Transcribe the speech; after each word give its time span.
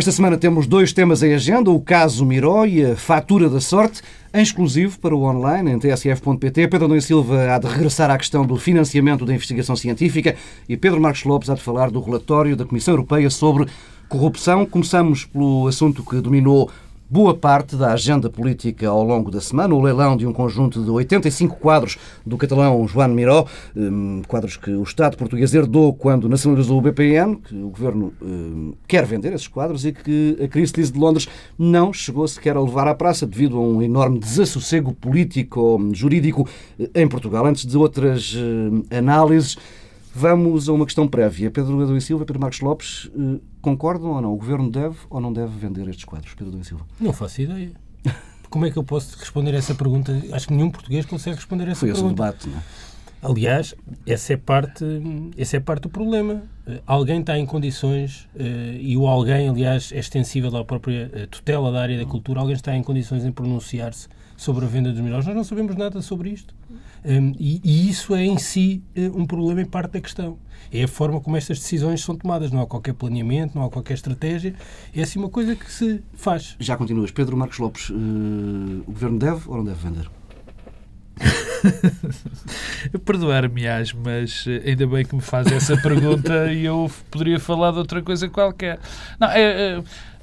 Esta 0.00 0.12
semana 0.12 0.38
temos 0.38 0.66
dois 0.66 0.94
temas 0.94 1.22
em 1.22 1.34
agenda: 1.34 1.70
o 1.70 1.78
caso 1.78 2.24
Miró 2.24 2.64
e 2.64 2.82
a 2.82 2.96
fatura 2.96 3.50
da 3.50 3.60
sorte, 3.60 4.00
em 4.32 4.40
exclusivo 4.40 4.98
para 4.98 5.14
o 5.14 5.24
online 5.24 5.72
em 5.72 5.78
tsf.pt. 5.78 6.68
Pedro 6.68 6.88
Nunes 6.88 7.04
Silva 7.04 7.54
há 7.54 7.58
de 7.58 7.66
regressar 7.66 8.10
à 8.10 8.16
questão 8.16 8.46
do 8.46 8.56
financiamento 8.56 9.26
da 9.26 9.34
investigação 9.34 9.76
científica 9.76 10.36
e 10.66 10.74
Pedro 10.74 11.02
Marcos 11.02 11.24
Lopes 11.24 11.50
há 11.50 11.54
de 11.54 11.60
falar 11.60 11.90
do 11.90 12.00
relatório 12.00 12.56
da 12.56 12.64
Comissão 12.64 12.94
Europeia 12.94 13.28
sobre 13.28 13.66
corrupção. 14.08 14.64
Começamos 14.64 15.26
pelo 15.26 15.68
assunto 15.68 16.02
que 16.02 16.18
dominou 16.22 16.70
boa 17.10 17.34
parte 17.34 17.74
da 17.74 17.92
agenda 17.92 18.30
política 18.30 18.88
ao 18.88 19.02
longo 19.02 19.32
da 19.32 19.40
semana, 19.40 19.74
o 19.74 19.82
leilão 19.82 20.16
de 20.16 20.24
um 20.24 20.32
conjunto 20.32 20.80
de 20.80 20.88
85 20.88 21.56
quadros 21.56 21.98
do 22.24 22.38
catalão 22.38 22.86
Joan 22.86 23.08
Miró, 23.08 23.46
hum, 23.76 24.22
quadros 24.28 24.56
que 24.56 24.70
o 24.70 24.84
Estado 24.84 25.16
português 25.16 25.52
herdou 25.52 25.92
quando 25.92 26.28
nacionalizou 26.28 26.78
o 26.78 26.80
BPN, 26.80 27.34
que 27.34 27.56
o 27.56 27.70
governo 27.70 28.12
hum, 28.22 28.74
quer 28.86 29.04
vender 29.04 29.32
esses 29.32 29.48
quadros 29.48 29.84
e 29.84 29.90
que 29.90 30.38
a 30.40 30.46
crise 30.46 30.72
de 30.72 30.96
Londres 30.96 31.28
não 31.58 31.92
chegou 31.92 32.28
sequer 32.28 32.56
a 32.56 32.60
levar 32.60 32.86
à 32.86 32.94
praça 32.94 33.26
devido 33.26 33.56
a 33.56 33.60
um 33.60 33.82
enorme 33.82 34.20
desassossego 34.20 34.94
político-jurídico 34.94 36.48
eh, 36.78 36.90
em 36.94 37.08
Portugal. 37.08 37.44
Antes 37.44 37.66
de 37.66 37.76
outras 37.76 38.36
hum, 38.36 38.84
análises, 38.88 39.58
Vamos 40.14 40.68
a 40.68 40.72
uma 40.72 40.84
questão 40.84 41.06
prévia. 41.06 41.50
Pedro 41.50 41.80
Adão 41.82 41.96
e 41.96 42.00
Silva, 42.00 42.24
Pedro 42.24 42.40
Marcos 42.40 42.60
Lopes, 42.60 43.10
eh, 43.16 43.40
concordam 43.62 44.10
ou 44.10 44.20
não? 44.20 44.32
O 44.32 44.36
Governo 44.36 44.70
deve 44.70 44.96
ou 45.08 45.20
não 45.20 45.32
deve 45.32 45.56
vender 45.56 45.88
estes 45.88 46.04
quadros? 46.04 46.34
Pedro 46.34 46.48
Adão 46.48 46.60
e 46.60 46.64
Silva. 46.64 46.84
Não 46.98 47.12
faço 47.12 47.42
ideia. 47.42 47.72
Como 48.50 48.66
é 48.66 48.70
que 48.70 48.76
eu 48.76 48.82
posso 48.82 49.16
responder 49.16 49.54
a 49.54 49.58
essa 49.58 49.74
pergunta? 49.74 50.12
Acho 50.32 50.48
que 50.48 50.54
nenhum 50.54 50.70
português 50.70 51.06
consegue 51.06 51.36
responder 51.36 51.68
a 51.68 51.70
essa 51.70 51.80
Foi 51.80 51.92
pergunta. 51.92 52.16
Foi 52.16 52.28
esse 52.28 52.46
o 52.46 52.48
debate, 52.48 52.48
não 52.48 52.58
é? 52.58 52.90
Aliás, 53.22 53.74
essa 54.06 54.32
é 54.32 54.36
parte, 54.36 54.84
essa 55.36 55.58
é 55.58 55.60
parte 55.60 55.82
do 55.82 55.90
problema. 55.90 56.42
Eh, 56.66 56.80
alguém 56.86 57.20
está 57.20 57.38
em 57.38 57.46
condições, 57.46 58.26
eh, 58.34 58.78
e 58.80 58.96
o 58.96 59.06
alguém, 59.06 59.48
aliás, 59.48 59.92
é 59.92 59.98
extensível 59.98 60.56
à 60.56 60.64
própria 60.64 61.28
tutela 61.30 61.70
da 61.70 61.82
área 61.82 61.98
da 61.98 62.06
cultura, 62.06 62.40
alguém 62.40 62.56
está 62.56 62.74
em 62.74 62.82
condições 62.82 63.24
em 63.24 63.30
pronunciar-se 63.30 64.08
sobre 64.36 64.64
a 64.64 64.68
venda 64.68 64.90
dos 64.90 65.00
melhores. 65.00 65.26
Nós 65.26 65.36
não 65.36 65.44
sabemos 65.44 65.76
nada 65.76 66.00
sobre 66.00 66.30
isto. 66.30 66.54
Um, 67.04 67.32
e, 67.38 67.60
e, 67.64 67.88
isso 67.88 68.14
é 68.14 68.24
em 68.24 68.38
si 68.38 68.82
eh, 68.94 69.10
um 69.14 69.26
problema 69.26 69.62
em 69.62 69.66
parte 69.66 69.92
da 69.92 70.00
questão. 70.00 70.38
É 70.72 70.84
a 70.84 70.88
forma 70.88 71.20
como 71.20 71.36
estas 71.36 71.58
decisões 71.58 72.02
são 72.02 72.14
tomadas. 72.14 72.50
Não 72.50 72.60
há 72.60 72.66
qualquer 72.66 72.94
planeamento, 72.94 73.54
não 73.56 73.64
há 73.64 73.70
qualquer 73.70 73.94
estratégia. 73.94 74.54
É 74.94 75.02
assim 75.02 75.18
uma 75.18 75.30
coisa 75.30 75.56
que 75.56 75.70
se 75.70 76.02
faz. 76.14 76.56
Já 76.60 76.76
continuas. 76.76 77.10
Pedro 77.10 77.36
Marcos 77.36 77.58
Lopes, 77.58 77.90
uh, 77.90 77.94
o 77.94 78.84
Governo 78.92 79.18
deve 79.18 79.48
ou 79.48 79.56
não 79.56 79.64
deve 79.64 79.80
vender? 79.80 80.10
Perdoar-me-ás, 83.04 83.92
mas 83.92 84.44
eh, 84.46 84.70
ainda 84.70 84.86
bem 84.86 85.04
que 85.04 85.14
me 85.14 85.20
faz 85.20 85.46
essa 85.48 85.76
pergunta 85.76 86.50
e 86.52 86.64
eu 86.64 86.90
poderia 87.10 87.38
falar 87.38 87.72
de 87.72 87.78
outra 87.78 88.02
coisa 88.02 88.28
qualquer. 88.28 88.78
Não, 89.18 89.28
é, 89.28 89.42
é 89.42 89.82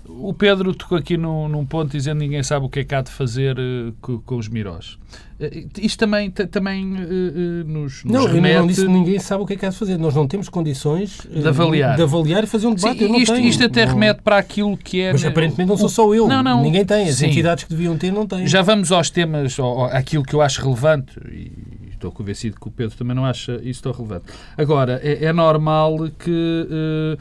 o 0.09 0.33
Pedro 0.33 0.73
tocou 0.73 0.97
aqui 0.97 1.17
num, 1.17 1.47
num, 1.47 1.65
ponto 1.65 1.91
dizendo 1.91 2.19
que 2.19 2.25
ninguém 2.25 2.43
sabe 2.43 2.65
o 2.65 2.69
que 2.69 2.79
é 2.79 2.83
que 2.83 2.95
há 2.95 3.01
de 3.01 3.11
fazer 3.11 3.57
uh, 3.57 3.93
com, 4.01 4.19
com, 4.19 4.37
os 4.37 4.47
Mirós. 4.47 4.97
Uh, 5.39 5.69
isto 5.79 5.99
também, 5.99 6.31
também 6.31 6.85
uh, 6.85 7.63
nos, 7.65 8.03
nos 8.03 8.13
não, 8.13 8.25
remete... 8.25 8.55
Eu 8.55 8.61
não 8.61 8.67
disse 8.67 8.85
que 8.85 8.91
ninguém 8.91 9.19
sabe 9.19 9.43
o 9.43 9.45
que 9.45 9.53
é 9.53 9.55
que 9.55 9.65
há 9.65 9.69
de 9.69 9.77
fazer. 9.77 9.97
Nós 9.97 10.15
não 10.15 10.27
temos 10.27 10.49
condições 10.49 11.19
de 11.29 11.47
avaliar, 11.47 11.95
de 11.95 12.01
avaliar 12.01 12.43
e 12.43 12.47
fazer 12.47 12.67
um 12.67 12.73
debate. 12.73 12.99
Sim, 12.99 13.15
isto, 13.17 13.35
isto, 13.35 13.63
até 13.65 13.85
não... 13.85 13.93
remete 13.93 14.21
para 14.21 14.37
aquilo 14.37 14.77
que 14.77 15.01
é... 15.01 15.11
Mas 15.11 15.25
aparentemente 15.25 15.69
não 15.69 15.77
sou 15.77 15.89
só 15.89 16.13
eu. 16.13 16.27
Não, 16.27 16.41
não. 16.41 16.63
Ninguém 16.63 16.85
tem. 16.85 17.07
As 17.07 17.15
Sim. 17.15 17.27
entidades 17.27 17.63
que 17.65 17.69
deviam 17.69 17.97
ter 17.97 18.11
não 18.11 18.25
têm. 18.25 18.47
Já 18.47 18.61
vamos 18.61 18.91
aos 18.91 19.09
temas, 19.09 19.59
ao, 19.59 19.85
aquilo 19.85 20.23
que 20.23 20.33
eu 20.33 20.41
acho 20.41 20.61
relevante 20.61 21.13
e 21.31 21.51
estou 21.91 22.11
convencido 22.11 22.59
que 22.59 22.67
o 22.67 22.71
Pedro 22.71 22.95
também 22.95 23.15
não 23.15 23.25
acha 23.25 23.59
isso 23.63 23.81
tão 23.83 23.91
relevante. 23.91 24.25
Agora, 24.57 24.99
é, 25.03 25.25
é 25.25 25.33
normal 25.33 26.09
que 26.17 27.17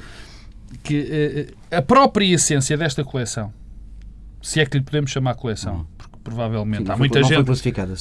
que 0.83 1.51
uh, 1.71 1.77
a 1.77 1.83
própria 1.83 2.35
essência 2.35 2.77
desta 2.77 3.05
coleção, 3.05 3.53
se 4.43 4.61
é 4.61 4.67
que 4.67 4.79
lhe 4.79 4.85
podemos 4.85 5.11
chamar 5.11 5.35
coleção, 5.35 5.77
uhum. 5.77 5.87
porque 5.97 6.17
provavelmente 6.23 6.87
Sim, 6.87 6.93
há 6.93 6.97
muita 6.97 7.23
gente 7.23 7.51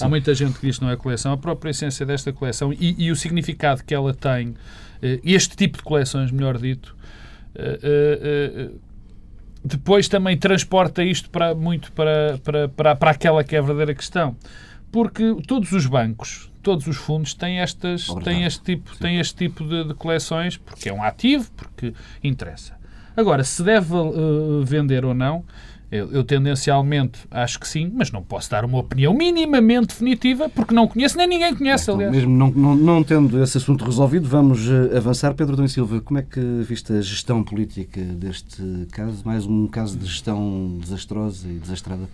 há 0.01 0.09
muita 0.09 0.33
gente 0.33 0.59
que 0.59 0.67
diz 0.67 0.77
que 0.77 0.83
não 0.83 0.91
é 0.91 0.95
coleção, 0.95 1.31
a 1.33 1.37
própria 1.37 1.71
essência 1.71 2.05
desta 2.05 2.31
coleção 2.33 2.73
e, 2.73 3.05
e 3.05 3.11
o 3.11 3.15
significado 3.15 3.83
que 3.83 3.93
ela 3.93 4.13
tem, 4.13 4.49
uh, 4.49 4.55
este 5.23 5.55
tipo 5.55 5.77
de 5.77 5.83
coleções, 5.83 6.31
melhor 6.31 6.57
dito, 6.57 6.95
depois 9.63 10.07
também 10.07 10.37
transporta 10.37 11.03
isto 11.03 11.29
para 11.29 11.55
muito 11.55 11.91
para, 11.93 12.37
para, 12.43 12.67
para, 12.67 12.95
para 12.95 13.11
aquela 13.11 13.43
que 13.43 13.55
é 13.55 13.59
a 13.59 13.61
verdadeira 13.61 13.95
questão. 13.95 14.35
Porque 14.91 15.35
todos 15.47 15.71
os 15.71 15.85
bancos, 15.87 16.51
todos 16.65 16.87
os 16.87 16.97
fundos 16.97 17.35
têm, 17.35 17.59
estas, 17.59 18.07
têm 18.23 18.43
este 18.43 18.63
tipo, 18.63 18.97
têm 18.97 19.19
este 19.19 19.35
tipo 19.35 19.63
de, 19.63 19.83
de, 19.83 19.93
coleções 19.93 20.57
porque 20.57 20.89
é 20.89 20.93
um 20.93 21.03
ativo, 21.03 21.47
porque 21.55 21.93
interessa. 22.23 22.73
Agora, 23.15 23.43
se 23.43 23.61
deve 23.61 23.93
uh, 23.93 24.63
vender 24.65 25.05
ou 25.05 25.13
não, 25.13 25.45
eu, 25.91 26.11
eu, 26.11 26.23
tendencialmente 26.23 27.19
acho 27.29 27.59
que 27.59 27.67
sim, 27.67 27.91
mas 27.93 28.11
não 28.11 28.23
posso 28.23 28.49
dar 28.49 28.65
uma 28.65 28.79
opinião 28.79 29.13
minimamente 29.13 29.89
definitiva 29.89 30.49
porque 30.49 30.73
não 30.73 30.87
conheço, 30.87 31.15
nem 31.15 31.27
ninguém 31.27 31.55
conhece, 31.55 31.83
então, 31.83 31.95
aliás. 31.95 32.15
Mesmo 32.15 32.35
não, 32.35 32.49
não, 32.49 32.75
não, 32.75 33.03
tendo 33.03 33.41
esse 33.43 33.59
assunto 33.59 33.85
resolvido, 33.85 34.27
vamos 34.27 34.67
uh, 34.67 34.97
avançar. 34.97 35.35
Pedro 35.35 35.55
Dom 35.55 35.67
Silva, 35.67 36.01
como 36.01 36.17
é 36.17 36.23
que 36.23 36.41
viste 36.67 36.91
a 36.91 36.99
gestão 36.99 37.43
política 37.43 38.01
deste 38.01 38.87
caso? 38.91 39.21
Mais 39.23 39.45
um 39.45 39.67
caso 39.67 39.95
de 39.95 40.07
gestão 40.07 40.79
desastrosa 40.81 41.47
e 41.47 41.59
desastrada? 41.59 42.09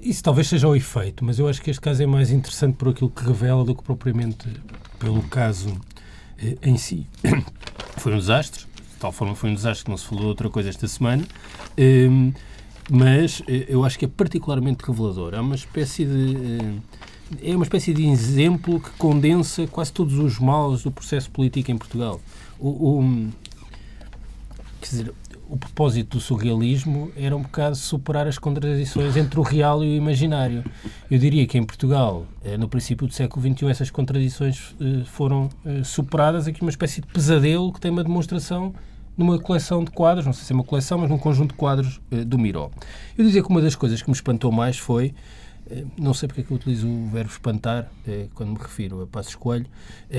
Isso 0.00 0.22
talvez 0.22 0.48
seja 0.48 0.68
o 0.68 0.76
efeito, 0.76 1.24
mas 1.24 1.38
eu 1.38 1.48
acho 1.48 1.60
que 1.60 1.70
este 1.70 1.80
caso 1.80 2.02
é 2.02 2.06
mais 2.06 2.30
interessante 2.30 2.76
por 2.76 2.88
aquilo 2.88 3.10
que 3.10 3.24
revela 3.24 3.64
do 3.64 3.74
que 3.74 3.82
propriamente 3.82 4.48
pelo 4.98 5.22
caso 5.22 5.76
eh, 6.38 6.56
em 6.62 6.76
si. 6.76 7.06
Foi 7.98 8.14
um 8.14 8.18
desastre, 8.18 8.64
de 8.64 9.00
tal 9.00 9.10
forma 9.10 9.34
foi 9.34 9.50
um 9.50 9.54
desastre 9.54 9.84
que 9.84 9.90
não 9.90 9.96
se 9.96 10.06
falou 10.06 10.26
outra 10.26 10.48
coisa 10.48 10.68
esta 10.68 10.86
semana, 10.86 11.26
eh, 11.76 12.08
mas 12.90 13.42
eh, 13.48 13.66
eu 13.68 13.84
acho 13.84 13.98
que 13.98 14.04
é 14.04 14.08
particularmente 14.08 14.84
revelador. 14.84 15.34
É 15.34 15.40
uma 15.40 15.54
espécie 15.54 16.04
de. 16.04 16.58
Eh, 17.42 17.50
é 17.50 17.56
uma 17.56 17.64
espécie 17.64 17.92
de 17.92 18.06
exemplo 18.06 18.80
que 18.80 18.90
condensa 18.90 19.66
quase 19.66 19.92
todos 19.92 20.16
os 20.18 20.38
males 20.38 20.82
do 20.82 20.92
processo 20.92 21.30
político 21.30 21.70
em 21.72 21.76
Portugal. 21.76 22.20
O, 22.58 22.68
o, 23.00 23.32
quer 24.80 24.88
dizer, 24.88 25.14
o 25.48 25.56
propósito 25.56 26.16
do 26.16 26.20
surrealismo 26.20 27.10
era 27.16 27.36
um 27.36 27.42
bocado 27.42 27.76
superar 27.76 28.26
as 28.26 28.38
contradições 28.38 29.16
entre 29.16 29.38
o 29.38 29.42
real 29.42 29.84
e 29.84 29.88
o 29.88 29.94
imaginário. 29.94 30.64
Eu 31.10 31.18
diria 31.18 31.46
que 31.46 31.56
em 31.56 31.64
Portugal, 31.64 32.26
eh, 32.44 32.56
no 32.56 32.68
princípio 32.68 33.06
do 33.06 33.12
século 33.12 33.54
XXI, 33.54 33.68
essas 33.68 33.90
contradições 33.90 34.74
eh, 34.80 35.04
foram 35.04 35.48
eh, 35.64 35.84
superadas. 35.84 36.48
Aqui 36.48 36.62
uma 36.62 36.70
espécie 36.70 37.00
de 37.00 37.06
pesadelo 37.06 37.72
que 37.72 37.80
tem 37.80 37.90
uma 37.90 38.02
demonstração 38.02 38.74
numa 39.16 39.38
coleção 39.38 39.82
de 39.82 39.90
quadros, 39.90 40.26
não 40.26 40.32
sei 40.32 40.44
se 40.44 40.52
é 40.52 40.54
uma 40.54 40.64
coleção, 40.64 40.98
mas 40.98 41.08
num 41.08 41.16
conjunto 41.16 41.52
de 41.52 41.56
quadros 41.56 42.00
do 42.26 42.38
Miró. 42.38 42.70
Eu 43.16 43.24
dizia 43.24 43.42
que 43.42 43.48
uma 43.48 43.62
das 43.62 43.74
coisas 43.74 44.02
que 44.02 44.10
me 44.10 44.14
espantou 44.14 44.52
mais 44.52 44.76
foi 44.76 45.14
não 45.98 46.14
sei 46.14 46.28
porque 46.28 46.42
é 46.42 46.44
que 46.44 46.50
eu 46.50 46.56
utilizo 46.56 46.88
o 46.88 47.08
verbo 47.08 47.30
espantar 47.30 47.90
quando 48.34 48.52
me 48.52 48.58
refiro 48.58 49.02
a 49.02 49.06
Passos 49.06 49.34
Coelho, 49.34 49.66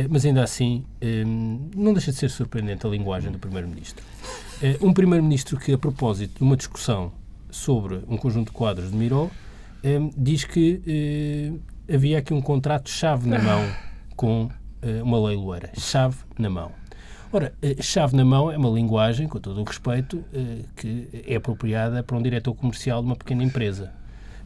mas 0.09 0.25
ainda 0.25 0.44
assim 0.44 0.84
não 1.75 1.94
deixa 1.94 2.12
de 2.12 2.18
ser 2.18 2.30
surpreendente 2.30 2.85
a 2.85 2.90
linguagem 2.90 3.31
do 3.31 3.40
Primeiro-Ministro. 3.40 4.03
Eh, 4.62 4.78
um 4.81 4.91
primeiro-ministro 4.91 5.57
que, 5.59 5.72
a 5.72 5.78
propósito 5.78 6.40
de 6.40 6.44
uma 6.44 6.57
discussão 6.57 7.12
sobre 7.52 8.03
um 8.07 8.18
conjunto 8.18 8.47
de 8.47 8.53
quadros 8.53 8.91
de 8.91 8.97
Miró, 8.97 9.30
eh, 9.84 10.00
diz 10.18 10.44
que 10.46 10.81
eh, 11.88 11.94
havia 11.94 12.18
aqui 12.18 12.34
um 12.34 12.41
contrato-chave 12.41 13.30
na 13.30 13.40
mão 13.40 13.63
com 14.16 14.50
uma 15.03 15.19
leiloeira. 15.28 15.72
Chave 15.78 16.18
na 16.38 16.50
mão. 16.50 16.72
Ora, 17.31 17.53
chave 17.81 18.16
na 18.16 18.24
mão 18.24 18.50
é 18.52 18.57
uma 18.57 18.69
linguagem, 18.69 19.28
com 19.28 19.40
todo 19.40 19.59
o 19.59 19.63
respeito, 19.63 20.24
que 20.75 21.10
é 21.27 21.36
apropriada 21.36 22.04
para 22.04 22.16
um 22.16 22.21
diretor 22.21 22.54
comercial 22.54 23.01
de 23.01 23.07
uma 23.07 23.16
pequena 23.16 23.44
empresa 23.44 23.92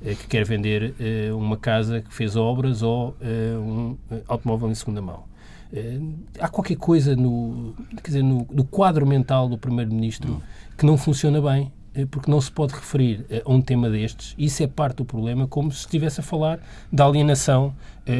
que 0.01 0.27
quer 0.27 0.45
vender 0.45 0.93
uma 1.35 1.57
casa 1.57 2.01
que 2.01 2.13
fez 2.13 2.35
obras 2.35 2.81
ou 2.81 3.15
um 3.21 3.97
automóvel 4.27 4.69
em 4.69 4.75
segunda 4.75 5.01
mão. 5.01 5.31
Eh, 5.73 5.99
há 6.39 6.49
qualquer 6.49 6.75
coisa 6.75 7.15
no, 7.15 7.73
quer 8.03 8.09
dizer, 8.09 8.23
no, 8.23 8.45
no 8.51 8.63
quadro 8.65 9.05
mental 9.05 9.47
do 9.47 9.57
Primeiro-Ministro 9.57 10.33
hum. 10.33 10.41
que 10.77 10.85
não 10.85 10.97
funciona 10.97 11.41
bem, 11.41 11.71
eh, 11.95 12.05
porque 12.05 12.29
não 12.29 12.41
se 12.41 12.51
pode 12.51 12.73
referir 12.73 13.25
eh, 13.29 13.41
a 13.45 13.51
um 13.51 13.61
tema 13.61 13.89
destes, 13.89 14.35
isso 14.37 14.61
é 14.61 14.67
parte 14.67 14.97
do 14.97 15.05
problema, 15.05 15.47
como 15.47 15.71
se 15.71 15.79
estivesse 15.79 16.19
a 16.19 16.23
falar 16.23 16.59
da 16.91 17.05
alienação 17.05 17.73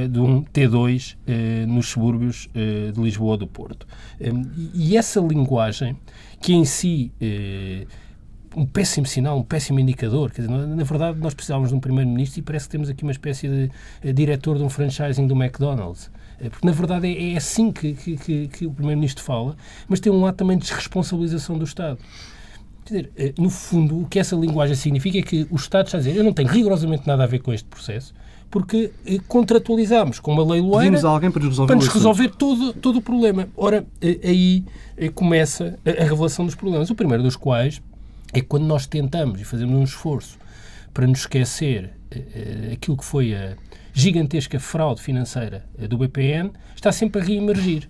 de 0.10 0.20
um 0.20 0.44
T2 0.44 1.18
nos 1.68 1.88
subúrbios 1.88 2.48
de 2.54 3.02
Lisboa 3.02 3.32
ou 3.32 3.38
do 3.38 3.48
Porto. 3.48 3.86
E 4.76 4.96
essa 4.96 5.20
linguagem, 5.20 5.98
que 6.40 6.54
em 6.54 6.64
si 6.64 7.12
um 8.56 8.66
péssimo 8.66 9.06
sinal, 9.06 9.38
um 9.38 9.44
péssimo 9.44 9.80
indicador. 9.80 10.32
Quer 10.32 10.42
dizer, 10.42 10.54
na 10.54 10.84
verdade, 10.84 11.20
nós 11.20 11.34
precisávamos 11.34 11.70
de 11.70 11.76
um 11.76 11.80
primeiro-ministro 11.80 12.40
e 12.40 12.44
parece 12.44 12.66
que 12.66 12.72
temos 12.72 12.90
aqui 12.90 13.04
uma 13.04 13.12
espécie 13.12 13.48
de 14.04 14.14
diretor 14.14 14.58
de 14.58 14.64
um 14.64 14.70
franchising 14.70 15.28
do 15.28 15.36
McDonald's. 15.36 16.10
É, 16.40 16.50
porque, 16.50 16.66
na 16.66 16.74
verdade, 16.74 17.08
é, 17.08 17.34
é 17.34 17.38
assim 17.38 17.72
que, 17.72 17.94
que, 17.94 18.48
que 18.48 18.66
o 18.66 18.72
Primeiro-Ministro 18.72 19.24
fala, 19.24 19.56
mas 19.88 20.00
tem 20.00 20.12
um 20.12 20.22
lado 20.22 20.36
também 20.36 20.58
de 20.58 20.64
desresponsabilização 20.64 21.58
do 21.58 21.64
Estado. 21.64 22.00
Quer 22.84 22.94
dizer, 22.94 23.12
é, 23.16 23.34
no 23.38 23.50
fundo, 23.50 24.02
o 24.02 24.08
que 24.08 24.18
essa 24.18 24.36
linguagem 24.36 24.76
significa 24.76 25.20
é 25.20 25.22
que 25.22 25.48
o 25.52 25.56
Estado 25.56 25.86
está 25.86 25.98
a 25.98 26.02
dizer 26.02 26.16
eu 26.16 26.24
não 26.24 26.34
tenho 26.34 26.50
rigorosamente 26.50 27.06
nada 27.06 27.24
a 27.24 27.28
ver 27.28 27.40
com 27.40 27.54
este 27.54 27.68
processo, 27.68 28.12
porque 28.50 28.92
contratualizamos 29.28 30.20
com 30.20 30.34
uma 30.34 30.44
leiloeira 30.44 31.00
alguém 31.08 31.32
para, 31.32 31.44
resolver, 31.44 31.68
para 31.68 31.76
nos 31.76 31.88
resolver 31.88 32.30
todo, 32.30 32.74
todo 32.74 32.98
o 32.98 33.02
problema. 33.02 33.48
Ora, 33.56 33.86
aí 34.02 34.66
começa 35.14 35.80
a 35.86 36.04
revelação 36.04 36.44
dos 36.44 36.56
problemas. 36.56 36.90
O 36.90 36.96
primeiro 36.96 37.24
dos 37.24 37.38
quais 37.38 37.82
é 38.34 38.42
quando 38.42 38.66
nós 38.66 38.86
tentamos 38.88 39.42
e 39.42 39.44
fazemos 39.44 39.78
um 39.78 39.84
esforço 39.84 40.38
para 40.94 41.08
nos 41.08 41.20
esquecer 41.20 41.92
uh, 42.14 42.74
aquilo 42.74 42.98
que 42.98 43.06
foi 43.06 43.34
a 43.36 43.56
gigantesca 43.94 44.60
fraude 44.60 45.02
financeira 45.02 45.66
do 45.90 45.98
BPN, 45.98 46.52
está 46.76 46.92
sempre 46.92 47.22
a 47.22 47.24
reemergir. 47.24 47.90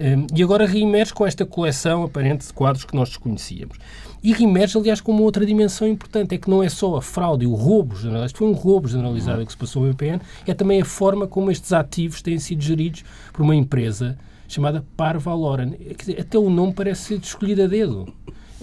Um, 0.00 0.26
e 0.34 0.42
agora 0.42 0.66
reemerge 0.66 1.12
com 1.12 1.26
esta 1.26 1.44
coleção 1.44 2.02
aparente 2.02 2.46
de 2.46 2.52
quadros 2.52 2.84
que 2.84 2.96
nós 2.96 3.10
desconhecíamos. 3.10 3.76
E 4.22 4.32
reemerge, 4.32 4.78
aliás, 4.78 5.00
com 5.00 5.12
uma 5.12 5.22
outra 5.22 5.44
dimensão 5.44 5.86
importante, 5.86 6.34
é 6.34 6.38
que 6.38 6.48
não 6.48 6.62
é 6.62 6.68
só 6.68 6.96
a 6.96 7.02
fraude 7.02 7.44
e 7.44 7.46
o 7.46 7.54
roubo 7.54 7.96
generalizado, 7.96 8.38
foi 8.38 8.48
um 8.48 8.52
roubo 8.52 8.88
generalizado 8.88 9.44
que 9.44 9.52
se 9.52 9.58
passou 9.58 9.82
no 9.82 9.92
BPN, 9.92 10.20
é 10.46 10.54
também 10.54 10.80
a 10.80 10.84
forma 10.84 11.26
como 11.26 11.50
estes 11.50 11.72
ativos 11.72 12.22
têm 12.22 12.38
sido 12.38 12.62
geridos 12.62 13.04
por 13.32 13.42
uma 13.42 13.54
empresa 13.54 14.18
chamada 14.48 14.84
Parvaloran. 14.96 15.72
Até 16.18 16.38
o 16.38 16.48
nome 16.50 16.72
parece 16.72 17.02
ser 17.02 17.20
escolhido 17.20 17.62
a 17.62 17.66
dedo. 17.66 18.12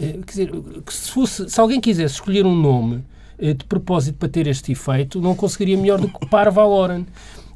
É, 0.01 0.13
quer 0.13 0.25
dizer, 0.25 0.51
se, 0.90 1.12
fosse, 1.12 1.50
se 1.50 1.60
alguém 1.60 1.81
quisesse 1.81 2.16
escolher 2.16 2.46
um 2.46 2.56
nome 2.56 3.04
eh, 3.38 3.54
de 3.54 3.66
propósito 3.66 4.18
para 4.18 4.30
ter 4.30 4.48
este 4.48 4.72
efeito, 4.72 5.22
não 5.22 5.36
conseguiria 5.36 5.78
melhor 5.78 6.00
do 6.00 6.07
que 6.07 6.25
Parvaloran. 6.28 7.06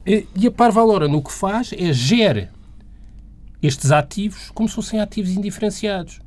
E 0.06 0.48
a 0.48 0.52
Parvaloran 0.52 1.14
o 1.14 1.22
que 1.22 1.32
faz 1.32 1.72
é 1.72 1.94
gere 1.94 2.50
estes 3.62 3.92
ativos 3.92 4.52
como 4.54 4.68
se 4.68 4.76
fossem 4.76 5.00
ativos 5.00 5.32
indiferenciados. 5.32 6.20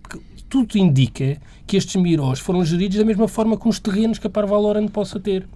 Porque 0.00 0.20
tudo 0.48 0.78
indica 0.78 1.40
que 1.66 1.76
estes 1.76 2.00
mirós 2.00 2.38
foram 2.38 2.64
geridos 2.64 2.98
da 2.98 3.04
mesma 3.04 3.26
forma 3.26 3.58
que 3.58 3.68
os 3.68 3.80
terrenos 3.80 4.18
que 4.18 4.28
a 4.28 4.30
Parvaloran 4.30 4.86
possa 4.86 5.18
ter. 5.18 5.48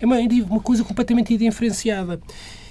É 0.00 0.06
uma, 0.06 0.16
uma 0.18 0.60
coisa 0.60 0.82
completamente 0.82 1.34
indiferenciada. 1.34 2.18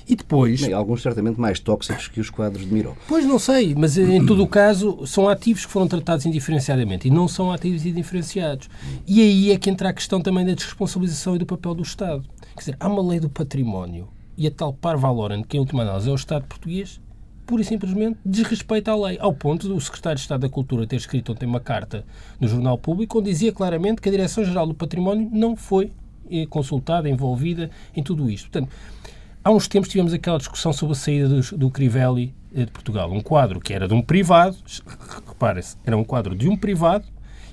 E 0.08 0.16
depois. 0.16 0.62
Bem, 0.62 0.74
alguns 0.74 1.02
certamente 1.02 1.40
mais 1.40 1.60
tóxicos 1.60 2.08
que 2.08 2.20
os 2.20 2.30
quadros 2.30 2.66
de 2.66 2.72
Miró. 2.72 2.94
Pois 3.08 3.26
não 3.26 3.40
sei, 3.40 3.74
mas 3.76 3.98
em 3.98 4.24
todo 4.26 4.44
o 4.44 4.48
caso 4.48 5.06
são 5.08 5.28
ativos 5.28 5.66
que 5.66 5.72
foram 5.72 5.88
tratados 5.88 6.26
indiferenciadamente 6.26 7.08
e 7.08 7.12
não 7.12 7.28
são 7.28 7.52
ativos 7.52 7.86
indiferenciados. 7.86 8.70
E 9.08 9.22
aí 9.22 9.52
é 9.52 9.58
que 9.58 9.70
entra 9.70 9.90
a 9.90 9.94
questão 9.94 10.22
também 10.22 10.46
da 10.46 10.54
desresponsabilização 10.54 11.36
e 11.36 11.40
do 11.40 11.46
papel 11.46 11.74
do 11.74 11.84
Estado. 11.84 12.24
Quer 12.54 12.60
dizer, 12.60 12.78
há 12.80 12.88
uma 12.88 13.02
lei 13.02 13.20
do 13.20 13.30
património 13.30 14.08
e 14.38 14.46
a 14.48 14.52
tal 14.52 14.74
par 14.74 14.98
valorem, 14.98 15.44
que 15.44 15.58
em 15.58 15.60
última 15.60 15.84
análise 15.84 16.10
é 16.10 16.12
o 16.12 16.16
Estado 16.16 16.46
português, 16.46 17.02
pura 17.46 17.62
e 17.62 17.66
simplesmente 17.66 18.18
desrespeita 18.26 18.92
à 18.92 18.96
lei, 18.96 19.18
ao 19.20 19.34
ponto 19.34 19.68
do 19.68 19.80
Secretário 19.80 20.18
de 20.18 20.22
Estado 20.22 20.42
da 20.42 20.50
Cultura 20.50 20.88
ter 20.88 20.96
escrito 20.96 21.32
ontem 21.32 21.46
uma 21.46 21.60
carta 21.60 22.06
no 22.40 22.48
Jornal 22.48 22.78
Público 22.78 23.20
onde 23.20 23.30
dizia 23.30 23.52
claramente 23.52 24.02
que 24.02 24.10
a 24.10 24.12
Direção-Geral 24.12 24.68
do 24.68 24.74
Património 24.74 25.30
não 25.32 25.56
foi 25.56 25.92
eh, 26.30 26.46
consultada, 26.48 27.08
envolvida 27.08 27.70
em 27.96 28.02
tudo 28.02 28.30
isto. 28.30 28.50
Portanto, 28.50 28.72
há 29.46 29.52
uns 29.52 29.68
tempos 29.68 29.90
tivemos 29.90 30.12
aquela 30.12 30.40
discussão 30.40 30.74
sobre 30.74 30.94
a 30.94 30.96
saída 30.96 31.30
do, 31.30 31.58
do 31.58 31.70
Crivelli 31.70 32.34
eh, 32.54 32.66
de 32.66 32.72
Portugal. 32.72 33.12
Um 33.12 33.22
quadro 33.22 33.60
que 33.60 33.72
era 33.72 33.88
de 33.88 33.94
um 33.94 34.02
privado, 34.02 34.58
repare-se, 35.28 35.78
era 35.86 35.96
um 35.96 36.04
quadro 36.04 36.36
de 36.36 36.50
um 36.50 36.58
privado 36.58 37.06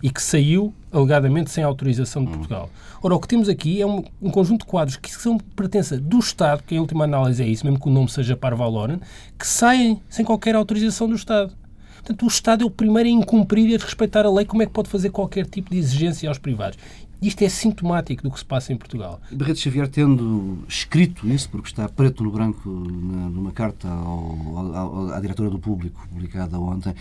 e 0.02 0.10
que 0.10 0.20
saiu 0.20 0.74
alegadamente 0.90 1.50
sem 1.50 1.62
autorização 1.62 2.24
de 2.24 2.30
Portugal. 2.30 2.70
Ora, 3.02 3.14
o 3.14 3.20
que 3.20 3.28
temos 3.28 3.48
aqui 3.48 3.80
é 3.80 3.86
um, 3.86 4.02
um 4.20 4.30
conjunto 4.30 4.62
de 4.62 4.66
quadros 4.66 4.96
que 4.96 5.10
são 5.10 5.36
pertença 5.38 5.98
do 5.98 6.18
Estado, 6.18 6.62
que 6.62 6.74
em 6.74 6.78
última 6.78 7.04
análise 7.04 7.42
é 7.42 7.46
isso, 7.46 7.64
mesmo 7.64 7.78
que 7.78 7.88
o 7.88 7.92
nome 7.92 8.10
seja 8.10 8.36
Parvaloren, 8.36 8.98
que 9.38 9.46
saem 9.46 10.00
sem 10.08 10.24
qualquer 10.24 10.56
autorização 10.56 11.08
do 11.08 11.14
Estado. 11.14 11.52
Portanto, 11.96 12.24
o 12.24 12.26
Estado 12.26 12.64
é 12.64 12.66
o 12.66 12.70
primeiro 12.70 13.08
a 13.08 13.12
incumprir 13.12 13.68
e 13.68 13.74
a 13.74 13.76
desrespeitar 13.76 14.26
a 14.26 14.30
lei. 14.30 14.44
Como 14.44 14.60
é 14.60 14.66
que 14.66 14.72
pode 14.72 14.88
fazer 14.88 15.10
qualquer 15.10 15.46
tipo 15.46 15.70
de 15.70 15.78
exigência 15.78 16.28
aos 16.28 16.38
privados? 16.38 16.76
Isto 17.22 17.44
é 17.44 17.48
sintomático 17.48 18.24
do 18.24 18.30
que 18.32 18.38
se 18.38 18.44
passa 18.44 18.72
em 18.72 18.76
Portugal. 18.76 19.20
Barreto 19.30 19.60
Xavier, 19.60 19.88
tendo 19.88 20.64
escrito 20.68 21.28
isso, 21.28 21.48
porque 21.48 21.68
está 21.68 21.88
preto 21.88 22.24
no 22.24 22.32
branco 22.32 22.68
numa 22.68 23.52
carta 23.52 23.86
ao, 23.88 24.76
ao, 24.76 25.08
à 25.12 25.20
diretora 25.20 25.48
do 25.48 25.58
Público, 25.58 26.04
publicada 26.08 26.58
ontem, 26.58 26.92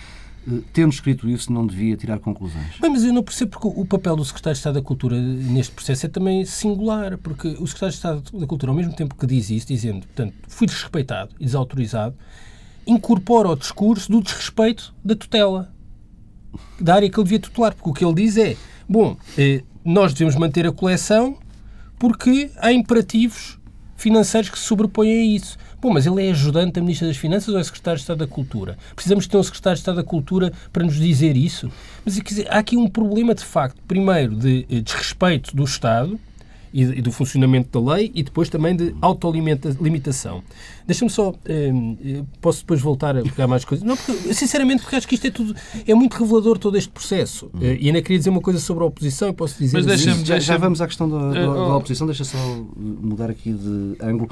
eh, 0.47 0.59
tendo 0.71 0.94
escrito 0.94 1.27
isso, 1.27 1.51
não 1.51 1.65
devia 1.65 1.97
tirar 1.97 2.19
conclusões. 2.19 2.79
Bem, 2.79 2.91
mas 2.91 3.03
eu 3.03 3.12
não 3.12 3.23
percebo 3.23 3.51
porque 3.51 3.68
o 3.68 3.83
papel 3.83 4.15
do 4.15 4.23
Secretário 4.23 4.53
de 4.53 4.59
Estado 4.59 4.73
da 4.75 4.81
Cultura 4.83 5.19
neste 5.19 5.73
processo 5.73 6.06
é 6.06 6.09
também 6.09 6.45
singular, 6.45 7.17
porque 7.17 7.47
o 7.47 7.65
Secretário 7.65 7.91
de 7.91 7.95
Estado 7.95 8.39
da 8.39 8.45
Cultura, 8.45 8.71
ao 8.71 8.75
mesmo 8.75 8.94
tempo 8.94 9.15
que 9.15 9.25
diz 9.25 9.50
isso, 9.50 9.67
dizendo, 9.67 10.06
portanto, 10.06 10.35
fui 10.47 10.67
desrespeitado 10.67 11.31
e 11.39 11.45
desautorizado, 11.45 12.15
incorpora 12.85 13.50
o 13.50 13.56
discurso 13.56 14.12
do 14.12 14.21
desrespeito 14.21 14.94
da 15.03 15.15
tutela, 15.15 15.74
da 16.79 16.95
área 16.95 17.09
que 17.09 17.19
ele 17.19 17.24
devia 17.24 17.39
tutelar, 17.39 17.74
porque 17.74 17.89
o 17.89 17.94
que 17.94 18.06
ele 18.06 18.13
diz 18.13 18.38
é, 18.38 18.56
bom, 18.88 19.17
eh, 19.35 19.63
nós 19.83 20.13
devemos 20.13 20.35
manter 20.35 20.65
a 20.67 20.71
coleção 20.71 21.37
porque 21.97 22.49
há 22.57 22.71
imperativos 22.71 23.59
financeiros 23.95 24.49
que 24.49 24.57
se 24.57 24.65
sobrepõem 24.65 25.11
a 25.11 25.23
isso. 25.23 25.57
Bom, 25.79 25.91
mas 25.91 26.05
ele 26.05 26.25
é 26.25 26.31
ajudante 26.31 26.73
da 26.73 26.81
Ministra 26.81 27.07
das 27.07 27.17
Finanças 27.17 27.49
ou 27.53 27.59
é 27.59 27.63
Secretário 27.63 27.97
de 27.97 28.03
Estado 28.03 28.17
da 28.17 28.27
Cultura? 28.27 28.77
Precisamos 28.95 29.27
ter 29.27 29.37
um 29.37 29.43
Secretário 29.43 29.75
de 29.75 29.81
Estado 29.81 29.95
da 29.95 30.03
Cultura 30.03 30.51
para 30.73 30.83
nos 30.83 30.95
dizer 30.95 31.37
isso? 31.37 31.71
Mas 32.03 32.15
dizer, 32.15 32.47
há 32.49 32.59
aqui 32.59 32.77
um 32.77 32.87
problema, 32.87 33.35
de 33.35 33.45
facto, 33.45 33.81
primeiro, 33.87 34.35
de 34.35 34.65
eh, 34.69 34.81
desrespeito 34.81 35.55
do 35.55 35.63
Estado, 35.63 36.19
e, 36.73 37.01
do 37.01 37.12
funcionamento 37.12 37.79
da 37.79 37.94
lei 37.94 38.12
e 38.13 38.23
depois 38.23 38.50
também 38.50 38.75
de 38.75 38.95
autolimitação. 39.01 40.44
Deixa-me 40.85 41.09
só, 41.09 41.33
eh, 41.45 41.71
posso 42.39 42.59
depois 42.59 42.81
voltar 42.81 43.15
a 43.18 43.21
pegar 43.21 43.47
mais 43.47 43.63
coisas? 43.63 43.85
Não, 43.85 43.95
porque, 43.95 44.33
sinceramente, 44.33 44.81
porque 44.81 44.95
acho 44.95 45.07
que 45.07 45.15
isto 45.15 45.27
é 45.27 45.31
tudo, 45.31 45.56
é 45.88 45.94
muito 45.94 46.18
revelador 46.18 46.57
todo 46.57 46.77
este 46.77 46.89
processo. 46.89 47.50
Eh, 47.62 47.77
e 47.81 47.88
ainda 47.88 48.01
queria 48.01 48.18
dizer 48.18 48.29
uma 48.29 48.41
coisa 48.41 48.59
sobre 48.59 48.83
a 48.83 48.88
oposição 48.88 49.29
e 49.29 49.33
posso 49.33 49.57
dizer... 49.57 49.77
Mas 49.77 49.85
deixa-me... 49.85 50.25
Já, 50.25 50.39
já, 50.39 50.57
vamos 50.57 50.81
à 50.81 50.88
questão 50.88 51.09
da, 51.09 51.29
da, 51.29 51.45
da 51.45 51.77
oposição, 51.77 52.07
deixa 52.07 52.23
só 52.23 52.38
mudar 52.75 53.29
aqui 53.29 53.53
de 53.53 53.95
ângulo. 54.01 54.29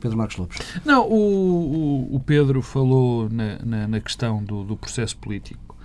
Pedro 0.00 0.16
Marcos 0.16 0.36
Lopes. 0.36 0.58
Não, 0.84 1.08
o, 1.08 2.08
o, 2.12 2.16
o 2.16 2.20
Pedro 2.20 2.62
falou 2.62 3.28
na, 3.28 3.58
na, 3.64 3.88
na 3.88 4.00
questão 4.00 4.42
do, 4.42 4.62
do, 4.62 4.76
processo 4.76 5.16
político. 5.16 5.76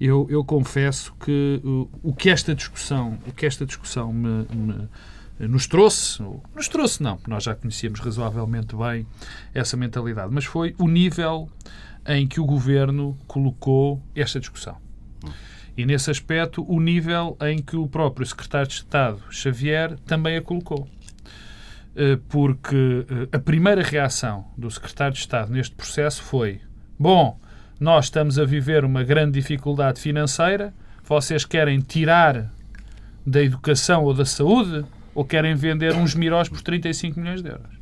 Eu, 0.00 0.26
eu 0.30 0.44
confesso 0.44 1.14
que 1.20 1.60
o, 1.62 1.88
o, 2.02 2.12
que 2.12 2.30
esta 2.30 2.54
discussão, 2.54 3.18
o 3.26 3.32
que 3.32 3.46
esta 3.46 3.66
discussão 3.66 4.12
me, 4.12 4.46
me, 4.52 4.88
nos 5.48 5.66
trouxe, 5.66 6.22
nos 6.54 6.68
trouxe 6.68 7.02
não, 7.02 7.18
nós 7.26 7.44
já 7.44 7.54
conhecíamos 7.54 8.00
razoavelmente 8.00 8.76
bem 8.76 9.06
essa 9.54 9.76
mentalidade, 9.76 10.32
mas 10.32 10.44
foi 10.44 10.74
o 10.78 10.86
nível 10.86 11.48
em 12.06 12.26
que 12.26 12.40
o 12.40 12.44
governo 12.44 13.16
colocou 13.26 14.02
esta 14.14 14.38
discussão. 14.38 14.76
E 15.76 15.86
nesse 15.86 16.10
aspecto, 16.10 16.64
o 16.68 16.80
nível 16.80 17.36
em 17.40 17.62
que 17.62 17.76
o 17.76 17.86
próprio 17.86 18.26
secretário 18.26 18.68
de 18.68 18.74
Estado, 18.74 19.22
Xavier, 19.30 19.96
também 20.00 20.36
a 20.36 20.42
colocou. 20.42 20.86
Eh, 21.96 22.18
porque 22.28 23.06
eh, 23.08 23.36
a 23.36 23.38
primeira 23.38 23.82
reação 23.82 24.46
do 24.56 24.70
secretário 24.70 25.14
de 25.14 25.20
Estado 25.20 25.52
neste 25.52 25.74
processo 25.74 26.22
foi: 26.22 26.60
bom, 26.98 27.38
nós 27.78 28.06
estamos 28.06 28.38
a 28.38 28.44
viver 28.44 28.84
uma 28.84 29.02
grande 29.02 29.32
dificuldade 29.32 30.00
financeira, 30.00 30.72
vocês 31.02 31.44
querem 31.44 31.80
tirar 31.80 32.52
da 33.26 33.42
educação 33.42 34.04
ou 34.04 34.14
da 34.14 34.24
saúde 34.24 34.84
ou 35.14 35.24
querem 35.24 35.54
vender 35.54 35.94
uns 35.94 36.14
mirós 36.14 36.48
por 36.48 36.60
35 36.60 37.18
milhões 37.18 37.42
de 37.42 37.48
euros? 37.50 37.80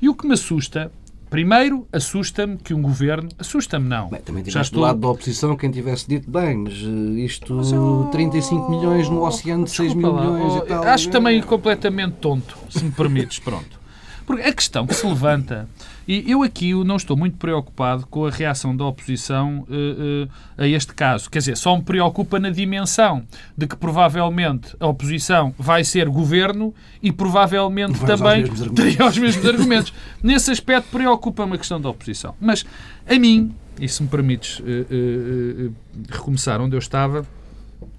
E 0.00 0.08
o 0.08 0.14
que 0.14 0.26
me 0.26 0.34
assusta 0.34 0.90
Primeiro, 1.34 1.84
assusta-me 1.92 2.56
que 2.56 2.72
um 2.72 2.80
governo. 2.80 3.28
Assusta-me, 3.36 3.88
não. 3.88 4.08
Bem, 4.08 4.20
também 4.20 4.44
tivesse 4.44 4.66
estou... 4.66 4.78
do 4.78 4.86
lado 4.86 5.00
da 5.00 5.08
oposição 5.08 5.56
quem 5.56 5.68
tivesse 5.68 6.06
dito, 6.06 6.30
bem, 6.30 6.58
mas 6.58 6.74
eh, 6.74 7.20
isto, 7.24 7.54
mas 7.54 7.72
eu... 7.72 8.08
35 8.12 8.70
milhões 8.70 9.08
no 9.08 9.26
oceano 9.26 9.64
de 9.64 9.70
6 9.72 9.94
mil 9.94 10.14
milhões 10.14 10.52
oh, 10.52 10.58
e 10.58 10.68
tal. 10.68 10.84
Acho 10.84 11.10
também 11.10 11.42
completamente 11.42 12.18
tonto, 12.20 12.56
se 12.70 12.84
me 12.84 12.92
permites, 12.92 13.40
pronto. 13.40 13.80
Porque 14.26 14.42
a 14.42 14.52
questão 14.52 14.86
que 14.86 14.94
se 14.94 15.06
levanta 15.06 15.68
e 16.06 16.30
eu 16.30 16.42
aqui 16.42 16.74
não 16.84 16.96
estou 16.96 17.16
muito 17.16 17.38
preocupado 17.38 18.06
com 18.06 18.26
a 18.26 18.30
reação 18.30 18.76
da 18.76 18.84
oposição 18.84 19.66
uh, 19.68 20.24
uh, 20.24 20.30
a 20.58 20.66
este 20.66 20.92
caso. 20.92 21.30
Quer 21.30 21.38
dizer, 21.38 21.56
só 21.56 21.74
me 21.76 21.82
preocupa 21.82 22.38
na 22.38 22.50
dimensão 22.50 23.24
de 23.56 23.66
que 23.66 23.74
provavelmente 23.74 24.76
a 24.78 24.86
oposição 24.86 25.54
vai 25.58 25.82
ser 25.82 26.08
governo 26.08 26.74
e 27.02 27.10
provavelmente 27.10 27.98
também 28.00 28.44
teria 28.74 29.06
os 29.06 29.16
mesmos 29.16 29.46
argumentos. 29.46 29.94
Nesse 30.22 30.50
aspecto 30.50 30.88
preocupa-me 30.90 31.54
a 31.54 31.58
questão 31.58 31.80
da 31.80 31.88
oposição. 31.88 32.34
Mas 32.38 32.66
a 33.08 33.18
mim, 33.18 33.54
e 33.80 33.88
se 33.88 34.02
me 34.02 34.08
permites 34.08 34.60
uh, 34.60 35.74
recomeçar 36.10 36.60
onde 36.60 36.76
eu 36.76 36.80
estava, 36.80 37.26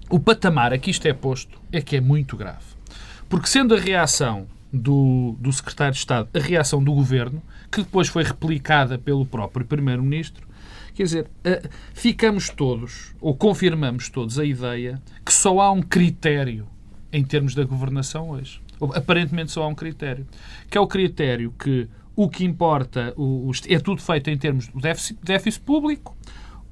o 0.08 0.20
patamar 0.20 0.72
a 0.72 0.78
que 0.78 0.90
isto 0.90 1.06
é 1.06 1.12
posto 1.12 1.60
é 1.72 1.80
que 1.80 1.96
é 1.96 2.00
muito 2.00 2.36
grave. 2.36 2.76
Porque 3.28 3.48
sendo 3.48 3.74
a 3.74 3.80
reação 3.80 4.46
do, 4.72 5.36
do 5.38 5.52
secretário 5.52 5.92
de 5.92 5.98
Estado, 5.98 6.28
a 6.34 6.38
reação 6.38 6.82
do 6.82 6.92
governo, 6.92 7.42
que 7.70 7.82
depois 7.82 8.08
foi 8.08 8.22
replicada 8.24 8.98
pelo 8.98 9.24
próprio 9.24 9.64
primeiro-ministro, 9.64 10.46
quer 10.94 11.04
dizer, 11.04 11.30
eh, 11.44 11.68
ficamos 11.94 12.48
todos, 12.48 13.14
ou 13.20 13.34
confirmamos 13.34 14.08
todos 14.08 14.38
a 14.38 14.44
ideia 14.44 15.00
que 15.24 15.32
só 15.32 15.60
há 15.60 15.70
um 15.70 15.82
critério 15.82 16.66
em 17.12 17.24
termos 17.24 17.54
da 17.54 17.64
governação 17.64 18.30
hoje. 18.30 18.60
Aparentemente 18.94 19.52
só 19.52 19.62
há 19.62 19.68
um 19.68 19.74
critério, 19.74 20.26
que 20.70 20.76
é 20.76 20.80
o 20.80 20.86
critério 20.86 21.52
que 21.58 21.88
o 22.14 22.30
que 22.30 22.44
importa 22.44 23.12
o, 23.16 23.50
é 23.68 23.78
tudo 23.78 24.00
feito 24.00 24.30
em 24.30 24.38
termos 24.38 24.68
do 24.68 24.80
déficit, 24.80 25.18
déficit 25.22 25.62
público 25.62 26.16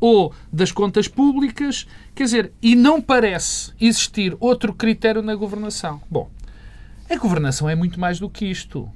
ou 0.00 0.34
das 0.52 0.72
contas 0.72 1.06
públicas, 1.06 1.86
quer 2.14 2.24
dizer, 2.24 2.52
e 2.60 2.74
não 2.74 3.00
parece 3.00 3.72
existir 3.80 4.36
outro 4.40 4.72
critério 4.72 5.22
na 5.22 5.34
governação. 5.34 6.00
Bom, 6.10 6.30
governação 7.24 7.70
é 7.70 7.74
muito 7.74 7.98
mais 7.98 8.20
do 8.20 8.28
que 8.28 8.44
isto. 8.44 8.86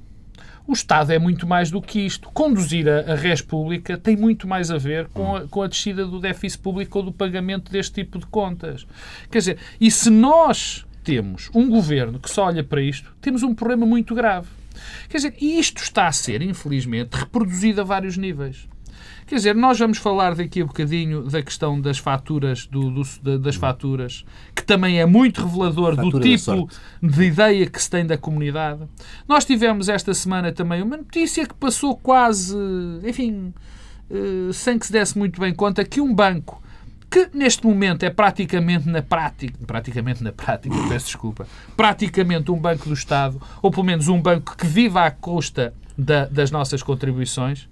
O 0.67 0.73
Estado 0.73 1.11
é 1.11 1.17
muito 1.17 1.47
mais 1.47 1.71
do 1.71 1.81
que 1.81 1.99
isto. 1.99 2.29
Conduzir 2.29 2.87
a, 2.87 3.13
a 3.13 3.15
res 3.15 3.41
pública 3.41 3.97
tem 3.97 4.15
muito 4.15 4.47
mais 4.47 4.69
a 4.69 4.77
ver 4.77 5.07
com 5.07 5.35
a, 5.35 5.47
com 5.47 5.63
a 5.63 5.67
descida 5.67 6.05
do 6.05 6.19
déficit 6.19 6.61
público 6.61 6.99
ou 6.99 7.05
do 7.05 7.11
pagamento 7.11 7.71
deste 7.71 7.93
tipo 7.93 8.19
de 8.19 8.27
contas. 8.27 8.85
Quer 9.31 9.39
dizer, 9.39 9.57
e 9.81 9.89
se 9.89 10.11
nós 10.11 10.85
temos 11.03 11.49
um 11.55 11.67
governo 11.67 12.19
que 12.19 12.29
só 12.29 12.45
olha 12.45 12.63
para 12.63 12.81
isto, 12.81 13.11
temos 13.19 13.41
um 13.41 13.55
problema 13.55 13.83
muito 13.83 14.13
grave. 14.13 14.47
Quer 15.09 15.17
dizer, 15.17 15.33
isto 15.41 15.81
está 15.81 16.07
a 16.07 16.11
ser, 16.11 16.43
infelizmente, 16.43 17.15
reproduzido 17.15 17.81
a 17.81 17.83
vários 17.83 18.15
níveis. 18.15 18.67
Quer 19.25 19.35
dizer, 19.35 19.55
nós 19.55 19.77
vamos 19.77 19.97
falar 19.97 20.35
daqui 20.35 20.61
a 20.61 20.65
bocadinho 20.65 21.23
da 21.23 21.41
questão 21.41 21.79
das 21.79 21.97
faturas, 21.97 22.65
do, 22.65 22.89
do, 22.89 23.39
das 23.39 23.55
faturas, 23.55 24.25
que 24.55 24.63
também 24.63 24.99
é 24.99 25.05
muito 25.05 25.45
revelador 25.45 25.95
Fatura 25.95 26.11
do 26.11 26.19
tipo 26.19 26.69
de 27.01 27.23
ideia 27.23 27.65
que 27.67 27.81
se 27.81 27.89
tem 27.89 28.05
da 28.05 28.17
comunidade. 28.17 28.81
Nós 29.27 29.45
tivemos 29.45 29.89
esta 29.89 30.13
semana 30.13 30.51
também 30.51 30.81
uma 30.81 30.97
notícia 30.97 31.45
que 31.45 31.53
passou 31.53 31.95
quase, 31.95 32.55
enfim, 33.03 33.53
eh, 34.09 34.51
sem 34.53 34.79
que 34.79 34.85
se 34.87 34.91
desse 34.91 35.17
muito 35.17 35.39
bem 35.39 35.53
conta, 35.53 35.85
que 35.85 36.01
um 36.01 36.13
banco 36.13 36.61
que 37.09 37.29
neste 37.33 37.65
momento 37.65 38.03
é 38.03 38.09
praticamente 38.09 38.87
na 38.87 39.01
prática, 39.01 39.57
praticamente 39.65 40.23
na 40.23 40.31
prática, 40.31 40.75
peço 40.87 41.07
desculpa, 41.07 41.47
praticamente 41.75 42.51
um 42.51 42.59
banco 42.59 42.87
do 42.87 42.93
Estado, 42.93 43.41
ou 43.61 43.71
pelo 43.71 43.83
menos 43.83 44.07
um 44.07 44.21
banco 44.21 44.55
que 44.55 44.67
vive 44.67 44.97
à 44.97 45.09
custa 45.09 45.73
da, 45.97 46.25
das 46.25 46.51
nossas 46.51 46.83
contribuições, 46.83 47.67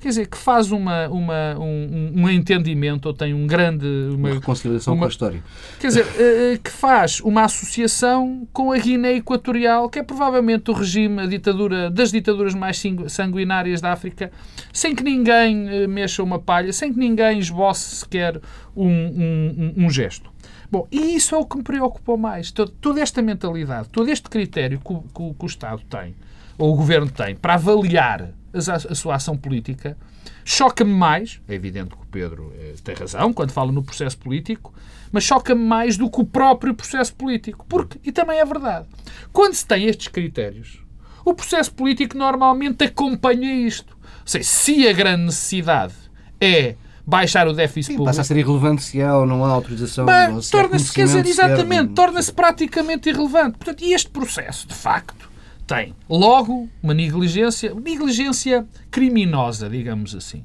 quer 0.00 0.08
dizer, 0.08 0.26
que 0.26 0.36
faz 0.36 0.70
uma, 0.70 1.08
uma, 1.08 1.58
um, 1.58 2.12
um 2.16 2.30
entendimento 2.30 3.06
ou 3.06 3.14
tem 3.14 3.34
um 3.34 3.46
grande... 3.46 3.86
Uma, 4.10 4.28
uma 4.28 4.34
reconciliação 4.34 4.94
uma, 4.94 5.00
com 5.00 5.04
a 5.06 5.08
história. 5.08 5.42
Quer 5.80 5.88
dizer, 5.88 6.06
eh, 6.18 6.54
eh, 6.54 6.58
que 6.62 6.70
faz 6.70 7.20
uma 7.20 7.44
associação 7.44 8.46
com 8.52 8.72
a 8.72 8.78
Guiné 8.78 9.14
Equatorial, 9.14 9.88
que 9.88 9.98
é 9.98 10.02
provavelmente 10.02 10.70
o 10.70 10.74
regime, 10.74 11.22
a 11.22 11.26
ditadura, 11.26 11.90
das 11.90 12.10
ditaduras 12.10 12.54
mais 12.54 12.82
sanguinárias 13.08 13.80
da 13.80 13.92
África, 13.92 14.30
sem 14.72 14.94
que 14.94 15.02
ninguém 15.02 15.68
eh, 15.68 15.86
mexa 15.86 16.22
uma 16.22 16.38
palha, 16.38 16.72
sem 16.72 16.92
que 16.92 16.98
ninguém 16.98 17.38
esboce 17.38 17.96
sequer 17.96 18.40
um, 18.76 18.88
um, 18.88 19.74
um 19.76 19.90
gesto. 19.90 20.30
Bom, 20.70 20.86
e 20.90 21.14
isso 21.14 21.34
é 21.34 21.38
o 21.38 21.44
que 21.44 21.56
me 21.56 21.62
preocupou 21.62 22.16
mais. 22.16 22.50
Toda 22.50 23.00
esta 23.00 23.22
mentalidade, 23.22 23.88
todo 23.88 24.10
este 24.10 24.28
critério 24.28 24.80
que 24.80 24.92
o, 24.92 25.34
que 25.34 25.44
o 25.44 25.46
Estado 25.46 25.82
tem, 25.88 26.14
ou 26.58 26.72
o 26.72 26.76
Governo 26.76 27.10
tem, 27.10 27.36
para 27.36 27.54
avaliar 27.54 28.30
a 28.56 28.94
sua 28.94 29.14
ação 29.14 29.36
política, 29.36 29.96
choca-me 30.44 30.92
mais, 30.92 31.40
é 31.48 31.54
evidente 31.54 31.90
que 31.90 32.02
o 32.02 32.06
Pedro 32.06 32.52
eh, 32.58 32.74
tem 32.82 32.94
razão 32.94 33.32
quando 33.32 33.50
fala 33.50 33.70
no 33.72 33.82
processo 33.82 34.18
político, 34.18 34.72
mas 35.12 35.24
choca-me 35.24 35.62
mais 35.62 35.96
do 35.96 36.10
que 36.10 36.20
o 36.20 36.24
próprio 36.24 36.74
processo 36.74 37.14
político. 37.14 37.64
Porque, 37.68 37.98
e 38.04 38.12
também 38.12 38.38
é 38.38 38.44
verdade, 38.44 38.86
quando 39.32 39.54
se 39.54 39.66
tem 39.66 39.86
estes 39.86 40.08
critérios, 40.08 40.80
o 41.24 41.34
processo 41.34 41.72
político 41.72 42.16
normalmente 42.16 42.84
acompanha 42.84 43.52
isto. 43.66 43.96
Ou 43.96 44.26
seja, 44.26 44.44
se 44.44 44.86
a 44.88 44.92
grande 44.92 45.24
necessidade 45.24 45.94
é 46.40 46.76
baixar 47.06 47.46
o 47.46 47.52
déficit 47.52 47.92
Sim, 47.92 47.92
público. 47.98 48.10
Passa 48.10 48.22
a 48.22 48.24
ser 48.24 48.36
irrelevante 48.36 48.82
se 48.82 49.00
há 49.00 49.16
ou 49.16 49.26
não 49.26 49.44
há 49.44 49.50
autorização. 49.50 50.06
Torna-se, 50.50 50.92
quer 50.92 51.04
dizer, 51.04 51.26
exatamente, 51.26 51.94
torna-se 51.94 52.32
praticamente 52.32 53.08
irrelevante. 53.08 53.58
Portanto, 53.58 53.82
e 53.84 53.92
este 53.92 54.10
processo, 54.10 54.66
de 54.66 54.74
facto, 54.74 55.25
tem 55.66 55.94
logo 56.08 56.68
uma 56.82 56.94
negligência, 56.94 57.74
negligência 57.74 58.66
criminosa, 58.90 59.68
digamos 59.68 60.14
assim. 60.14 60.44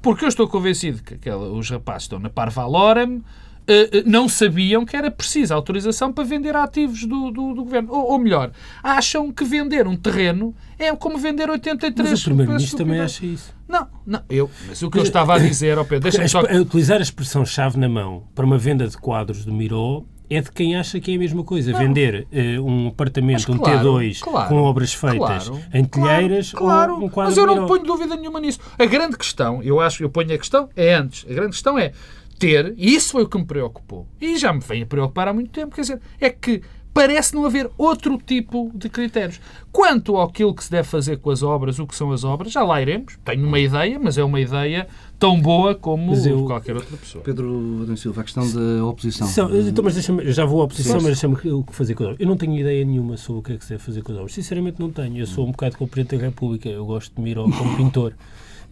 Porque 0.00 0.24
eu 0.24 0.28
estou 0.28 0.48
convencido 0.48 1.02
que 1.02 1.14
aquela, 1.14 1.48
os 1.50 1.70
rapazes 1.70 2.04
estão 2.04 2.18
na 2.18 2.28
Parvalorem, 2.28 3.22
eh, 3.66 3.90
eh, 3.92 4.02
não 4.04 4.28
sabiam 4.28 4.84
que 4.84 4.96
era 4.96 5.10
preciso 5.10 5.54
autorização 5.54 6.12
para 6.12 6.24
vender 6.24 6.56
ativos 6.56 7.04
do, 7.04 7.30
do, 7.30 7.54
do 7.54 7.62
governo. 7.62 7.92
Ou, 7.92 8.12
ou, 8.12 8.18
melhor, 8.18 8.50
acham 8.82 9.30
que 9.30 9.44
vender 9.44 9.86
um 9.86 9.96
terreno 9.96 10.54
é 10.78 10.94
como 10.96 11.16
vender 11.18 11.48
83... 11.48 12.10
Mas 12.10 12.20
o 12.20 12.24
Primeiro-Ministro 12.24 12.78
também 12.78 13.00
acha 13.00 13.24
isso. 13.24 13.54
Não, 13.68 13.86
não, 14.04 14.22
eu, 14.28 14.50
mas 14.66 14.82
o 14.82 14.90
que 14.90 14.98
eu 14.98 15.02
estava 15.04 15.36
a 15.36 15.38
dizer, 15.38 15.78
oh 15.78 15.84
Pedro, 15.84 16.10
deixa 16.10 16.26
só... 16.26 16.42
Utilizar 16.42 16.98
a 16.98 17.02
expressão 17.02 17.46
chave 17.46 17.78
na 17.78 17.88
mão 17.88 18.24
para 18.34 18.44
uma 18.44 18.58
venda 18.58 18.86
de 18.88 18.98
quadros 18.98 19.44
do 19.44 19.52
Miró 19.52 20.02
é 20.36 20.40
de 20.40 20.50
quem 20.50 20.76
acha 20.76 21.00
que 21.00 21.12
é 21.12 21.16
a 21.16 21.18
mesma 21.18 21.44
coisa. 21.44 21.72
Não. 21.72 21.78
Vender 21.78 22.26
uh, 22.32 22.64
um 22.64 22.88
apartamento, 22.88 23.52
um 23.52 23.58
T2 23.58 24.20
claro, 24.20 24.48
com 24.48 24.56
obras 24.62 24.92
feitas 24.92 25.48
claro, 25.48 25.62
em 25.72 25.84
telheiras 25.84 26.52
claro, 26.52 26.94
ou 26.94 27.04
um 27.04 27.08
quadro 27.08 27.30
Mas 27.30 27.38
eu 27.38 27.46
não 27.46 27.66
ponho 27.66 27.82
dúvida 27.82 28.16
nenhuma 28.16 28.40
nisso. 28.40 28.60
A 28.78 28.84
grande 28.86 29.16
questão, 29.16 29.62
eu 29.62 29.80
acho, 29.80 30.02
eu 30.02 30.10
ponho 30.10 30.34
a 30.34 30.38
questão, 30.38 30.68
é 30.76 30.94
antes. 30.94 31.24
A 31.28 31.34
grande 31.34 31.50
questão 31.50 31.78
é 31.78 31.92
ter, 32.38 32.74
e 32.76 32.94
isso 32.94 33.12
foi 33.12 33.22
o 33.22 33.28
que 33.28 33.38
me 33.38 33.44
preocupou, 33.44 34.06
e 34.20 34.36
já 34.36 34.52
me 34.52 34.60
vem 34.60 34.82
a 34.82 34.86
preocupar 34.86 35.28
há 35.28 35.32
muito 35.32 35.50
tempo, 35.50 35.74
quer 35.74 35.82
dizer, 35.82 36.00
é 36.20 36.28
que 36.28 36.60
parece 36.92 37.34
não 37.34 37.44
haver 37.46 37.70
outro 37.78 38.18
tipo 38.18 38.70
de 38.74 38.88
critérios. 38.88 39.40
Quanto 39.70 40.18
àquilo 40.18 40.54
que 40.54 40.62
se 40.62 40.70
deve 40.70 40.86
fazer 40.86 41.18
com 41.18 41.30
as 41.30 41.42
obras, 41.42 41.78
o 41.78 41.86
que 41.86 41.94
são 41.94 42.12
as 42.12 42.24
obras, 42.24 42.52
já 42.52 42.62
lá 42.62 42.80
iremos. 42.80 43.18
Tenho 43.24 43.46
uma 43.46 43.58
ideia, 43.58 43.98
mas 43.98 44.18
é 44.18 44.24
uma 44.24 44.40
ideia 44.40 44.86
tão 45.18 45.40
boa 45.40 45.74
como 45.74 46.14
eu, 46.14 46.44
qualquer 46.44 46.76
outra 46.76 46.96
pessoa. 46.96 47.24
Pedro 47.24 47.80
Adão 47.82 47.96
Silva, 47.96 48.20
a 48.20 48.24
questão 48.24 48.44
da 48.50 48.84
oposição. 48.84 49.26
então, 49.66 49.84
mas 49.84 49.94
deixa 49.94 50.32
já 50.32 50.44
vou 50.44 50.60
à 50.60 50.64
oposição, 50.64 50.96
mas 50.96 51.04
deixa-me 51.04 51.34
o 51.34 51.62
que 51.62 51.74
fazer 51.74 51.94
com 51.94 52.02
as 52.02 52.08
obras. 52.10 52.20
Eu 52.20 52.26
não 52.26 52.36
tenho 52.36 52.58
ideia 52.58 52.84
nenhuma 52.84 53.16
sobre 53.16 53.40
o 53.40 53.42
que 53.42 53.52
é 53.52 53.56
que 53.56 53.64
se 53.64 53.70
deve 53.70 53.82
fazer 53.82 54.02
com 54.02 54.12
as 54.12 54.18
obras. 54.18 54.34
Sinceramente 54.34 54.78
não 54.78 54.90
tenho. 54.90 55.18
Eu 55.18 55.26
sou 55.26 55.46
um 55.46 55.52
bocado 55.52 55.76
como 55.78 55.88
Presidente 55.88 56.20
da 56.20 56.26
República. 56.26 56.68
Eu 56.68 56.84
gosto 56.84 57.14
de 57.14 57.22
Miro 57.22 57.44
como 57.44 57.76
pintor. 57.76 58.12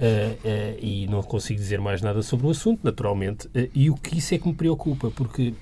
Uh, 0.00 0.02
uh, 0.02 0.78
e 0.80 1.06
não 1.08 1.22
consigo 1.22 1.60
dizer 1.60 1.78
mais 1.78 2.00
nada 2.00 2.22
sobre 2.22 2.46
o 2.46 2.50
assunto, 2.50 2.80
naturalmente. 2.82 3.46
Uh, 3.48 3.68
e 3.74 3.90
o 3.90 3.94
que 3.94 4.16
isso 4.16 4.34
é 4.34 4.38
que 4.38 4.48
me 4.48 4.54
preocupa, 4.54 5.10
porque 5.10 5.52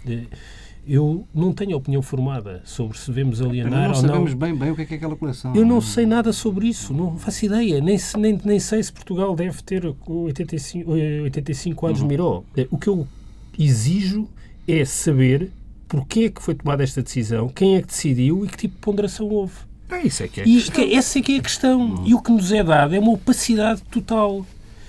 eu 0.88 1.26
não 1.34 1.52
tenho 1.52 1.76
opinião 1.76 2.00
formada 2.00 2.62
sobre 2.64 2.98
se 2.98 3.08
devemos 3.08 3.42
alienar 3.42 3.72
ou 3.72 3.80
não. 3.80 3.88
Não 3.88 3.94
sabemos 3.94 4.34
bem, 4.34 4.54
bem 4.54 4.70
o 4.70 4.74
que 4.74 4.82
é, 4.82 4.86
que 4.86 4.94
é 4.94 4.96
aquela 4.96 5.14
coleção. 5.14 5.54
Eu 5.54 5.66
não 5.66 5.80
sei 5.80 6.06
nada 6.06 6.32
sobre 6.32 6.68
isso, 6.68 6.94
não 6.94 7.18
faço 7.18 7.44
ideia. 7.44 7.80
Nem, 7.80 7.98
nem, 8.16 8.40
nem 8.44 8.58
sei 8.58 8.82
se 8.82 8.92
Portugal 8.92 9.36
deve 9.36 9.62
ter 9.62 9.84
85, 10.06 10.90
85 10.90 11.86
anos 11.86 12.00
uhum. 12.00 12.08
Miró. 12.08 12.42
É, 12.56 12.66
o 12.70 12.78
que 12.78 12.88
eu 12.88 13.06
exijo 13.58 14.28
é 14.66 14.84
saber 14.84 15.50
porquê 15.88 16.24
é 16.24 16.30
que 16.30 16.42
foi 16.42 16.54
tomada 16.54 16.82
esta 16.82 17.02
decisão, 17.02 17.48
quem 17.48 17.76
é 17.76 17.80
que 17.80 17.88
decidiu 17.88 18.44
e 18.44 18.48
que 18.48 18.56
tipo 18.56 18.74
de 18.74 18.80
ponderação 18.80 19.26
houve. 19.28 19.54
É 19.90 20.02
isso 20.02 20.22
é 20.22 20.28
que 20.28 20.40
é 20.40 20.44
a 20.44 20.46
questão. 20.46 20.84
E, 20.84 20.94
essa 20.94 21.18
é 21.18 21.22
que 21.22 21.34
é 21.34 21.38
a 21.38 21.42
questão. 21.42 21.80
Uhum. 21.80 22.06
E 22.06 22.14
o 22.14 22.20
que 22.20 22.30
nos 22.30 22.52
é 22.52 22.62
dado 22.62 22.94
é 22.94 22.98
uma 22.98 23.12
opacidade 23.12 23.82
total. 23.90 24.44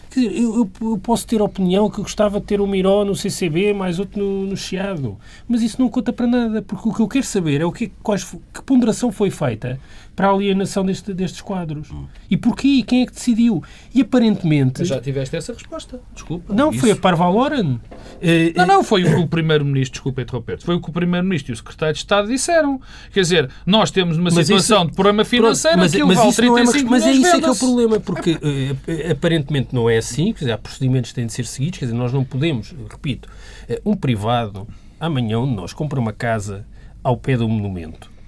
Quer 0.10 0.22
dizer, 0.22 0.42
eu, 0.42 0.70
eu, 0.82 0.98
posso 0.98 1.28
ter 1.28 1.39
a 1.39 1.44
opinião 1.44 1.89
que 1.89 2.01
gostava 2.01 2.39
de 2.39 2.46
ter 2.46 2.60
um 2.60 2.68
Miró 2.68 3.06
no 3.06 3.16
CCB, 3.16 3.74
mais 3.74 4.00
outro 4.00 4.20
no, 4.20 4.46
no 4.46 4.58
Chiado, 4.58 5.18
mas 5.48 5.62
isso 5.62 5.80
não 5.80 5.88
conta 5.88 6.12
para 6.12 6.25
nada, 6.25 6.62
porque 6.62 6.89
o 6.89 6.94
que 6.94 7.01
eu 7.01 7.08
quero 7.08 7.25
saber 7.25 7.62
é 7.62 7.66
o 7.66 7.72
que, 7.72 7.92
quais, 8.01 8.24
que 8.54 8.62
ponderação 8.63 9.12
foi 9.12 9.30
feita 9.30 9.80
para 10.20 10.28
a 10.28 10.32
alienação 10.34 10.84
deste, 10.84 11.14
destes 11.14 11.40
quadros. 11.40 11.90
Hum. 11.92 12.06
E 12.30 12.36
porquê? 12.36 12.84
Quem 12.86 13.04
é 13.04 13.06
que 13.06 13.14
decidiu? 13.14 13.64
E 13.96 14.02
aparentemente... 14.02 14.80
Mas 14.80 14.90
já 14.90 15.00
tiveste 15.00 15.38
essa 15.38 15.54
resposta. 15.54 16.02
Desculpa. 16.14 16.54
Não, 16.54 16.72
isso. 16.72 16.82
foi 16.82 16.92
a 16.92 16.96
Parvaloren. 16.98 17.80
Eh, 18.22 18.52
não, 18.54 18.66
não, 18.66 18.84
foi 18.84 19.06
o 19.06 19.16
que 19.16 19.22
o 19.22 19.28
Primeiro-Ministro, 19.30 19.94
desculpa 19.94 20.22
interromper 20.22 20.60
foi 20.60 20.76
o 20.76 20.82
que 20.82 20.90
o 20.90 20.92
Primeiro-Ministro 20.92 21.54
e 21.54 21.54
o 21.54 21.56
Secretário 21.56 21.94
de 21.94 22.00
Estado 22.00 22.28
disseram. 22.28 22.82
Quer 23.14 23.22
dizer, 23.22 23.50
nós 23.66 23.92
temos 23.92 24.18
uma 24.18 24.26
mas 24.26 24.46
situação 24.46 24.80
isso, 24.80 24.90
de 24.90 24.96
problema 24.98 25.24
financeiro 25.24 25.78
mas, 25.78 25.94
que 25.94 26.04
mas 26.04 26.18
vale 26.18 26.34
35 26.34 26.78
é 26.78 26.90
Mas 26.90 27.04
é 27.06 27.12
isso 27.12 27.28
é 27.28 27.40
que 27.40 27.46
é 27.46 27.52
o 27.52 27.56
problema, 27.56 28.00
porque 28.02 28.32
uh, 28.32 29.12
aparentemente 29.14 29.74
não 29.74 29.90
é 29.90 30.00
assim, 30.00 30.34
quer 30.34 30.40
dizer, 30.40 30.52
há 30.52 30.58
procedimentos 30.58 31.12
que 31.12 31.16
têm 31.16 31.28
de 31.28 31.32
ser 31.32 31.46
seguidos, 31.46 31.80
quer 31.80 31.86
dizer, 31.86 31.98
nós 31.98 32.12
não 32.12 32.26
podemos, 32.26 32.76
repito, 32.92 33.30
uh, 33.70 33.90
um 33.90 33.96
privado, 33.96 34.68
amanhã 35.00 35.40
onde 35.40 35.56
nós 35.56 35.72
compra 35.72 35.98
uma 35.98 36.12
casa 36.12 36.66
ao 37.02 37.16
pé 37.16 37.38
do 37.38 37.48
monumento 37.48 38.19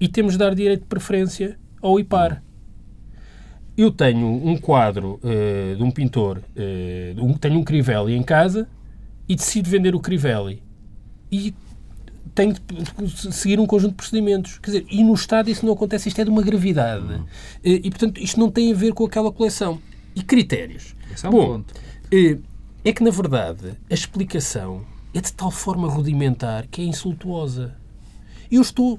e 0.00 0.08
temos 0.08 0.32
de 0.32 0.38
dar 0.38 0.54
direito 0.54 0.80
de 0.80 0.86
preferência 0.86 1.58
ao 1.82 1.98
IPAR. 1.98 2.42
Eu 3.76 3.92
tenho 3.92 4.26
um 4.26 4.56
quadro 4.56 5.20
uh, 5.22 5.76
de 5.76 5.82
um 5.82 5.90
pintor, 5.90 6.38
uh, 6.38 7.24
um, 7.24 7.34
tenho 7.34 7.58
um 7.58 7.64
Crivelli 7.64 8.14
em 8.14 8.22
casa 8.22 8.68
e 9.28 9.36
decido 9.36 9.70
vender 9.70 9.94
o 9.94 10.00
Crivelli. 10.00 10.62
E 11.30 11.54
tenho 12.34 12.54
de 12.54 13.34
seguir 13.34 13.60
um 13.60 13.66
conjunto 13.66 13.90
de 13.90 13.96
procedimentos. 13.96 14.58
Quer 14.58 14.70
dizer, 14.70 14.86
e 14.90 15.04
no 15.04 15.14
Estado 15.14 15.50
isso 15.50 15.66
não 15.66 15.72
acontece, 15.72 16.08
isto 16.08 16.20
é 16.20 16.24
de 16.24 16.30
uma 16.30 16.42
gravidade. 16.42 17.04
Uhum. 17.04 17.24
E, 17.64 17.90
portanto, 17.90 18.20
isto 18.20 18.38
não 18.38 18.50
tem 18.50 18.72
a 18.72 18.74
ver 18.74 18.94
com 18.94 19.04
aquela 19.04 19.32
coleção. 19.32 19.80
E 20.14 20.22
critérios. 20.22 20.94
Esse 21.12 21.26
é 21.26 21.28
um 21.28 21.32
Bom, 21.32 21.46
ponto. 21.46 21.74
É 22.84 22.92
que, 22.92 23.02
na 23.02 23.10
verdade, 23.10 23.74
a 23.90 23.94
explicação 23.94 24.84
é 25.12 25.20
de 25.20 25.32
tal 25.32 25.50
forma 25.50 25.88
rudimentar 25.88 26.66
que 26.68 26.80
é 26.80 26.84
insultuosa. 26.84 27.76
Eu 28.50 28.62
estou 28.62 28.98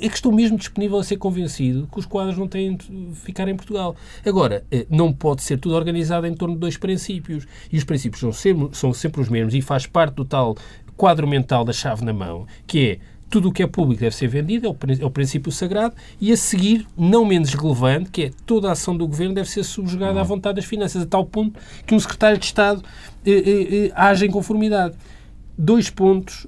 é 0.00 0.08
que 0.08 0.14
estou 0.14 0.30
mesmo 0.30 0.56
disponível 0.56 0.98
a 0.98 1.04
ser 1.04 1.16
convencido 1.16 1.88
que 1.90 1.98
os 1.98 2.06
quadros 2.06 2.38
não 2.38 2.46
têm 2.46 2.76
de 2.76 3.14
ficar 3.14 3.48
em 3.48 3.56
Portugal. 3.56 3.96
Agora, 4.24 4.64
eh, 4.70 4.86
não 4.88 5.12
pode 5.12 5.42
ser 5.42 5.58
tudo 5.58 5.74
organizado 5.74 6.26
em 6.26 6.34
torno 6.34 6.54
de 6.54 6.60
dois 6.60 6.76
princípios. 6.76 7.46
E 7.72 7.76
os 7.76 7.84
princípios 7.84 8.20
são 8.20 8.32
sempre, 8.32 8.68
são 8.72 8.92
sempre 8.92 9.20
os 9.20 9.28
mesmos 9.28 9.54
e 9.54 9.60
faz 9.60 9.86
parte 9.86 10.14
do 10.14 10.24
tal 10.24 10.56
quadro 10.96 11.26
mental 11.26 11.64
da 11.64 11.72
chave 11.72 12.04
na 12.04 12.12
mão, 12.12 12.46
que 12.66 12.90
é 12.90 12.98
tudo 13.30 13.48
o 13.48 13.52
que 13.52 13.62
é 13.62 13.66
público 13.66 14.00
deve 14.00 14.14
ser 14.14 14.26
vendido, 14.26 14.66
é 14.66 14.70
o, 14.70 15.06
é 15.06 15.10
princípio 15.10 15.52
sagrado, 15.52 15.94
e 16.20 16.32
a 16.32 16.36
seguir, 16.36 16.86
não 16.98 17.24
menos 17.24 17.54
relevante, 17.54 18.10
que 18.10 18.24
é 18.24 18.30
toda 18.44 18.68
a 18.68 18.72
ação 18.72 18.96
do 18.96 19.06
governo 19.06 19.34
deve 19.34 19.48
ser 19.48 19.62
subjugada 19.62 20.20
à 20.20 20.22
vontade 20.22 20.56
das 20.56 20.64
finanças, 20.64 21.02
a 21.02 21.06
tal 21.06 21.24
ponto 21.24 21.58
que 21.86 21.94
um 21.94 22.00
secretário 22.00 22.38
de 22.38 22.44
Estado 22.44 22.82
eh, 23.24 23.30
eh, 23.30 23.86
eh 23.86 23.92
age 23.94 24.26
em 24.26 24.30
conformidade 24.30 24.94
dois 25.60 25.90
pontos. 25.90 26.46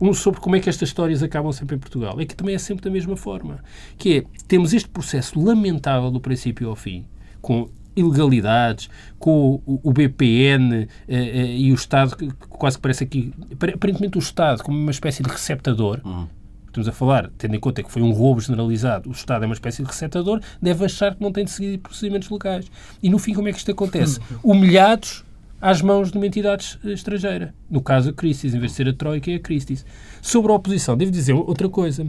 Um 0.00 0.14
sobre 0.14 0.40
como 0.40 0.56
é 0.56 0.60
que 0.60 0.68
estas 0.68 0.88
histórias 0.88 1.22
acabam 1.22 1.52
sempre 1.52 1.76
em 1.76 1.78
Portugal. 1.78 2.20
É 2.20 2.24
que 2.24 2.34
também 2.34 2.54
é 2.54 2.58
sempre 2.58 2.84
da 2.84 2.90
mesma 2.90 3.16
forma. 3.16 3.62
Que 3.98 4.18
é, 4.18 4.24
temos 4.46 4.72
este 4.72 4.88
processo 4.88 5.38
lamentável 5.40 6.10
do 6.10 6.20
princípio 6.20 6.68
ao 6.68 6.76
fim, 6.76 7.04
com 7.40 7.68
ilegalidades, 7.96 8.88
com 9.18 9.60
o, 9.64 9.92
BPN 9.92 10.88
e 11.08 11.70
o 11.70 11.74
Estado, 11.74 12.16
que 12.16 12.28
quase 12.48 12.76
que 12.76 12.82
parece 12.82 13.04
aqui, 13.04 13.32
aparentemente 13.52 14.18
o 14.18 14.20
Estado 14.20 14.64
como 14.64 14.76
uma 14.76 14.90
espécie 14.90 15.22
de 15.22 15.28
receptador, 15.30 16.00
uhum 16.04 16.26
estamos 16.74 16.88
a 16.88 16.92
falar, 16.92 17.30
tendo 17.38 17.54
em 17.54 17.60
conta 17.60 17.82
que 17.82 17.90
foi 17.90 18.02
um 18.02 18.10
roubo 18.10 18.40
generalizado, 18.40 19.08
o 19.08 19.12
Estado 19.12 19.44
é 19.44 19.46
uma 19.46 19.54
espécie 19.54 19.82
de 19.82 19.88
receptador, 19.88 20.40
deve 20.60 20.84
achar 20.84 21.14
que 21.14 21.22
não 21.22 21.30
tem 21.30 21.44
de 21.44 21.52
seguir 21.52 21.78
procedimentos 21.78 22.28
legais. 22.28 22.66
E 23.00 23.08
no 23.08 23.18
fim, 23.18 23.32
como 23.32 23.48
é 23.48 23.52
que 23.52 23.58
isto 23.58 23.70
acontece? 23.70 24.18
Humilhados 24.42 25.24
às 25.60 25.80
mãos 25.80 26.10
de 26.10 26.18
uma 26.18 26.26
entidade 26.26 26.78
estrangeira. 26.84 27.54
No 27.70 27.80
caso, 27.80 28.10
a 28.10 28.12
Christie's, 28.12 28.54
em 28.54 28.58
vez 28.58 28.72
de 28.72 28.76
ser 28.76 28.88
a 28.88 28.92
Troika, 28.92 29.30
é 29.30 29.36
a 29.36 29.40
Christie's. 29.40 29.84
Sobre 30.20 30.52
a 30.52 30.54
oposição, 30.54 30.96
devo 30.96 31.10
dizer 31.10 31.32
outra 31.32 31.68
coisa, 31.68 32.06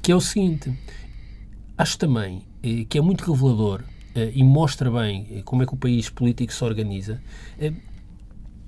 que 0.00 0.12
é 0.12 0.14
o 0.14 0.20
seguinte. 0.20 0.72
Acho 1.76 1.98
também 1.98 2.42
eh, 2.62 2.84
que 2.88 2.98
é 2.98 3.00
muito 3.00 3.30
revelador 3.30 3.82
eh, 4.14 4.32
e 4.34 4.44
mostra 4.44 4.90
bem 4.90 5.26
eh, 5.30 5.42
como 5.44 5.62
é 5.62 5.66
que 5.66 5.74
o 5.74 5.76
país 5.76 6.08
político 6.08 6.52
se 6.52 6.62
organiza 6.64 7.20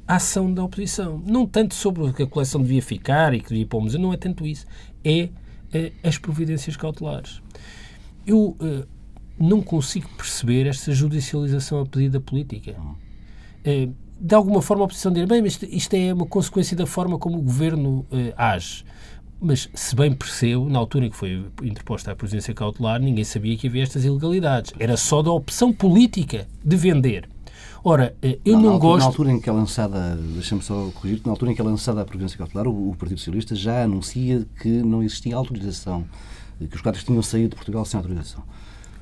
a 0.07 0.17
ação 0.17 0.53
da 0.53 0.63
oposição. 0.63 1.23
Não 1.27 1.47
tanto 1.47 1.75
sobre 1.75 2.03
o 2.03 2.13
que 2.13 2.23
a 2.23 2.27
coleção 2.27 2.61
devia 2.61 2.83
ficar 2.83 3.35
e 3.35 3.41
que 3.41 3.49
devia 3.49 3.67
o 3.73 3.81
museu, 3.81 4.01
não 4.01 4.13
é 4.13 4.17
tanto 4.17 4.47
isso. 4.47 4.67
É, 5.05 5.31
é 5.73 5.93
as 6.03 6.19
providências 6.19 6.77
cautelares. 6.77 7.43
Eu 8.27 8.57
uh, 8.61 8.87
não 9.39 9.63
consigo 9.63 10.09
perceber 10.17 10.67
esta 10.67 10.93
judicialização 10.93 11.81
a 11.81 11.87
pedido 11.87 12.13
da 12.13 12.21
política. 12.21 12.77
Uh, 13.67 13.95
de 14.21 14.35
alguma 14.35 14.63
forma 14.63 14.85
a 14.85 14.87
oposição 14.87 15.13
diz, 15.13 15.25
bem, 15.27 15.43
mas 15.43 15.59
isto 15.63 15.95
é 15.95 16.13
uma 16.13 16.27
consequência 16.27 16.77
da 16.77 16.87
forma 16.87 17.19
como 17.19 17.39
o 17.39 17.43
governo 17.43 18.07
uh, 18.11 18.33
age. 18.37 18.85
Mas, 19.41 19.69
se 19.75 19.95
bem 19.95 20.15
percebo, 20.15 20.71
na 20.71 20.79
altura 20.79 21.07
em 21.07 21.11
que 21.11 21.17
foi 21.17 21.45
interposta 21.63 22.11
a 22.11 22.17
presidência 22.17 22.55
cautelar, 22.55 23.01
ninguém 23.01 23.25
sabia 23.25 23.57
que 23.57 23.67
havia 23.67 23.83
estas 23.83 24.05
ilegalidades. 24.05 24.73
Era 24.79 24.97
só 24.97 25.21
da 25.21 25.31
opção 25.31 25.73
política 25.73 26.47
de 26.65 26.77
vender. 26.77 27.29
Ora, 27.83 28.17
eh, 28.23 28.39
eu 28.43 28.55
não, 28.55 28.71
não 28.71 28.79
gosto... 28.79 29.01
Na 29.01 29.07
altura 29.07 29.33
em 29.33 29.41
que 29.41 29.51
é 29.51 29.53
lançada, 29.53 30.17
deixa-me 30.17 30.63
só 30.63 30.91
corrigir 30.95 31.21
na 31.27 31.33
altura 31.33 31.53
em 31.53 31.55
que 31.55 31.61
é 31.61 31.65
lançada 31.65 32.01
a 32.01 32.05
providência 32.07 32.39
cautelar, 32.39 32.67
o, 32.67 32.91
o 32.91 32.97
Partido 32.97 33.19
Socialista 33.19 33.55
já 33.55 33.83
anuncia 33.85 34.47
que 34.63 34.69
não 34.69 35.03
existia 35.03 35.37
autorização, 35.37 36.07
que 36.59 36.75
os 36.75 36.81
quadros 36.81 37.05
tinham 37.05 37.21
saído 37.21 37.51
de 37.51 37.57
Portugal 37.57 37.85
sem 37.85 37.99
autorização. 37.99 38.43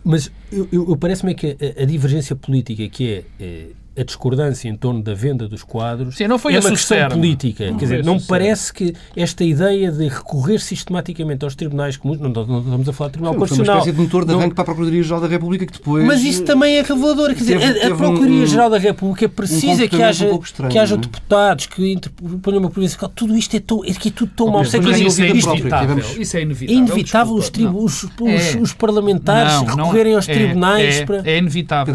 Mas 0.02 0.32
eu, 0.50 0.68
eu 0.72 0.96
parece-me 0.96 1.32
que 1.32 1.56
a, 1.78 1.82
a, 1.82 1.84
divergência 1.84 2.34
política 2.34 2.88
que 2.88 3.08
é, 3.08 3.24
é 3.38 3.66
a 3.96 4.02
discordância 4.02 4.68
em 4.68 4.74
torno 4.74 5.02
da 5.02 5.12
venda 5.12 5.46
dos 5.46 5.62
quadros 5.62 6.16
Sim, 6.16 6.26
não 6.26 6.38
foi 6.38 6.54
é 6.54 6.60
uma 6.60 6.70
questão 6.70 7.08
política. 7.10 7.70
Não 7.70 7.76
Quer 7.76 7.84
dizer, 7.84 8.04
não 8.04 8.18
parece 8.18 8.72
que 8.72 8.94
esta 9.14 9.44
ideia 9.44 9.92
de 9.92 10.08
recorrer 10.08 10.58
sistematicamente 10.60 11.44
aos 11.44 11.54
tribunais 11.54 11.96
comuns, 11.98 12.18
não, 12.18 12.30
não 12.30 12.58
estamos 12.60 12.88
a 12.88 12.92
falar 12.92 13.08
de 13.08 13.12
Tribunal 13.12 13.34
Sim, 13.34 13.38
Constitucional. 13.40 13.66
Foi 13.66 13.74
uma 13.74 13.80
espécie 13.80 13.96
de 13.96 14.02
motor 14.02 14.24
de 14.24 14.32
arranque 14.32 14.48
não... 14.48 14.54
para 14.54 14.62
a 14.62 14.64
Procuradoria-Geral 14.64 15.20
da 15.20 15.28
República 15.28 15.66
que 15.66 15.72
depois... 15.72 16.06
Mas 16.06 16.22
isso 16.22 16.42
também 16.44 16.78
é 16.78 16.82
revelador. 16.82 17.28
Quer 17.28 17.34
dizer, 17.34 17.58
teve, 17.58 17.74
teve 17.74 17.92
a 17.92 17.96
Procuradoria-Geral 17.96 18.66
um, 18.66 18.70
da 18.70 18.78
República 18.78 19.28
precisa 19.28 19.84
um 19.84 19.88
que 19.88 20.02
haja, 20.02 20.32
um 20.32 20.40
estranho, 20.40 20.72
que 20.72 20.78
haja 20.78 20.96
deputados 20.96 21.66
que 21.66 22.00
ponham 22.42 22.60
uma 22.60 22.70
província. 22.70 22.98
Tudo 23.14 23.36
isto 23.36 23.54
é, 23.56 23.60
tão, 23.60 23.84
é 23.84 23.92
que 23.92 24.08
é 24.08 24.12
tudo 24.12 24.32
tão 24.34 24.46
mau. 24.46 24.62
Mas 24.62 24.72
isso 25.00 25.22
é 25.22 25.28
inevitável. 25.28 25.98
Isso 25.98 26.36
é 26.36 26.42
inevitável. 26.42 26.74
É 26.74 26.78
inevitável 26.78 27.34
os, 27.34 27.50
os, 27.50 28.04
os, 28.04 28.54
os, 28.62 28.72
parlamentares 28.72 29.60
recorrerem 29.68 30.14
aos 30.14 30.28
é, 30.28 30.32
tribunais 30.32 30.96
é, 30.96 31.04
para... 31.04 31.22
É 31.24 31.36
inevitável. 31.36 31.94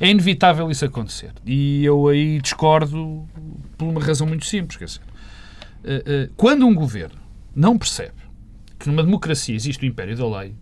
É 0.00 0.10
inevitável 0.10 0.70
isso 0.70 0.84
acontecer. 0.84 1.19
E 1.44 1.84
eu 1.84 2.08
aí 2.08 2.40
discordo 2.40 3.26
por 3.76 3.86
uma 3.86 4.00
razão 4.00 4.26
muito 4.26 4.46
simples. 4.46 4.76
Quer 4.76 4.84
dizer, 4.84 5.00
eh, 5.84 6.02
eh, 6.06 6.30
quando 6.36 6.66
um 6.66 6.74
governo 6.74 7.18
não 7.54 7.76
percebe 7.76 8.20
que 8.78 8.88
numa 8.88 9.02
democracia 9.02 9.54
existe 9.54 9.84
o 9.84 9.86
império 9.86 10.16
da 10.16 10.38
lei, 10.38 10.54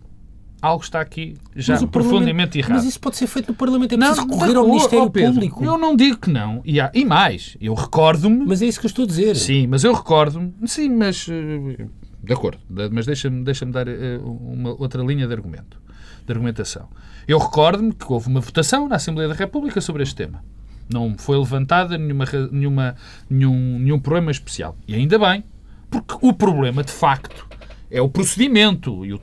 algo 0.61 0.83
está 0.83 0.99
aqui 0.99 1.35
já 1.55 1.85
profundamente 1.87 2.57
errado. 2.57 2.73
Mas 2.73 2.85
isso 2.85 2.99
pode 2.99 3.17
ser 3.17 3.27
feito 3.27 3.49
no 3.49 3.55
Parlamento. 3.55 3.93
É 3.93 3.97
preciso 3.97 4.21
não, 4.21 4.27
recorrer 4.27 4.57
ao 4.57 4.67
Ministério 4.67 5.05
oh, 5.05 5.09
Pedro, 5.09 5.33
Público. 5.33 5.63
Eu 5.63 5.77
não 5.77 5.95
digo 5.95 6.17
que 6.17 6.29
não. 6.29 6.61
E, 6.65 6.79
há, 6.79 6.91
e 6.93 7.05
mais, 7.05 7.55
eu 7.61 7.73
recordo-me... 7.73 8.45
Mas 8.45 8.61
é 8.61 8.65
isso 8.65 8.79
que 8.79 8.85
eu 8.85 8.89
estou 8.89 9.05
a 9.05 9.07
dizer. 9.07 9.35
Sim, 9.35 9.67
mas 9.67 9.83
eu 9.83 9.93
recordo-me... 9.93 10.53
Sim, 10.65 10.89
mas... 10.89 11.27
Eh, 11.29 11.87
de 12.21 12.33
acordo. 12.33 12.59
Mas 12.91 13.05
deixa-me 13.05 13.43
deixa 13.43 13.65
dar 13.65 13.87
uma 14.21 14.71
outra 14.71 15.01
linha 15.01 15.25
de 15.25 15.33
argumento, 15.33 15.81
de 16.25 16.31
argumentação. 16.31 16.89
Eu 17.27 17.39
recordo-me 17.39 17.93
que 17.93 18.11
houve 18.11 18.27
uma 18.27 18.41
votação 18.41 18.87
na 18.87 18.97
Assembleia 18.97 19.29
da 19.29 19.35
República 19.35 19.79
sobre 19.79 20.03
este 20.03 20.15
tema. 20.15 20.43
Não 20.91 21.15
foi 21.17 21.37
levantada 21.37 21.97
nenhuma, 21.97 22.25
nenhuma, 22.51 22.95
nenhum, 23.29 23.79
nenhum 23.79 23.99
problema 23.99 24.31
especial. 24.31 24.75
E 24.87 24.95
ainda 24.95 25.19
bem, 25.19 25.43
porque 25.89 26.15
o 26.21 26.33
problema, 26.33 26.83
de 26.83 26.91
facto, 26.91 27.47
é 27.91 28.01
o 28.01 28.09
procedimento. 28.09 29.05
E 29.05 29.13
o, 29.13 29.19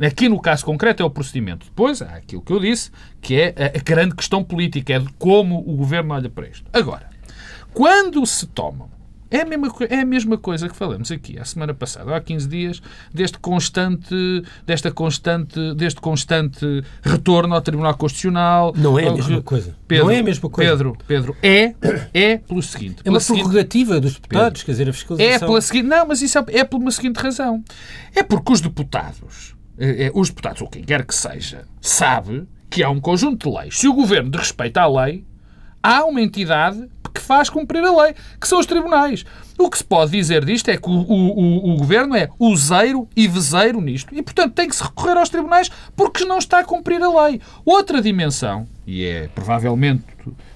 e 0.00 0.06
aqui, 0.06 0.28
no 0.28 0.40
caso 0.40 0.64
concreto, 0.64 1.02
é 1.02 1.06
o 1.06 1.10
procedimento. 1.10 1.66
Depois, 1.66 2.00
há 2.02 2.16
aquilo 2.16 2.42
que 2.42 2.52
eu 2.52 2.60
disse, 2.60 2.90
que 3.20 3.40
é 3.40 3.54
a, 3.56 3.78
a 3.78 3.82
grande 3.82 4.14
questão 4.14 4.42
política, 4.42 4.94
é 4.94 4.98
de 4.98 5.12
como 5.18 5.58
o 5.58 5.76
governo 5.76 6.14
olha 6.14 6.28
para 6.28 6.48
isto. 6.48 6.64
Agora, 6.72 7.08
quando 7.72 8.24
se 8.26 8.46
tomam 8.46 8.90
é 9.30 9.42
a, 9.42 9.44
mesma, 9.44 9.72
é 9.88 10.00
a 10.00 10.04
mesma 10.04 10.36
coisa 10.36 10.68
que 10.68 10.74
falamos 10.74 11.10
aqui 11.12 11.38
a 11.38 11.44
semana 11.44 11.72
passada, 11.72 12.14
há 12.16 12.20
15 12.20 12.48
dias, 12.48 12.82
deste 13.14 13.38
constante, 13.38 14.14
desta 14.66 14.90
constante, 14.90 15.74
deste 15.74 16.00
constante 16.00 16.82
retorno 17.02 17.54
ao 17.54 17.60
Tribunal 17.60 17.94
Constitucional. 17.94 18.72
Não 18.76 18.98
é 18.98 19.08
a 19.08 19.12
mesma 19.12 19.40
coisa. 19.40 19.76
Pedro, 19.86 20.06
não 20.06 20.10
é 20.10 20.18
a 20.18 20.22
mesma 20.22 20.50
coisa. 20.50 20.70
Pedro, 20.70 20.96
Pedro, 21.06 21.36
é, 21.42 21.74
é 22.12 22.38
pelo 22.38 22.62
seguinte. 22.62 23.02
É 23.04 23.10
uma 23.10 23.20
prerrogativa 23.20 24.00
dos 24.00 24.14
deputados, 24.14 24.62
Pedro, 24.62 24.66
quer 24.66 24.72
dizer, 24.72 24.88
a 24.88 24.92
fiscalização. 24.92 25.34
É 25.34 25.38
pela 25.38 25.60
seguinte, 25.60 25.86
não, 25.86 26.06
mas 26.06 26.22
isso 26.22 26.38
é, 26.38 26.44
é 26.48 26.64
por 26.64 26.80
uma 26.80 26.90
seguinte 26.90 27.16
razão. 27.18 27.62
É 28.14 28.22
porque 28.22 28.52
os 28.52 28.60
deputados, 28.60 29.54
é, 29.78 30.06
é, 30.06 30.10
os 30.12 30.28
deputados, 30.28 30.60
ou 30.62 30.68
quem 30.68 30.82
quer 30.82 31.04
que 31.04 31.14
seja, 31.14 31.64
sabe 31.80 32.46
que 32.68 32.82
há 32.82 32.90
um 32.90 33.00
conjunto 33.00 33.48
de 33.48 33.56
leis. 33.56 33.78
Se 33.78 33.88
o 33.88 33.92
governo 33.92 34.30
desrespeita 34.30 34.82
a 34.82 35.04
lei, 35.04 35.24
há 35.82 36.04
uma 36.04 36.20
entidade 36.20 36.88
que 37.12 37.20
faz 37.20 37.50
cumprir 37.50 37.84
a 37.84 38.02
lei, 38.02 38.14
que 38.40 38.46
são 38.46 38.58
os 38.58 38.66
tribunais. 38.66 39.24
O 39.58 39.68
que 39.68 39.78
se 39.78 39.84
pode 39.84 40.12
dizer 40.12 40.44
disto 40.44 40.68
é 40.68 40.76
que 40.76 40.88
o, 40.88 40.92
o, 40.92 41.72
o, 41.72 41.76
governo 41.76 42.16
é 42.16 42.30
useiro 42.38 43.08
e 43.14 43.28
vezeiro 43.28 43.80
nisto 43.80 44.14
e, 44.14 44.22
portanto, 44.22 44.54
tem 44.54 44.68
que 44.68 44.76
se 44.76 44.82
recorrer 44.82 45.18
aos 45.18 45.28
tribunais 45.28 45.70
porque 45.94 46.24
não 46.24 46.38
está 46.38 46.60
a 46.60 46.64
cumprir 46.64 47.02
a 47.02 47.24
lei. 47.26 47.40
Outra 47.64 48.00
dimensão, 48.00 48.66
e 48.86 49.04
é 49.04 49.28
provavelmente, 49.34 50.04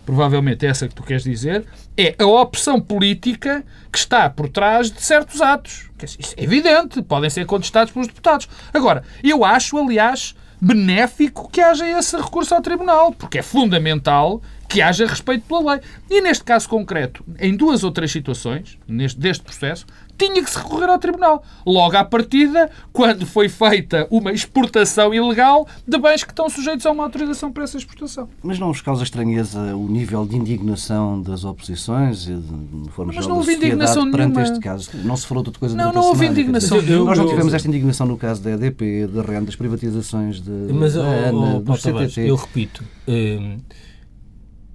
provavelmente 0.06 0.64
essa 0.64 0.88
que 0.88 0.94
tu 0.94 1.02
queres 1.02 1.24
dizer, 1.24 1.66
é 1.96 2.14
a 2.18 2.26
opção 2.26 2.80
política 2.80 3.64
que 3.92 3.98
está 3.98 4.30
por 4.30 4.48
trás 4.48 4.90
de 4.90 5.02
certos 5.02 5.42
atos. 5.42 5.90
Isso 6.02 6.34
é 6.37 6.42
evidente, 6.42 7.02
podem 7.02 7.28
ser 7.30 7.46
contestados 7.46 7.92
pelos 7.92 8.08
deputados. 8.08 8.48
Agora, 8.72 9.02
eu 9.22 9.44
acho, 9.44 9.76
aliás, 9.76 10.34
benéfico 10.60 11.48
que 11.50 11.60
haja 11.60 11.87
esse 11.87 12.16
recurso 12.16 12.54
ao 12.54 12.62
Tribunal, 12.62 13.12
porque 13.12 13.38
é 13.38 13.42
fundamental 13.42 14.40
que 14.68 14.81
haja 14.83 15.07
respeito 15.07 15.44
pela 15.46 15.72
lei. 15.72 15.81
E 16.11 16.20
neste 16.20 16.44
caso 16.44 16.68
concreto, 16.68 17.24
em 17.38 17.57
duas 17.57 17.85
ou 17.85 17.90
três 17.90 18.11
situações, 18.11 18.79
neste, 18.87 19.18
deste 19.18 19.44
processo, 19.44 19.87
tinha 20.16 20.42
que 20.42 20.50
se 20.50 20.59
recorrer 20.59 20.88
ao 20.88 20.98
Tribunal. 20.98 21.42
Logo 21.66 21.96
à 21.96 22.05
partida, 22.05 22.70
quando 22.92 23.27
foi 23.27 23.48
feita 23.48 24.07
uma 24.11 24.33
exportação 24.33 25.12
ilegal 25.12 25.66
de 25.87 25.98
bens 25.98 26.22
que 26.22 26.31
estão 26.31 26.48
sujeitos 26.48 26.87
a 26.87 26.92
uma 26.92 27.05
autorização 27.05 27.53
para 27.53 27.64
essa 27.64 27.77
exportação. 27.77 28.29
Mas 28.42 28.59
não 28.59 28.68
vos 28.68 28.81
causa 28.81 29.03
estranheza 29.03 29.59
o 29.74 29.88
nível 29.88 30.24
de 30.24 30.37
indignação 30.37 31.20
das 31.20 31.44
oposições 31.44 32.27
e 32.29 32.35
de 32.35 32.90
forma 32.90 33.12
Mas 33.14 33.27
não 33.27 33.37
houve 33.37 33.55
indignação 33.55 34.11
perante 34.11 34.37
nenhuma. 34.37 34.53
este 34.53 34.61
caso? 34.61 34.90
Não 35.05 35.16
se 35.16 35.27
falou 35.27 35.42
de 35.42 35.48
outra 35.48 35.61
coisa 35.61 35.77
Não, 35.77 35.92
não 35.92 36.03
houve 36.03 36.27
indignação 36.27 36.81
nenhuma. 36.81 37.07
Nós 37.07 37.18
não 37.18 37.29
tivemos 37.29 37.53
esta 37.53 37.68
indignação 37.68 38.07
no 38.07 38.16
caso 38.16 38.42
da 38.42 38.53
EDP, 38.53 39.07
da 39.09 39.22
renda, 39.22 39.46
das 39.46 39.57
privatizações 39.57 40.40
de, 40.40 40.50
Mas, 40.72 40.94
da 40.94 41.03
ANA, 41.03 41.57
oh, 41.57 41.61
do 41.61 41.74
CTT. 41.74 42.29
Eu 42.29 42.37
repito... 42.37 42.85
Hum, 43.07 43.59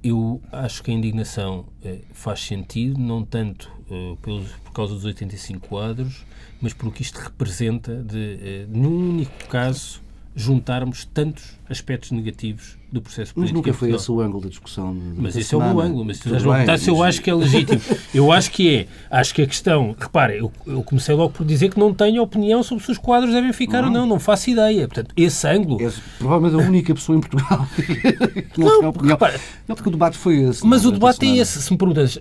eu 0.04 0.42
acho 0.52 0.82
que 0.82 0.92
a 0.92 0.94
indignação 0.94 1.66
eh, 1.84 2.00
faz 2.14 2.40
sentido, 2.42 3.00
não 3.00 3.24
tanto 3.24 3.72
eh, 3.92 4.16
pelos, 4.22 4.52
por 4.64 4.72
causa 4.72 4.96
dos 4.96 5.06
85 5.06 5.68
quadros, 5.68 6.26
mas 6.62 6.74
por 6.74 6.88
o 6.88 6.92
que 6.92 7.02
isto 7.02 7.18
representa 7.20 8.02
de, 8.02 8.40
eh, 8.42 8.66
num 8.70 9.12
único 9.12 9.48
caso, 9.48 10.02
juntarmos 10.36 11.06
tantos 11.06 11.58
aspectos 11.70 12.12
negativos 12.12 12.79
do 12.92 13.02
processo 13.02 13.34
político. 13.34 13.60
Mas 13.60 13.66
nunca 13.66 13.78
foi 13.78 13.92
esse 13.94 14.12
o 14.12 14.20
ângulo 14.20 14.42
da 14.42 14.50
discussão. 14.50 14.94
De, 14.94 15.22
mas 15.22 15.36
esse 15.36 15.54
é 15.54 15.58
o 15.58 15.62
meu 15.62 15.80
ângulo. 15.80 16.06
Mas 16.06 16.18
se 16.18 16.30
mas... 16.30 16.88
eu 16.88 17.04
acho 17.04 17.22
que 17.22 17.30
é 17.30 17.34
legítimo. 17.36 17.82
Eu 18.14 18.32
acho 18.32 18.52
que 18.52 18.76
é. 18.76 18.88
Acho 19.10 19.34
que 19.34 19.42
a 19.44 19.48
questão. 19.48 19.96
Repare, 19.98 20.38
eu, 20.38 20.52
eu 20.66 20.82
comecei 20.84 21.14
logo 21.14 21.32
por 21.32 21.46
dizer 21.46 21.70
que 21.70 21.80
não 21.80 21.94
tenho 21.94 22.22
opinião 22.22 22.64
sobre 22.64 22.84
se 22.84 22.92
os 22.92 22.98
quadros 22.98 23.34
devem 23.34 23.54
ficar 23.54 23.82
não. 23.82 23.88
ou 23.90 23.94
não. 23.94 24.06
Não 24.08 24.20
faço 24.20 24.50
ideia. 24.50 24.88
Portanto, 24.88 25.14
esse 25.16 25.48
ângulo. 25.48 25.82
És 25.82 26.00
provavelmente 26.18 26.64
a 26.64 26.68
única 26.68 26.94
pessoa 26.94 27.18
em 27.18 27.22
Portugal 27.22 27.68
que 27.76 28.60
não, 28.60 28.68
não 28.68 28.80
tem 28.80 28.90
opinião. 28.90 29.18
Repare, 29.18 29.40
não, 29.68 29.76
porque 29.76 29.90
o 29.90 29.92
debate 29.92 30.18
foi 30.18 30.40
esse. 30.42 30.66
Mas 30.66 30.86
o 30.86 30.92
debate 30.92 31.26
é 31.26 31.38
esse. 31.38 31.62
Se 31.62 31.72
me 31.72 31.78
perguntas 31.78 32.16
uh, 32.16 32.20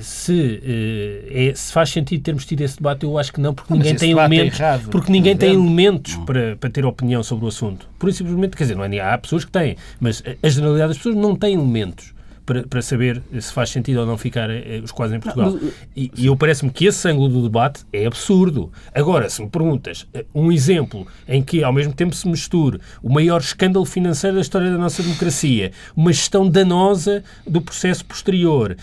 se, 0.00 0.32
uh, 0.32 1.50
é, 1.50 1.52
se 1.54 1.72
faz 1.72 1.90
sentido 1.90 2.22
termos 2.22 2.46
tido 2.46 2.62
esse 2.62 2.76
debate, 2.76 3.04
eu 3.04 3.18
acho 3.18 3.32
que 3.32 3.40
não, 3.40 3.54
porque 3.54 3.72
não, 3.72 3.78
ninguém 3.78 3.94
tem 3.94 4.10
é 4.10 4.12
elementos. 4.12 4.60
É 4.60 4.78
porque 4.90 5.12
ninguém 5.12 5.36
tem 5.36 5.52
elementos 5.52 6.16
para, 6.16 6.56
para 6.56 6.70
ter 6.70 6.84
opinião 6.84 7.22
sobre 7.22 7.44
o 7.44 7.48
assunto. 7.48 7.86
Por 7.98 8.08
isso, 8.08 8.18
simplesmente, 8.18 8.56
quer 8.56 8.64
dizer, 8.64 8.76
não 8.76 8.84
é, 8.84 9.00
há 9.00 9.16
pessoas 9.18 9.44
que 9.44 9.50
têm 9.50 9.76
mas 10.06 10.22
a 10.40 10.48
generalidade 10.48 10.90
das 10.90 10.98
pessoas 10.98 11.16
não 11.16 11.34
tem 11.34 11.54
elementos 11.54 12.14
para, 12.46 12.62
para 12.62 12.80
saber 12.80 13.20
se 13.38 13.52
faz 13.52 13.70
sentido 13.70 14.00
ou 14.00 14.06
não 14.06 14.16
ficar 14.16 14.48
eh, 14.48 14.80
os 14.82 14.92
quadros 14.92 15.16
em 15.16 15.20
Portugal. 15.20 15.50
Não, 15.50 15.60
mas... 15.60 15.74
E, 15.96 16.12
e 16.16 16.26
eu 16.26 16.36
parece-me 16.36 16.70
que 16.70 16.86
esse 16.86 17.06
ângulo 17.08 17.28
do 17.28 17.42
debate 17.42 17.84
é 17.92 18.06
absurdo. 18.06 18.72
Agora, 18.94 19.28
se 19.28 19.42
me 19.42 19.50
perguntas 19.50 20.06
eh, 20.14 20.24
um 20.32 20.52
exemplo 20.52 21.06
em 21.28 21.42
que 21.42 21.64
ao 21.64 21.72
mesmo 21.72 21.92
tempo 21.92 22.14
se 22.14 22.26
misture 22.28 22.80
o 23.02 23.12
maior 23.12 23.40
escândalo 23.40 23.84
financeiro 23.84 24.36
da 24.36 24.42
história 24.42 24.70
da 24.70 24.78
nossa 24.78 25.02
democracia, 25.02 25.72
uma 25.96 26.12
gestão 26.12 26.48
danosa 26.48 27.24
do 27.44 27.60
processo 27.60 28.04
posterior, 28.04 28.76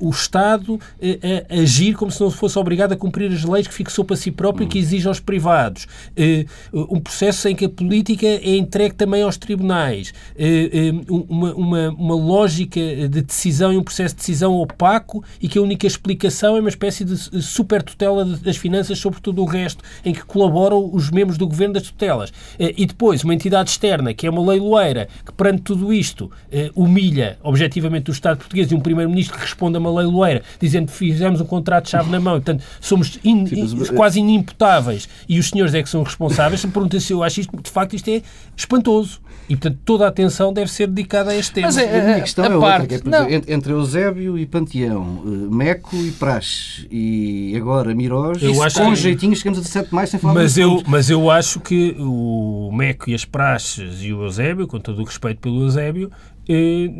o 0.00 0.10
Estado 0.10 0.80
a 1.50 1.60
agir 1.60 1.94
como 1.94 2.10
se 2.10 2.20
não 2.20 2.30
fosse 2.30 2.58
obrigado 2.58 2.92
a 2.92 2.96
cumprir 2.96 3.30
as 3.30 3.44
leis 3.44 3.66
que 3.66 3.74
fixou 3.74 4.04
para 4.04 4.16
si 4.16 4.30
próprio 4.30 4.64
e 4.64 4.68
que 4.68 4.78
exige 4.78 5.06
aos 5.06 5.20
privados, 5.20 5.86
um 6.72 7.00
processo 7.00 7.48
em 7.48 7.54
que 7.54 7.66
a 7.66 7.68
política 7.68 8.26
é 8.26 8.56
entregue 8.56 8.94
também 8.94 9.22
aos 9.22 9.36
tribunais, 9.36 10.14
uma, 11.08 11.54
uma, 11.54 11.88
uma 11.90 12.21
lógica 12.22 12.80
de 12.80 13.22
decisão 13.22 13.72
e 13.72 13.76
um 13.76 13.82
processo 13.82 14.14
de 14.14 14.20
decisão 14.20 14.54
opaco 14.54 15.24
e 15.40 15.48
que 15.48 15.58
a 15.58 15.62
única 15.62 15.86
explicação 15.86 16.56
é 16.56 16.60
uma 16.60 16.68
espécie 16.68 17.04
de 17.04 17.16
super 17.42 17.82
tutela 17.82 18.24
das 18.24 18.56
finanças 18.56 18.98
sobre 18.98 19.20
tudo 19.20 19.42
o 19.42 19.44
resto, 19.44 19.82
em 20.04 20.12
que 20.12 20.24
colaboram 20.24 20.90
os 20.92 21.10
membros 21.10 21.36
do 21.36 21.46
governo 21.46 21.74
das 21.74 21.84
tutelas. 21.84 22.32
Eh, 22.58 22.74
e 22.76 22.86
depois, 22.86 23.24
uma 23.24 23.34
entidade 23.34 23.70
externa, 23.70 24.14
que 24.14 24.26
é 24.26 24.30
uma 24.30 24.44
leiloeira, 24.44 25.08
que 25.24 25.32
perante 25.32 25.62
tudo 25.62 25.92
isto 25.92 26.30
eh, 26.50 26.70
humilha 26.74 27.38
objetivamente 27.42 28.10
o 28.10 28.12
Estado 28.12 28.38
português 28.38 28.70
e 28.70 28.74
um 28.74 28.80
primeiro-ministro 28.80 29.36
que 29.36 29.42
responde 29.42 29.76
a 29.76 29.80
uma 29.80 29.92
leiloeira 29.92 30.42
dizendo 30.60 30.86
que 30.86 30.92
fizemos 30.92 31.40
um 31.40 31.44
contrato-chave 31.44 32.10
na 32.10 32.20
mão, 32.20 32.34
portanto, 32.34 32.62
somos 32.80 33.18
in, 33.24 33.44
in, 33.52 33.84
quase 33.94 34.20
inimputáveis 34.20 35.08
e 35.28 35.38
os 35.38 35.48
senhores 35.48 35.74
é 35.74 35.82
que 35.82 35.88
são 35.88 36.02
responsáveis. 36.02 36.64
Pergunta 36.64 36.98
se 37.00 37.12
eu 37.12 37.22
acho 37.22 37.40
isto, 37.40 37.56
de 37.60 37.70
facto, 37.70 37.94
isto 37.94 38.08
é 38.08 38.22
espantoso. 38.56 39.20
E, 39.48 39.56
portanto, 39.56 39.78
toda 39.84 40.04
a 40.04 40.08
atenção 40.08 40.52
deve 40.52 40.70
ser 40.70 40.86
dedicada 40.86 41.30
a 41.32 41.36
este 41.36 41.52
tema. 41.52 41.66
Mas 41.66 41.76
é, 41.76 42.11
a 42.11 42.11
minha 42.12 42.22
questão 42.22 42.44
a 42.44 42.48
é 42.48 42.58
parte, 42.60 42.94
outra, 42.94 43.26
que 43.26 43.34
é, 43.34 43.54
entre 43.54 43.72
Eusébio 43.72 44.38
e 44.38 44.46
Panteão, 44.46 45.22
eh, 45.24 45.54
Meco 45.54 45.96
e 45.96 46.10
Praxe 46.12 46.86
e 46.90 47.54
agora 47.56 47.94
Mirós, 47.94 48.42
eu 48.42 48.62
acho 48.62 48.78
com 48.78 48.90
que... 48.90 48.96
jeitinho 48.96 49.34
chegamos 49.36 49.58
a 49.58 49.62
17 49.62 49.94
mais 49.94 50.10
sem 50.10 50.20
falar 50.20 50.34
mas 50.34 50.56
eu 50.56 50.82
Mas 50.86 51.10
eu 51.10 51.30
acho 51.30 51.60
que 51.60 51.96
o 51.98 52.70
Meco 52.72 53.10
e 53.10 53.14
as 53.14 53.24
Praxes 53.24 54.02
e 54.02 54.12
o 54.12 54.22
Eusébio, 54.22 54.66
com 54.66 54.78
todo 54.78 55.00
o 55.00 55.04
respeito 55.04 55.40
pelo 55.40 55.62
Eusébio, 55.62 56.10
eh, 56.48 56.90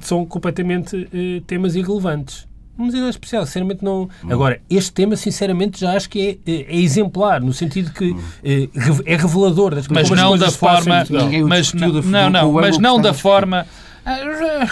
são 0.00 0.24
completamente 0.26 1.08
eh, 1.12 1.42
temas 1.46 1.74
irrelevantes. 1.74 2.46
Mas 2.76 2.94
é 2.94 3.08
especial, 3.08 3.44
sinceramente 3.44 3.84
não. 3.84 4.08
Hum. 4.24 4.32
Agora, 4.32 4.60
este 4.68 4.92
tema, 4.92 5.14
sinceramente, 5.14 5.80
já 5.80 5.92
acho 5.92 6.08
que 6.08 6.40
é, 6.46 6.50
é, 6.50 6.74
é 6.74 6.80
exemplar, 6.80 7.40
no 7.40 7.52
sentido 7.52 7.92
que 7.92 8.16
é, 8.42 8.68
é 9.04 9.16
revelador 9.16 9.74
das 9.74 9.86
Mas 9.88 10.08
não 10.10 10.36
da 10.38 10.50
forma. 10.50 11.04
Mas 11.48 11.72
não, 11.72 11.88
não, 12.02 12.30
não, 12.30 12.52
mas 12.52 12.78
não 12.78 13.00
da 13.00 13.12
forma. 13.12 13.66
Ah, 14.04 14.66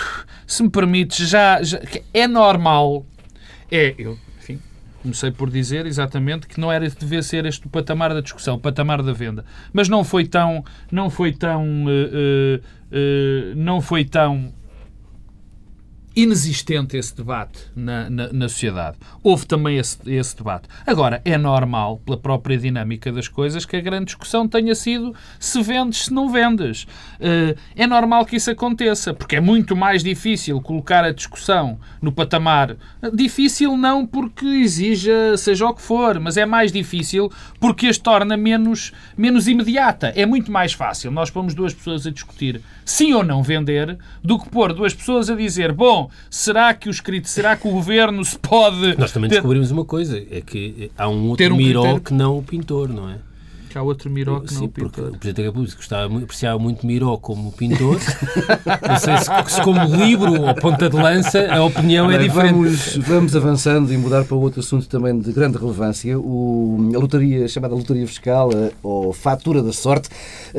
se 0.47 0.63
me 0.63 0.71
permites, 0.71 1.29
já, 1.29 1.63
já 1.63 1.81
é 2.13 2.27
normal. 2.27 3.07
É, 3.71 3.95
eu, 3.97 4.19
enfim, 4.39 4.59
comecei 5.03 5.31
por 5.31 5.51
dizer 5.51 5.87
exatamente 5.87 6.47
que 6.47 6.59
não 6.59 6.71
era 6.71 6.89
devia 6.89 7.23
ser 7.23 7.47
este 7.47 7.67
o 7.67 7.71
patamar 7.71 8.13
da 8.13 8.21
discussão, 8.21 8.57
o 8.57 8.61
patamar 8.61 9.03
da 9.03 9.13
venda. 9.13 9.45
Mas 9.73 9.89
não 9.89 10.03
foi 10.03 10.27
tão, 10.27 10.65
não 10.91 11.09
foi 11.09 11.33
tão, 11.33 11.85
uh, 11.85 11.89
uh, 11.89 12.59
uh, 12.59 13.55
não 13.57 13.81
foi 13.81 14.05
tão 14.05 14.53
inexistente 16.15 16.97
esse 16.97 17.17
debate 17.17 17.59
na, 17.75 18.11
na, 18.11 18.33
na, 18.33 18.49
sociedade. 18.49 18.97
Houve 19.23 19.47
também 19.47 19.79
esse, 19.79 19.99
esse 20.07 20.37
debate. 20.37 20.69
Agora, 20.87 21.23
é 21.25 21.39
normal, 21.39 22.01
pela 22.05 22.17
própria 22.17 22.59
dinâmica 22.59 23.13
das 23.13 23.29
coisas, 23.29 23.65
que 23.65 23.77
a 23.77 23.81
grande 23.81 24.07
discussão 24.07 24.49
tenha 24.49 24.75
sido 24.75 25.15
se 25.39 25.63
vendes, 25.63 26.07
se 26.07 26.13
não 26.13 26.29
vendes. 26.29 26.83
Uh, 26.83 27.57
é 27.77 27.87
normal 27.87 28.25
que 28.25 28.37
isso 28.37 28.51
aconteça, 28.51 29.15
porque 29.15 29.37
é 29.37 29.41
muito 29.41 29.77
mais 29.77 30.03
difícil 30.03 30.61
colocar 30.61 31.05
a 31.05 31.13
discussão 31.13 31.79
no 32.03 32.11
patamar. 32.11 32.77
Difícil 33.15 33.77
não 33.77 34.05
porque 34.05 34.47
exija 34.47 35.37
seja 35.37 35.67
o 35.67 35.75
que 35.75 35.83
for, 35.83 36.19
mas 36.19 36.37
é 36.37 36.45
mais 36.45 36.73
difícil 36.73 37.31
porque 37.61 37.87
as 37.87 37.99
torna 37.99 38.37
menos, 38.37 38.93
menos 39.17 39.47
imediata. 39.47 40.13
É 40.17 40.27
muito 40.27 40.51
mais 40.51 40.73
fácil 40.73 41.11
nós 41.11 41.31
pomos 41.31 41.55
duas 41.55 41.75
pessoas 41.75 42.07
a 42.07 42.11
discutir 42.11 42.61
sim 42.85 43.13
ou 43.13 43.23
não 43.23 43.43
vender 43.43 43.99
do 44.23 44.39
que 44.39 44.49
pôr 44.49 44.73
duas 44.73 44.95
pessoas 44.95 45.31
a 45.31 45.37
dizer 45.37 45.73
bom, 45.73 46.00
será 46.31 46.73
que 46.73 46.89
o 46.89 46.91
escrito, 46.91 47.29
será 47.29 47.57
que 47.57 47.67
o 47.67 47.71
governo 47.71 48.25
se 48.25 48.39
pode. 48.39 48.97
Nós 48.97 49.13
também 49.13 49.29
ter... 49.29 49.37
descobrimos 49.37 49.71
uma 49.71 49.85
coisa: 49.85 50.19
é 50.31 50.41
que 50.41 50.91
há 50.97 51.09
um 51.09 51.29
outro 51.29 51.53
um 51.53 51.57
Miró 51.57 51.83
critério... 51.83 52.03
que 52.03 52.15
não 52.15 52.39
o 52.39 52.43
pintor, 52.43 52.89
não 52.89 53.11
é? 53.11 53.19
Que 53.71 53.79
há 53.79 53.83
outro 53.83 54.11
Miró 54.11 54.41
que 54.41 54.53
Sim, 54.53 54.61
não 54.61 54.65
o 54.65 54.69
pintor. 54.69 55.09
O 55.09 55.19
Presidente 55.19 55.37
da 55.37 55.43
República 55.45 55.77
gostava, 55.77 56.19
apreciava 56.19 56.59
muito 56.59 56.85
Miró 56.85 57.17
como 57.17 57.53
pintor. 57.53 57.99
não 58.87 58.97
sei 58.99 59.17
se, 59.19 59.55
se, 59.55 59.63
como 59.63 59.85
livro 59.85 60.43
ou 60.43 60.55
ponta 60.57 60.91
de 60.91 60.97
lança 60.97 61.47
a 61.51 61.63
opinião 61.63 62.11
é 62.11 62.19
diferente. 62.19 62.53
Vamos, 62.53 62.97
vamos 62.97 63.37
avançando 63.37 63.93
e 63.93 63.97
mudar 63.97 64.25
para 64.25 64.37
outro 64.37 64.59
assunto 64.61 64.89
também 64.89 65.17
de 65.19 65.31
grande 65.33 65.57
relevância. 65.57 66.19
O, 66.19 66.91
a 66.95 66.99
lotaria, 66.99 67.47
chamada 67.47 67.75
lotaria 67.75 68.07
fiscal 68.07 68.51
ou 68.83 69.13
fatura 69.13 69.63
da 69.63 69.73
sorte. 69.73 70.09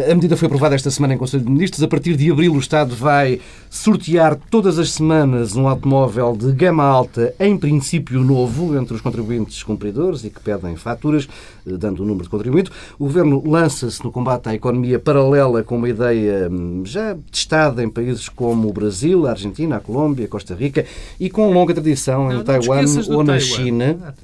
A 0.10 0.16
medida 0.16 0.38
foi 0.38 0.46
aprovada 0.46 0.74
esta 0.74 0.90
semana 0.90 1.14
em 1.14 1.18
Conselho 1.18 1.44
de 1.44 1.52
Ministros. 1.52 1.84
A 1.84 1.88
partir 1.90 2.16
de 2.16 2.32
abril 2.32 2.54
o 2.54 2.60
Estado 2.60 2.96
vai 2.96 3.42
sortear 3.70 4.38
todas 4.50 4.80
as 4.80 4.92
semanas 4.92 5.56
um 5.56 5.68
automóvel 5.68 6.36
de 6.36 6.52
gama 6.54 6.84
alta, 6.84 7.34
em 7.40 7.58
princípio 7.58 8.22
novo, 8.22 8.78
entre 8.78 8.96
os 8.96 9.02
contribuintes 9.02 9.64
cumpridores 9.64 10.24
e 10.24 10.30
que 10.30 10.40
pedem 10.40 10.78
faturas, 10.78 11.28
dando 11.66 12.04
o 12.04 12.06
número 12.06 12.24
de 12.24 12.30
contribuinte. 12.30 12.72
O 13.02 13.06
Governo 13.06 13.42
lança-se 13.44 14.04
no 14.04 14.12
combate 14.12 14.48
à 14.48 14.54
economia 14.54 15.00
paralela 15.00 15.64
com 15.64 15.76
uma 15.76 15.90
ideia 15.90 16.48
hum, 16.48 16.84
já 16.86 17.18
testada 17.32 17.84
em 17.84 17.90
países 17.90 18.30
como 18.30 18.70
o 18.70 18.72
Brasil, 18.72 19.26
a 19.26 19.32
Argentina, 19.32 19.78
a 19.78 19.80
Colômbia, 19.80 20.26
a 20.26 20.28
Costa 20.28 20.54
Rica 20.54 20.86
e 21.20 21.28
com 21.28 21.52
longa 21.52 21.74
tradição 21.74 22.32
em 22.32 22.36
não, 22.36 22.44
Taiwan 22.44 22.86
ou 23.10 23.24
na 23.24 23.34
Taiwan. 23.34 23.40
China. 23.40 24.16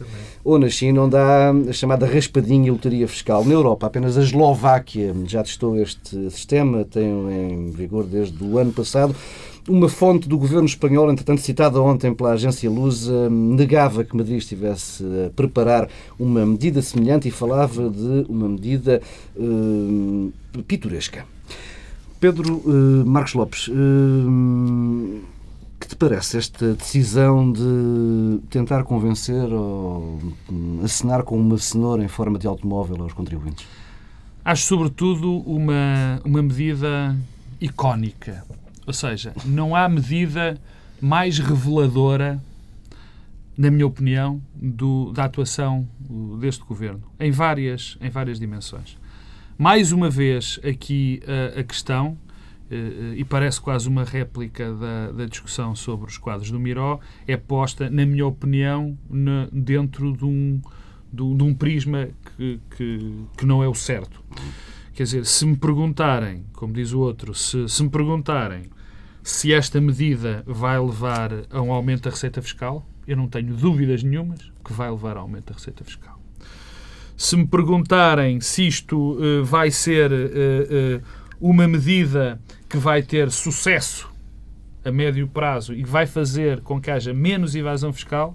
Ou 0.43 0.59
na 0.59 0.69
China, 0.69 1.01
onde 1.01 1.17
há 1.17 1.49
a 1.67 1.73
chamada 1.73 2.05
raspadinha 2.05 2.67
e 2.67 2.69
loteria 2.69 3.07
fiscal. 3.07 3.43
Na 3.43 3.53
Europa, 3.53 3.87
apenas 3.87 4.15
a 4.15 4.21
Eslováquia 4.21 5.11
já 5.25 5.41
testou 5.41 5.75
este 5.75 6.29
sistema, 6.29 6.85
tem 6.85 7.03
em 7.03 7.71
vigor 7.71 8.03
desde 8.03 8.43
o 8.43 8.59
ano 8.59 8.71
passado. 8.71 9.15
Uma 9.67 9.89
fonte 9.89 10.29
do 10.29 10.37
governo 10.37 10.65
espanhol, 10.65 11.11
entretanto 11.11 11.41
citada 11.41 11.81
ontem 11.81 12.13
pela 12.13 12.31
agência 12.31 12.69
Lusa, 12.69 13.29
negava 13.29 14.05
que 14.05 14.15
Madrid 14.15 14.37
estivesse 14.37 15.03
a 15.25 15.29
preparar 15.29 15.89
uma 16.17 16.45
medida 16.45 16.81
semelhante 16.81 17.27
e 17.27 17.31
falava 17.31 17.89
de 17.89 18.25
uma 18.29 18.47
medida 18.47 19.01
uh, 19.35 20.31
pitoresca. 20.65 21.25
Pedro 22.17 22.61
uh, 22.65 23.05
Marcos 23.05 23.33
Lopes, 23.33 23.67
uh, 23.67 25.21
que 25.77 25.87
te 25.89 25.97
parece 25.97 26.37
esta 26.37 26.73
decisão 26.73 27.51
de 27.51 28.39
tentar 28.49 28.85
convencer 28.85 29.51
ou 29.51 30.17
assinar 30.81 31.23
com 31.23 31.37
uma 31.37 31.57
cenoura 31.57 32.01
em 32.01 32.07
forma 32.07 32.39
de 32.39 32.47
automóvel 32.47 33.01
aos 33.01 33.11
contribuintes? 33.11 33.67
Acho, 34.45 34.63
sobretudo, 34.63 35.39
uma, 35.39 36.21
uma 36.23 36.41
medida 36.41 37.17
icónica 37.59 38.45
ou 38.87 38.93
seja, 38.93 39.33
não 39.45 39.75
há 39.75 39.87
medida 39.89 40.57
mais 41.01 41.37
reveladora, 41.39 42.41
na 43.57 43.69
minha 43.69 43.85
opinião, 43.85 44.41
do, 44.55 45.11
da 45.11 45.25
atuação 45.25 45.85
deste 46.39 46.63
governo, 46.63 47.03
em 47.19 47.29
várias, 47.29 47.97
em 47.99 48.09
várias 48.09 48.39
dimensões. 48.39 48.97
Mais 49.57 49.91
uma 49.91 50.09
vez, 50.09 50.57
aqui 50.63 51.19
a, 51.27 51.59
a 51.59 51.63
questão, 51.65 52.17
eh, 52.71 53.15
e 53.17 53.25
parece 53.25 53.59
quase 53.59 53.89
uma 53.89 54.05
réplica 54.05 54.73
da, 54.73 55.11
da, 55.11 55.25
discussão 55.25 55.75
sobre 55.75 56.07
os 56.09 56.17
quadros 56.17 56.49
do 56.49 56.59
Miró, 56.59 56.99
é 57.27 57.35
posta, 57.35 57.89
na 57.89 58.05
minha 58.05 58.25
opinião, 58.25 58.97
na, 59.09 59.49
dentro 59.51 60.15
de 60.15 60.23
um, 60.23 60.61
de 61.11 61.43
um 61.43 61.53
prisma 61.53 62.07
que, 62.37 62.59
que, 62.75 63.15
que 63.37 63.45
não 63.45 63.61
é 63.61 63.67
o 63.67 63.75
certo. 63.75 64.23
Quer 64.93 65.03
dizer, 65.03 65.25
se 65.25 65.45
me 65.45 65.57
perguntarem, 65.57 66.45
como 66.53 66.71
diz 66.71 66.93
o 66.93 66.99
outro, 66.99 67.33
se, 67.33 67.67
se 67.67 67.83
me 67.83 67.89
perguntarem 67.89 68.76
se 69.27 69.51
esta 69.51 69.81
medida 69.81 70.41
vai 70.47 70.79
levar 70.79 71.31
a 71.51 71.61
um 71.61 71.73
aumento 71.73 72.03
da 72.03 72.11
receita 72.11 72.41
fiscal, 72.41 72.87
eu 73.05 73.17
não 73.17 73.27
tenho 73.27 73.53
dúvidas 73.53 74.01
nenhumas 74.01 74.39
que 74.63 74.71
vai 74.71 74.89
levar 74.89 75.17
a 75.17 75.19
aumento 75.19 75.47
da 75.47 75.53
receita 75.53 75.83
fiscal. 75.83 76.17
Se 77.17 77.35
me 77.35 77.45
perguntarem 77.45 78.39
se 78.39 78.65
isto 78.65 79.17
uh, 79.19 79.43
vai 79.43 79.69
ser 79.69 80.13
uh, 80.13 80.15
uh, 80.15 81.03
uma 81.41 81.67
medida 81.67 82.39
que 82.69 82.77
vai 82.77 83.03
ter 83.03 83.29
sucesso 83.29 84.09
a 84.85 84.93
médio 84.93 85.27
prazo 85.27 85.73
e 85.73 85.83
que 85.83 85.89
vai 85.89 86.07
fazer 86.07 86.61
com 86.61 86.79
que 86.79 86.89
haja 86.89 87.13
menos 87.13 87.53
evasão 87.53 87.91
fiscal, 87.91 88.33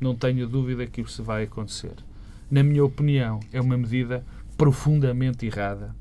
não 0.00 0.14
tenho 0.14 0.48
dúvida 0.48 0.86
que 0.86 1.02
isso 1.02 1.22
vai 1.22 1.42
acontecer. 1.42 1.96
Na 2.50 2.62
minha 2.62 2.82
opinião, 2.82 3.40
é 3.52 3.60
uma 3.60 3.76
medida 3.76 4.24
profundamente 4.56 5.44
errada 5.44 5.94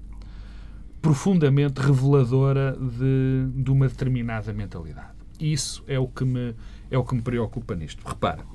profundamente 1.04 1.82
reveladora 1.82 2.78
de, 2.80 3.62
de 3.62 3.70
uma 3.70 3.90
determinada 3.90 4.54
mentalidade. 4.54 5.12
Isso 5.38 5.84
é 5.86 6.00
o 6.00 6.08
que 6.08 6.24
me, 6.24 6.56
é 6.90 6.98
o 6.98 7.04
que 7.04 7.14
me 7.14 7.22
preocupa 7.22 7.76
nisto. 7.76 8.02
Repara, 8.08 8.46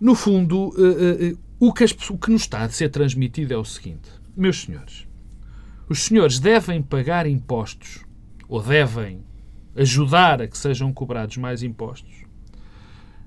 no 0.00 0.14
fundo, 0.14 0.70
uh, 0.70 1.34
uh, 1.34 1.38
o, 1.60 1.70
que 1.70 1.84
as, 1.84 1.92
o 2.08 2.16
que 2.16 2.30
nos 2.30 2.42
está 2.42 2.62
a 2.62 2.68
ser 2.70 2.88
transmitido 2.88 3.52
é 3.52 3.58
o 3.58 3.64
seguinte: 3.64 4.08
meus 4.34 4.62
senhores, 4.62 5.06
os 5.86 6.02
senhores 6.02 6.40
devem 6.40 6.80
pagar 6.80 7.26
impostos 7.26 8.02
ou 8.48 8.62
devem 8.62 9.22
ajudar 9.76 10.40
a 10.40 10.48
que 10.48 10.56
sejam 10.56 10.90
cobrados 10.94 11.36
mais 11.36 11.62
impostos, 11.62 12.23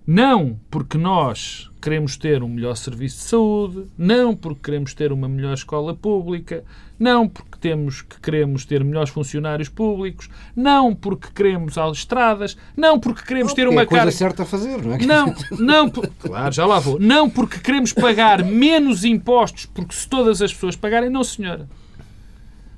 não 0.07 0.57
porque 0.71 0.97
nós 0.97 1.69
queremos 1.81 2.15
ter 2.15 2.41
um 2.41 2.47
melhor 2.47 2.75
serviço 2.75 3.17
de 3.17 3.23
saúde, 3.23 3.85
não 3.97 4.33
porque 4.33 4.61
queremos 4.63 4.93
ter 4.93 5.11
uma 5.11 5.27
melhor 5.27 5.53
escola 5.53 5.93
pública, 5.93 6.63
não 6.97 7.27
porque 7.27 7.57
temos 7.59 8.01
que 8.01 8.19
queremos 8.21 8.63
ter 8.65 8.83
melhores 8.85 9.09
funcionários 9.09 9.67
públicos, 9.67 10.29
não 10.55 10.95
porque 10.95 11.27
queremos 11.35 11.77
as 11.77 11.97
estradas, 11.97 12.57
não 12.75 12.97
porque 12.99 13.21
queremos 13.21 13.51
Não, 13.51 13.55
ter 13.55 13.67
uma 13.67 13.81
é 13.81 13.85
coisa 13.85 14.09
certa 14.11 14.43
a 14.43 14.45
fazer, 14.45 14.81
não 14.81 14.93
é? 14.93 14.97
Não, 15.05 15.35
não, 15.59 15.89
por- 15.89 16.07
claro, 16.19 16.53
já 16.53 16.65
lá 16.65 16.79
vou. 16.79 16.97
Não 16.99 17.29
porque 17.29 17.59
queremos 17.59 17.91
pagar 17.91 18.43
menos 18.45 19.03
impostos, 19.03 19.65
porque 19.65 19.93
se 19.93 20.07
todas 20.07 20.41
as 20.41 20.53
pessoas 20.53 20.75
pagarem, 20.77 21.09
não, 21.09 21.23
senhora. 21.23 21.67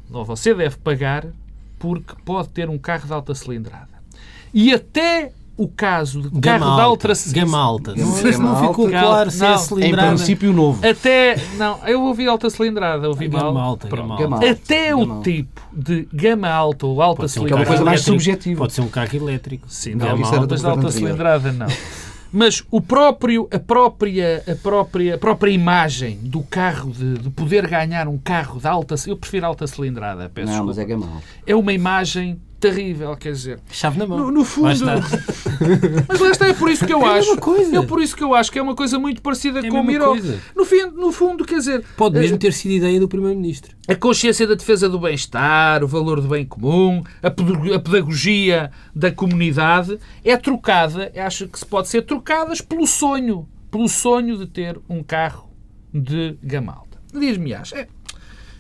Não, 0.10 0.26
você 0.26 0.54
deve 0.56 0.78
pagar 0.78 1.28
porque 1.78 2.14
pode 2.26 2.50
ter 2.50 2.68
um 2.70 2.78
carro 2.80 3.06
de 3.06 3.14
alta 3.14 3.36
cilindrada. 3.36 3.88
E 4.52 4.74
até 4.74 5.32
o 5.62 5.68
caso 5.68 6.22
de 6.22 6.30
Gama 6.40 6.60
carro 6.60 6.76
de 6.76 6.82
alta. 6.82 7.08
alta 7.10 7.32
Gama 7.34 7.58
alta. 7.60 7.94
Gama- 7.94 8.06
Não, 8.12 8.32
gama 8.32 8.38
não 8.62 8.68
ficou 8.70 8.86
alta. 8.86 9.00
claro 9.00 9.32
se 9.32 9.44
é 9.44 9.48
Não. 9.50 9.56
Em 9.56 9.58
cilindrada. 9.60 10.08
princípio 10.08 10.54
novo. 10.54 10.88
até 10.88 11.36
não, 11.58 11.80
eu 11.86 12.02
ouvi 12.04 12.28
alta 12.28 12.50
cilindrada, 12.50 13.10
ouvi 13.10 13.28
Gama 13.28 13.52
mal. 13.52 13.64
alta, 13.64 13.88
gama 13.90 14.14
alta. 14.16 14.24
alta. 14.36 14.50
Até 14.52 14.90
Gama 14.92 15.04
o 15.06 15.12
alta. 15.18 15.32
tipo 15.32 15.62
de 15.74 16.08
gama 16.14 16.48
alta 16.50 16.86
ou 16.88 17.02
alta 17.02 17.22
Pode 17.24 17.32
ser 17.32 17.40
um 17.40 17.42
é 17.42 17.44
uma 17.44 17.50
cilindrada. 17.50 17.68
coisa 17.68 17.84
mais 17.86 18.02
subjetiva. 18.02 18.58
Pode 18.60 18.74
ser 18.74 18.82
um 18.82 18.88
carro 18.88 19.16
elétrico. 19.16 19.66
Sim, 19.70 19.96
Não, 19.96 20.06
gama 20.06 20.16
de 20.18 20.24
governo 20.24 20.44
alta 20.44 20.56
anterior. 20.88 20.92
cilindrada, 20.92 21.52
não. 21.52 21.68
Mas 22.32 22.64
o 22.70 22.80
próprio, 22.80 23.48
a, 23.52 23.58
própria, 23.58 24.44
a, 24.48 24.56
própria, 24.56 25.16
a 25.16 25.18
própria 25.18 25.50
imagem 25.52 26.20
do 26.22 26.42
carro, 26.44 26.92
de, 26.92 27.16
de 27.18 27.30
poder 27.32 27.68
ganhar 27.68 28.08
um 28.08 28.20
carro 28.20 28.60
de 28.60 28.68
alta... 28.68 28.94
Eu 29.08 29.18
prefiro 29.18 29.48
alta 29.48 29.66
cilindrada, 29.66 30.30
peço 30.32 30.52
Não, 30.54 30.66
mas 30.66 30.76
desculpa. 30.76 30.82
é 30.82 30.86
gama 31.08 31.16
alta. 31.16 31.28
É 31.48 31.56
uma 31.56 31.74
imagem 31.74 32.40
terrível, 32.60 33.16
quer 33.16 33.32
dizer... 33.32 33.60
Chave 33.72 33.98
na 33.98 34.06
mão. 34.06 34.18
No, 34.18 34.32
no 34.32 34.44
fundo... 34.46 34.68
Mas 36.08 36.20
lá 36.20 36.30
está, 36.30 36.48
é 36.48 36.54
por 36.54 36.70
isso 36.70 36.86
que 36.86 36.94
eu 36.94 37.02
É 37.06 37.20
acho. 37.20 37.32
É 37.34 37.86
por 37.86 38.02
isso 38.02 38.16
que 38.16 38.24
eu 38.24 38.34
acho 38.34 38.52
que 38.52 38.60
é 38.60 38.62
uma 38.62 38.76
coisa 38.76 39.00
muito 39.00 39.22
parecida 39.22 39.60
É 39.60 39.70
com 39.70 39.80
o 39.82 39.86
coisa. 40.00 40.40
No, 40.56 40.66
fim, 40.66 40.84
no 40.96 41.12
fundo, 41.12 41.46
quer 41.46 41.56
dizer... 41.58 41.84
Pode 41.98 42.18
eh, 42.18 42.22
mesmo 42.22 42.38
ter 42.38 42.54
sido 42.54 42.72
ideia 42.72 43.00
do 43.00 43.08
Primeiro-Ministro. 43.08 43.76
a 43.88 43.96
consciência 43.96 44.46
da 44.46 44.56
defesa 44.56 44.88
do 44.90 45.00
bem-estar, 45.00 45.84
o 45.84 45.88
valor 45.88 46.22
do 46.22 46.28
bem 46.28 46.46
comum, 46.46 47.04
a 47.24 47.30
pedag- 47.32 47.74
a 47.74 47.80
pedagogia 47.80 48.72
da 48.96 49.12
comunidade 49.12 49.98
é 50.24 50.36
trocada, 50.38 51.12
acho 51.16 51.48
que 51.48 51.58
se 51.60 51.66
pode 51.66 51.88
ser 51.90 52.02
trocadas 52.04 52.62
pelo 52.62 52.86
sonho, 52.86 53.48
pelo 53.72 53.88
sonho 53.88 54.38
de 54.38 54.48
ter 54.48 54.80
um 54.90 55.02
carro 55.04 55.50
de 55.94 56.38
gama 56.44 56.74
alta. 56.74 57.00
Diz-me, 57.12 57.54
acha, 57.54 57.76
é, 57.76 57.88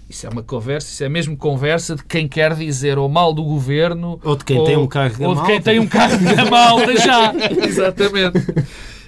isso 0.10 0.26
é 0.26 0.30
uma 0.30 0.42
conversa, 0.42 0.92
isso 0.92 1.04
é 1.04 1.10
mesmo 1.10 1.38
conversa 1.38 1.96
de 1.96 2.04
quem 2.04 2.28
quer 2.28 2.56
dizer 2.56 2.98
ou 2.98 3.08
mal 3.08 3.32
do 3.32 3.44
governo 3.44 4.20
Ou 4.24 4.36
de 4.36 4.44
quem 4.44 4.64
tem 4.64 4.76
um 4.76 4.88
carro 4.88 5.16
de 5.16 5.24
ou 5.24 5.36
de 5.36 5.46
quem 5.46 5.62
tem 5.62 5.80
um 5.80 5.88
carro 5.88 6.18
de 6.18 6.36
gama 6.36 6.60
alta 6.60 6.98
já. 6.98 7.34
Exatamente. 7.64 8.40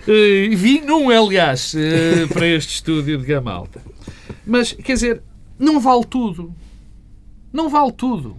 Vi 0.05 0.81
num, 0.81 1.09
aliás, 1.09 1.73
eh, 1.75 2.27
para 2.31 2.47
este 2.47 2.75
estúdio 2.75 3.17
de 3.17 3.25
gama 3.25 3.51
alta. 3.51 3.81
Mas, 4.45 4.73
quer 4.73 4.93
dizer, 4.93 5.23
não 5.57 5.79
vale 5.79 6.05
tudo. 6.05 6.53
Não 7.51 7.67
vale 7.67 7.91
tudo. 7.91 8.37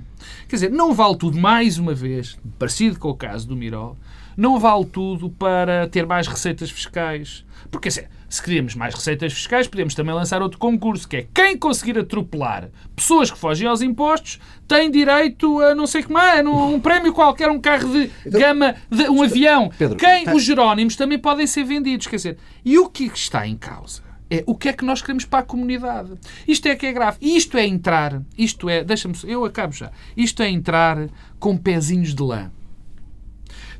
Quer 0.48 0.56
dizer, 0.56 0.70
não 0.70 0.92
vale 0.92 1.16
tudo, 1.16 1.38
mais 1.38 1.78
uma 1.78 1.94
vez, 1.94 2.38
parecido 2.58 2.98
com 2.98 3.08
o 3.08 3.14
caso 3.14 3.48
do 3.48 3.56
Miró, 3.56 3.96
não 4.36 4.60
vale 4.60 4.84
tudo 4.84 5.30
para 5.30 5.88
ter 5.88 6.06
mais 6.06 6.26
receitas 6.28 6.70
fiscais. 6.70 7.44
Porque, 7.72 7.88
assim, 7.88 8.02
se 8.28 8.42
queríamos 8.42 8.74
mais 8.74 8.94
receitas 8.94 9.32
fiscais, 9.32 9.66
podemos 9.66 9.94
também 9.94 10.14
lançar 10.14 10.42
outro 10.42 10.58
concurso, 10.58 11.08
que 11.08 11.16
é 11.16 11.26
quem 11.32 11.56
conseguir 11.56 11.98
atropelar 11.98 12.68
pessoas 12.94 13.30
que 13.30 13.38
fogem 13.38 13.66
aos 13.66 13.80
impostos 13.80 14.38
tem 14.68 14.90
direito 14.90 15.58
a 15.58 15.74
não 15.74 15.86
sei 15.86 16.02
como 16.02 16.18
é, 16.18 16.42
um 16.42 16.78
prémio 16.78 17.14
qualquer, 17.14 17.48
um 17.50 17.58
carro 17.58 17.90
de 17.90 18.10
gama, 18.26 18.74
de, 18.90 19.08
um 19.08 19.22
avião. 19.22 19.70
Pedro, 19.76 19.96
quem, 19.96 20.26
tá- 20.26 20.34
os 20.34 20.44
Jerónimos 20.44 20.96
também 20.96 21.18
podem 21.18 21.46
ser 21.46 21.64
vendidos. 21.64 22.06
Quer 22.06 22.16
dizer, 22.16 22.38
e 22.62 22.78
o 22.78 22.90
que 22.90 23.04
está 23.06 23.46
em 23.46 23.56
causa? 23.56 24.02
É 24.30 24.44
o 24.46 24.54
que 24.54 24.68
é 24.68 24.74
que 24.74 24.84
nós 24.84 25.00
queremos 25.00 25.24
para 25.24 25.38
a 25.38 25.42
comunidade. 25.42 26.12
Isto 26.46 26.68
é 26.68 26.76
que 26.76 26.84
é 26.84 26.92
grave. 26.92 27.16
Isto 27.22 27.56
é 27.56 27.66
entrar, 27.66 28.20
isto 28.36 28.68
é, 28.68 28.84
deixa-me, 28.84 29.14
eu 29.24 29.46
acabo 29.46 29.72
já. 29.72 29.90
Isto 30.14 30.42
é 30.42 30.50
entrar 30.50 31.08
com 31.38 31.56
pezinhos 31.56 32.14
de 32.14 32.22
lã, 32.22 32.50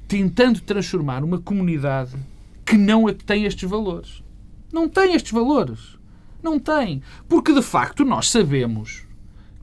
tentando 0.09 0.61
transformar 0.61 1.23
uma 1.23 1.39
comunidade 1.39 2.13
que 2.65 2.77
não 2.77 3.13
tem 3.13 3.45
estes 3.45 3.69
valores. 3.69 4.23
Não 4.73 4.89
tem 4.89 5.15
estes 5.15 5.33
valores. 5.33 5.99
Não 6.43 6.59
tem. 6.59 7.03
Porque, 7.29 7.53
de 7.53 7.63
facto, 7.63 8.05
nós 8.05 8.31
sabemos 8.31 9.07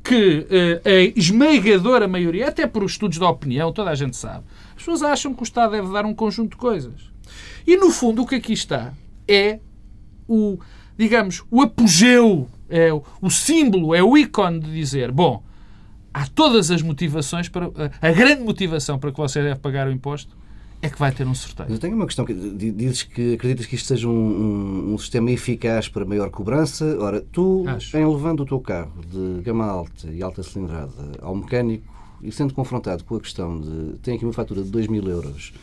que 0.04 0.48
eh, 0.50 0.82
a 0.86 1.20
esmagadora 1.20 2.08
maioria, 2.08 2.48
até 2.48 2.66
por 2.66 2.84
estudos 2.84 3.18
de 3.18 3.24
opinião, 3.24 3.72
toda 3.72 3.90
a 3.90 3.96
gente 3.96 4.16
sabe, 4.16 4.46
as 4.70 4.78
pessoas 4.78 5.04
acham 5.04 5.34
que 5.34 5.42
o 5.42 5.44
Estado 5.44 5.72
deve 5.72 5.92
dar 5.92 6.06
um 6.06 6.14
conjunto 6.14 6.52
de 6.52 6.58
coisas. 6.58 7.12
E, 7.68 7.76
no 7.78 7.92
fundo, 7.92 8.22
o 8.22 8.28
que 8.28 8.36
aqui 8.36 8.54
está 8.54 8.94
é 9.28 9.60
o, 10.28 10.58
digamos, 10.98 11.44
o 11.52 11.62
apogeu, 11.62 12.48
é 12.70 12.94
o, 12.94 13.04
o 13.22 13.30
símbolo, 13.30 13.94
é 13.94 14.02
o 14.02 14.18
ícone 14.18 14.60
de 14.60 14.74
dizer, 14.74 15.12
bom, 15.12 15.44
há 16.14 16.26
todas 16.28 16.72
as 16.72 16.82
motivações 16.82 17.50
para 17.50 17.70
a 18.02 18.12
grande 18.12 18.42
motivação 18.44 18.98
para 18.98 19.12
que 19.12 19.18
você 19.18 19.42
deve 19.42 19.60
pagar 19.60 19.88
o 19.88 19.92
imposto 19.92 20.38
é 20.82 20.90
que 20.90 20.98
vai 20.98 21.12
ter 21.12 21.28
um 21.28 21.34
sorteio. 21.36 21.70
Eu 21.70 21.78
tenho 21.80 21.96
uma 21.96 22.06
questão. 22.06 22.26
que 22.26 22.34
di- 22.34 22.72
Dizes 22.72 23.04
que 23.04 23.34
acreditas 23.34 23.66
que 23.66 23.76
isto 23.76 23.88
seja 23.88 24.08
um, 24.08 24.12
um- 24.12 24.94
um 24.94 24.98
sistema 24.98 25.30
eficaz 25.32 25.88
para 25.90 26.06
maior 26.06 26.30
cobrança. 26.30 26.98
Ora, 27.00 27.24
tu, 27.32 27.66
Acho. 27.68 27.98
em 27.98 28.06
levando 28.06 28.42
o 28.42 28.46
teu 28.46 28.60
carro 28.60 28.92
de 29.10 29.42
gama 29.42 29.66
alta 29.66 30.08
e 30.10 30.22
alta 30.24 30.42
cilindrada 30.44 30.92
ao 31.22 31.36
mecânico 31.36 31.84
e 32.22 32.32
sendo 32.32 32.54
confrontado 32.54 33.04
com 33.04 33.16
a 33.16 33.20
questão 33.20 33.60
de 33.60 33.98
tem 34.00 34.16
aqui 34.16 34.26
uma 34.26 34.34
fatura 34.34 34.62
de 34.64 34.70
2 34.70 34.88
mil 34.88 35.04
euros 35.08 35.54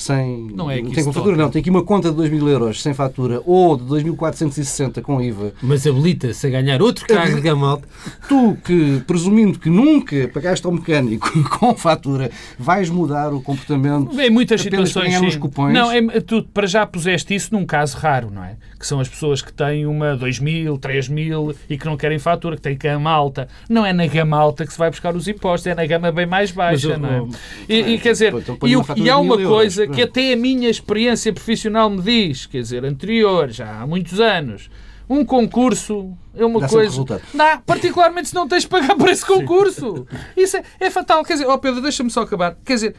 sem. 0.00 0.48
Não 0.54 0.70
é 0.70 0.76
tem 0.76 0.90
isso 0.90 1.02
uma 1.02 1.12
fatura, 1.12 1.32
toca. 1.32 1.42
não, 1.42 1.50
tem 1.50 1.60
aqui 1.60 1.70
uma 1.70 1.84
conta 1.84 2.10
de 2.10 2.16
2 2.16 2.30
mil 2.30 2.48
euros 2.48 2.82
sem 2.82 2.94
fatura 2.94 3.42
ou 3.44 3.76
de 3.76 3.84
2.460 3.84 5.02
com 5.02 5.20
IVA. 5.20 5.52
Mas 5.62 5.86
habilita-se 5.86 6.46
a 6.46 6.50
ganhar 6.50 6.80
outro 6.80 7.06
carro 7.06 7.34
de 7.34 7.40
gama 7.40 7.70
alta. 7.70 7.88
Tu, 8.28 8.56
que 8.64 9.02
presumindo 9.06 9.58
que 9.58 9.68
nunca 9.68 10.28
pagaste 10.32 10.66
ao 10.66 10.72
mecânico 10.72 11.30
com 11.58 11.74
fatura, 11.74 12.30
vais 12.58 12.88
mudar 12.88 13.32
o 13.32 13.40
comportamento. 13.40 14.18
Em 14.18 14.30
muitas 14.30 14.60
situações, 14.62 15.18
sim. 15.18 15.38
cupons. 15.38 15.72
Não, 15.72 15.90
é, 15.90 16.00
tu 16.20 16.42
para 16.42 16.66
já 16.66 16.86
puseste 16.86 17.34
isso 17.34 17.52
num 17.52 17.66
caso 17.66 17.96
raro, 17.96 18.30
não 18.30 18.42
é? 18.42 18.56
Que 18.80 18.86
são 18.86 18.98
as 18.98 19.08
pessoas 19.10 19.42
que 19.42 19.52
têm 19.52 19.84
uma 19.84 20.16
2 20.16 20.38
mil, 20.38 20.78
3 20.78 21.08
mil 21.10 21.54
e 21.68 21.76
que 21.76 21.84
não 21.84 21.98
querem 21.98 22.18
fatura, 22.18 22.56
que 22.56 22.62
têm 22.62 22.78
gama 22.78 23.10
alta. 23.10 23.46
Não 23.68 23.84
é 23.84 23.92
na 23.92 24.06
gama 24.06 24.38
alta 24.38 24.64
que 24.64 24.72
se 24.72 24.78
vai 24.78 24.88
buscar 24.88 25.14
os 25.14 25.28
impostos, 25.28 25.66
é 25.66 25.74
na 25.74 25.84
gama 25.84 26.10
bem 26.10 26.24
mais 26.24 26.50
baixa, 26.50 26.88
Mas, 26.88 26.98
não 26.98 27.08
é? 27.10 27.20
oh, 27.20 27.28
E, 27.68 27.74
e, 27.94 27.98
quer 27.98 28.12
dizer, 28.12 28.32
então 28.34 28.56
e, 28.66 29.02
e 29.02 29.10
há 29.10 29.18
uma 29.18 29.34
euros, 29.34 29.48
coisa 29.48 29.82
pronto. 29.84 29.96
que 29.96 30.02
até 30.02 30.32
a 30.32 30.36
minha 30.36 30.70
experiência 30.70 31.30
profissional 31.30 31.90
me 31.90 32.00
diz, 32.00 32.46
quer 32.46 32.62
dizer, 32.62 32.82
anterior, 32.86 33.50
já 33.50 33.82
há 33.82 33.86
muitos 33.86 34.18
anos, 34.18 34.70
um 35.06 35.26
concurso 35.26 36.16
é 36.34 36.42
uma 36.46 36.60
Dá 36.60 36.68
coisa. 36.68 37.04
Dá, 37.34 37.58
particularmente 37.66 38.28
se 38.30 38.34
não 38.34 38.48
tens 38.48 38.62
de 38.62 38.68
pagar 38.70 38.96
por 38.96 39.10
esse 39.10 39.26
concurso. 39.26 40.06
Isso 40.34 40.56
é, 40.56 40.62
é 40.80 40.88
fatal. 40.88 41.22
Quer 41.22 41.34
dizer, 41.34 41.46
ó 41.48 41.58
Pedro, 41.58 41.82
deixa-me 41.82 42.10
só 42.10 42.22
acabar. 42.22 42.56
Quer 42.64 42.74
dizer, 42.74 42.94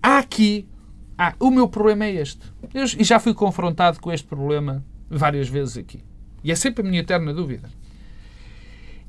há 0.00 0.18
aqui. 0.18 0.68
há- 1.16 1.34
o 1.40 1.50
meu 1.50 1.66
problema 1.66 2.04
é 2.04 2.12
este. 2.14 2.40
Eu, 2.72 2.84
e 2.84 3.02
já 3.02 3.18
fui 3.18 3.34
confrontado 3.34 3.98
com 3.98 4.12
este 4.12 4.26
problema 4.28 4.84
várias 5.08 5.48
vezes 5.48 5.76
aqui. 5.76 6.00
E 6.42 6.52
é 6.52 6.54
sempre 6.54 6.84
a 6.84 6.88
minha 6.88 7.00
eterna 7.00 7.32
dúvida. 7.32 7.68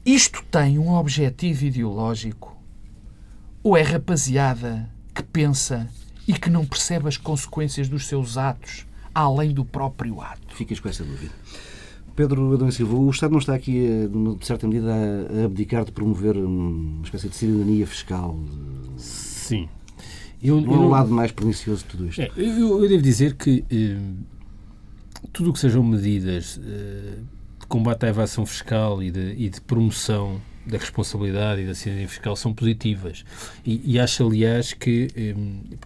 Isto 0.05 0.43
tem 0.49 0.79
um 0.79 0.91
objetivo 0.93 1.65
ideológico? 1.65 2.57
Ou 3.61 3.77
é 3.77 3.81
rapaziada 3.81 4.89
que 5.13 5.21
pensa 5.21 5.89
e 6.27 6.33
que 6.33 6.49
não 6.49 6.65
percebe 6.65 7.07
as 7.07 7.17
consequências 7.17 7.89
dos 7.89 8.07
seus 8.07 8.37
atos 8.37 8.87
além 9.13 9.51
do 9.53 9.65
próprio 9.65 10.21
ato? 10.21 10.55
Ficas 10.55 10.79
com 10.79 10.87
essa 10.87 11.03
dúvida. 11.03 11.33
Pedro 12.15 12.53
Adão 12.53 12.67
e 12.67 12.71
Silva, 12.71 12.95
o 12.95 13.09
Estado 13.09 13.31
não 13.31 13.39
está 13.39 13.55
aqui, 13.55 13.85
eh, 13.85 14.07
de 14.37 14.45
certa 14.45 14.67
medida, 14.67 14.91
a 14.93 15.45
abdicar 15.45 15.85
de 15.85 15.91
promover 15.91 16.35
uma 16.35 17.01
espécie 17.03 17.29
de 17.29 17.35
cidadania 17.35 17.87
fiscal? 17.87 18.37
Sim. 18.97 19.69
Eu, 20.41 20.59
Não 20.59 20.73
é 20.73 20.75
eu 20.75 20.81
o 20.81 20.89
lado 20.89 21.09
mais 21.09 21.31
pernicioso 21.31 21.83
de 21.83 21.89
tudo 21.89 22.07
isto? 22.07 22.21
É, 22.21 22.29
eu, 22.35 22.83
eu 22.83 22.89
devo 22.89 23.01
dizer 23.01 23.35
que 23.35 23.63
eh, 23.71 23.97
tudo 25.31 25.49
o 25.49 25.53
que 25.53 25.59
sejam 25.59 25.83
medidas 25.83 26.59
eh, 26.63 27.19
de 27.59 27.67
combate 27.67 28.05
à 28.05 28.09
evasão 28.09 28.45
fiscal 28.45 29.01
e 29.01 29.11
de, 29.11 29.35
e 29.37 29.49
de 29.49 29.61
promoção 29.61 30.41
da 30.65 30.77
responsabilidade 30.77 31.61
e 31.61 31.65
da 31.65 31.73
cidadania 31.73 32.07
fiscal 32.07 32.35
são 32.35 32.53
positivas. 32.53 33.25
E, 33.65 33.81
e 33.83 33.99
acho, 33.99 34.25
aliás, 34.25 34.73
que 34.73 35.07
eh, 35.15 35.35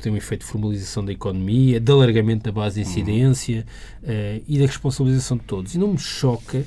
tem 0.01 0.11
um 0.11 0.17
efeito 0.17 0.41
de 0.41 0.47
formalização 0.47 1.03
da 1.03 1.11
economia, 1.11 1.79
de 1.79 1.91
alargamento 1.91 2.43
da 2.43 2.51
base 2.51 2.75
de 2.75 2.89
incidência 2.89 3.65
eh, 4.03 4.41
e 4.47 4.59
da 4.59 4.65
responsabilização 4.65 5.37
de 5.37 5.43
todos. 5.43 5.73
E 5.75 5.77
não 5.77 5.89
me 5.89 5.97
choca 5.97 6.65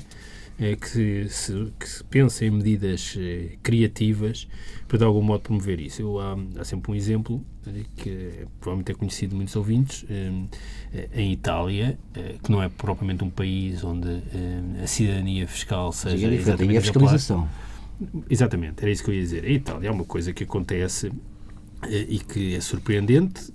eh, 0.59 0.75
que, 0.75 1.27
se, 1.29 1.71
que 1.79 1.87
se 1.87 2.03
pense 2.03 2.43
em 2.45 2.49
medidas 2.49 3.15
eh, 3.17 3.57
criativas 3.61 4.47
para 4.87 4.97
de 4.97 5.03
algum 5.03 5.21
modo 5.21 5.41
promover 5.41 5.79
isso. 5.79 6.01
Eu, 6.01 6.19
há, 6.19 6.35
há 6.59 6.63
sempre 6.63 6.91
um 6.91 6.95
exemplo 6.95 7.45
que 7.97 8.45
provavelmente 8.59 8.91
é 8.91 8.95
conhecido 8.95 9.31
de 9.31 9.35
muitos 9.35 9.55
ouvintes, 9.55 10.05
eh, 10.09 10.31
eh, 10.93 11.09
em 11.13 11.31
Itália, 11.31 11.99
que 12.41 12.51
não 12.51 12.63
é 12.63 12.69
propriamente 12.69 13.23
um 13.23 13.29
país 13.29 13.83
onde 13.83 14.21
a 14.81 14.87
cidadania 14.87 15.47
fiscal 15.47 15.91
Sim, 15.91 16.09
seja 16.11 16.27
é 16.27 16.29
diferente, 16.29 16.39
exatamente 16.39 16.75
é 16.75 16.79
exemplar. 16.79 17.13
fiscalização. 17.17 17.49
Exatamente, 18.29 18.81
era 18.81 18.91
isso 18.91 19.03
que 19.03 19.09
eu 19.09 19.15
ia 19.15 19.21
dizer. 19.21 19.43
A 19.43 19.49
Itália 19.49 19.87
é 19.89 19.91
uma 19.91 20.05
coisa 20.05 20.31
que 20.31 20.43
acontece 20.43 21.11
e 21.89 22.19
que 22.19 22.55
é 22.55 22.61
surpreendente. 22.61 23.53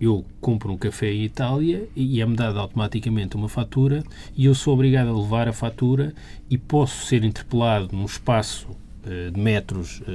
Eu 0.00 0.24
compro 0.40 0.72
um 0.72 0.76
café 0.76 1.12
em 1.12 1.24
Itália 1.24 1.88
e 1.96 2.20
é-me 2.20 2.36
dada 2.36 2.60
automaticamente 2.60 3.36
uma 3.36 3.48
fatura 3.48 4.02
e 4.36 4.44
eu 4.44 4.54
sou 4.54 4.74
obrigado 4.74 5.08
a 5.08 5.18
levar 5.18 5.48
a 5.48 5.52
fatura 5.52 6.14
e 6.50 6.58
posso 6.58 7.06
ser 7.06 7.24
interpelado 7.24 7.94
num 7.96 8.04
espaço 8.04 8.68
de 9.30 9.40
metros 9.40 10.02
eh, 10.06 10.10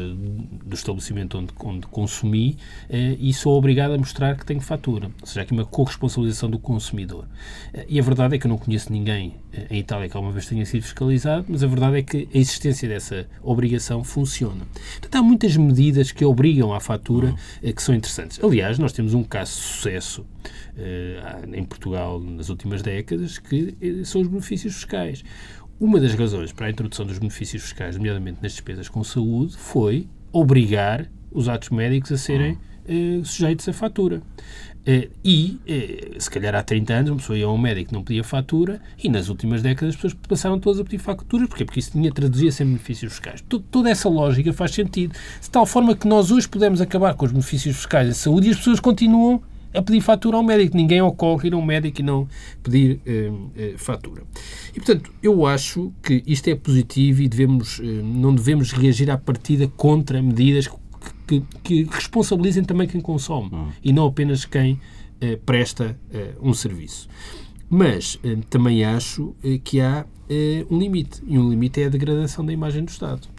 do 0.65 0.75
estabelecimento 0.75 1.37
onde, 1.37 1.53
onde 1.63 1.87
consumi 1.87 2.57
eh, 2.89 3.15
e 3.19 3.33
sou 3.33 3.57
obrigado 3.57 3.93
a 3.93 3.97
mostrar 3.97 4.35
que 4.35 4.45
tenho 4.45 4.59
fatura. 4.59 5.09
Ou 5.21 5.27
seja, 5.27 5.41
aqui 5.41 5.53
uma 5.53 5.65
corresponsabilização 5.65 6.49
do 6.49 6.59
consumidor. 6.59 7.25
E 7.87 7.99
a 7.99 8.03
verdade 8.03 8.35
é 8.35 8.37
que 8.37 8.45
eu 8.45 8.49
não 8.49 8.57
conheço 8.57 8.91
ninguém 8.91 9.35
em 9.69 9.79
Itália 9.79 10.09
que 10.09 10.15
alguma 10.15 10.33
vez 10.33 10.45
tenha 10.45 10.65
sido 10.65 10.83
fiscalizado, 10.83 11.45
mas 11.47 11.63
a 11.63 11.67
verdade 11.67 11.97
é 11.97 12.01
que 12.01 12.27
a 12.33 12.37
existência 12.37 12.87
dessa 12.87 13.27
obrigação 13.41 14.03
funciona. 14.03 14.65
Portanto, 14.99 15.15
há 15.15 15.23
muitas 15.23 15.55
medidas 15.55 16.11
que 16.11 16.23
obrigam 16.25 16.73
à 16.73 16.79
fatura 16.79 17.33
que 17.61 17.81
são 17.81 17.95
interessantes. 17.95 18.39
Aliás, 18.43 18.77
nós 18.77 18.91
temos 18.91 19.13
um 19.13 19.23
caso 19.23 19.51
de 19.51 19.61
sucesso 19.61 20.25
em 21.53 21.63
Portugal 21.63 22.19
nas 22.19 22.49
últimas 22.49 22.81
décadas 22.81 23.37
que 23.37 23.75
são 24.03 24.21
os 24.21 24.27
benefícios 24.27 24.75
fiscais. 24.75 25.23
Uma 25.81 25.99
das 25.99 26.13
razões 26.13 26.51
para 26.51 26.67
a 26.67 26.69
introdução 26.69 27.07
dos 27.07 27.17
benefícios 27.17 27.63
fiscais, 27.63 27.97
nomeadamente 27.97 28.37
nas 28.39 28.51
despesas 28.51 28.87
com 28.87 29.03
saúde, 29.03 29.57
foi 29.57 30.07
obrigar 30.31 31.09
os 31.31 31.49
atos 31.49 31.69
médicos 31.69 32.11
a 32.11 32.17
serem 32.17 32.55
eh, 32.87 33.19
sujeitos 33.23 33.67
à 33.67 33.73
fatura. 33.73 34.21
Eh, 34.85 35.09
e, 35.25 35.59
eh, 35.65 36.17
se 36.19 36.29
calhar 36.29 36.53
há 36.53 36.61
30 36.61 36.93
anos, 36.93 37.09
uma 37.09 37.17
pessoa 37.17 37.35
ia 37.35 37.47
a 37.47 37.51
um 37.51 37.57
médico 37.57 37.89
que 37.89 37.95
não 37.95 38.03
pedia 38.03 38.23
fatura, 38.23 38.79
e 39.03 39.09
nas 39.09 39.27
últimas 39.27 39.63
décadas 39.63 39.95
as 39.95 39.95
pessoas 39.95 40.13
passaram 40.13 40.59
todas 40.59 40.79
a 40.79 40.83
pedir 40.83 40.99
faturas. 40.99 41.47
Porquê? 41.47 41.65
Porque 41.65 41.79
isso 41.79 41.93
tinha 41.93 42.11
traduzia-se 42.11 42.61
em 42.61 42.67
benefícios 42.67 43.13
fiscais. 43.13 43.43
toda 43.71 43.89
essa 43.89 44.07
lógica 44.07 44.53
faz 44.53 44.69
sentido. 44.75 45.15
De 45.41 45.49
tal 45.49 45.65
forma 45.65 45.95
que 45.95 46.07
nós 46.07 46.29
hoje 46.29 46.47
podemos 46.47 46.79
acabar 46.79 47.15
com 47.15 47.25
os 47.25 47.31
benefícios 47.31 47.75
fiscais 47.77 48.07
da 48.07 48.13
saúde 48.13 48.49
e 48.49 48.51
as 48.51 48.57
pessoas 48.57 48.79
continuam 48.79 49.41
a 49.73 49.81
pedir 49.81 50.01
fatura 50.01 50.37
ao 50.37 50.43
médico. 50.43 50.75
Ninguém 50.75 51.01
ocorre 51.01 51.47
ir 51.47 51.53
a 51.53 51.57
um 51.57 51.65
médico 51.65 52.01
e 52.01 52.03
não 52.03 52.27
pedir 52.61 52.99
eh, 53.05 53.31
eh, 53.55 53.73
fatura. 53.77 54.23
E, 54.69 54.79
portanto, 54.79 55.11
eu 55.21 55.45
acho 55.45 55.91
que 56.03 56.23
isto 56.25 56.47
é 56.49 56.55
positivo 56.55 57.21
e 57.21 57.27
devemos, 57.27 57.79
eh, 57.79 57.83
não 57.83 58.33
devemos 58.33 58.71
reagir 58.71 59.09
à 59.09 59.17
partida 59.17 59.67
contra 59.67 60.21
medidas 60.21 60.67
que, 60.67 60.77
que, 61.27 61.43
que 61.63 61.83
responsabilizem 61.83 62.63
também 62.63 62.87
quem 62.87 63.01
consome 63.01 63.49
hum. 63.53 63.67
e 63.83 63.93
não 63.93 64.07
apenas 64.07 64.45
quem 64.45 64.79
eh, 65.19 65.37
presta 65.45 65.97
um 66.41 66.53
serviço. 66.53 67.07
Mas 67.69 68.19
também 68.49 68.83
acho 68.83 69.33
que 69.63 69.79
há 69.79 70.05
um 70.69 70.77
limite. 70.77 71.23
E 71.25 71.39
um 71.39 71.49
limite 71.49 71.81
é 71.81 71.85
a 71.85 71.89
degradação 71.89 72.45
da 72.45 72.51
imagem 72.51 72.83
do 72.83 72.89
Estado. 72.89 73.29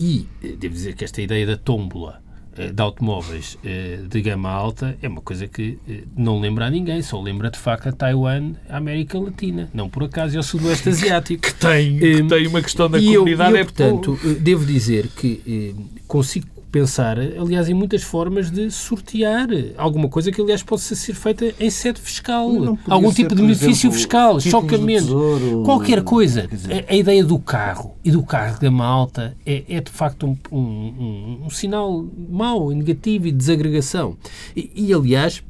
E 0.00 0.26
devo 0.58 0.74
dizer 0.74 0.96
que 0.96 1.04
esta 1.04 1.22
ideia 1.22 1.46
da 1.46 1.56
tómbola 1.56 2.20
de 2.66 2.82
automóveis 2.82 3.58
eh, 3.64 4.00
de 4.08 4.20
gama 4.20 4.50
alta 4.50 4.96
é 5.00 5.08
uma 5.08 5.20
coisa 5.20 5.46
que 5.46 5.78
eh, 5.88 6.02
não 6.16 6.40
lembra 6.40 6.66
a 6.66 6.70
ninguém, 6.70 7.00
só 7.02 7.20
lembra 7.20 7.50
de 7.50 7.58
facto 7.58 7.88
a 7.88 7.92
Taiwan, 7.92 8.52
a 8.68 8.76
América 8.76 9.18
Latina, 9.18 9.68
não 9.72 9.88
por 9.88 10.04
acaso 10.04 10.36
é 10.36 10.40
o 10.40 10.42
Sudoeste 10.42 10.88
Asiático. 10.90 11.42
que, 11.42 11.54
tem, 11.54 11.98
que 11.98 12.22
tem 12.24 12.46
uma 12.46 12.60
questão 12.60 12.90
da 12.90 12.98
e 12.98 13.06
comunidade. 13.06 13.50
Eu, 13.50 13.56
eu, 13.56 13.60
é 13.60 13.64
portanto, 13.64 14.18
devo 14.40 14.66
dizer 14.66 15.08
que 15.08 15.74
consigo 16.06 16.46
pensar, 16.70 17.18
aliás, 17.18 17.68
em 17.68 17.74
muitas 17.74 18.02
formas 18.02 18.50
de 18.50 18.70
sortear 18.70 19.48
alguma 19.76 20.08
coisa 20.08 20.30
que, 20.30 20.40
aliás, 20.40 20.62
possa 20.62 20.94
ser 20.94 21.14
feita 21.14 21.54
em 21.58 21.70
sede 21.70 22.00
fiscal. 22.00 22.50
Algum 22.88 23.12
tipo 23.12 23.34
de 23.34 23.42
benefício 23.42 23.88
exemplo, 23.88 23.96
fiscal, 23.96 24.40
chocamento. 24.40 25.04
Tesouro, 25.04 25.62
qualquer 25.64 26.02
coisa. 26.02 26.46
Dizer... 26.46 26.84
A, 26.88 26.92
a, 26.92 26.96
ideia 26.96 27.24
do 27.24 27.38
carro 27.38 27.96
e 28.04 28.10
do 28.10 28.22
carro 28.22 28.60
da 28.60 28.70
malta 28.70 29.36
é, 29.44 29.64
é 29.68 29.80
de 29.80 29.90
facto 29.90 30.26
um, 30.26 30.36
um, 30.52 30.58
um, 30.58 31.40
um, 31.46 31.50
sinal 31.50 32.06
mau, 32.28 32.70
negativo 32.70 33.26
e 33.26 33.30
de 33.30 33.38
desagregação. 33.38 34.16
E, 34.54 34.70
e 34.74 34.92
aliás, 34.92 35.42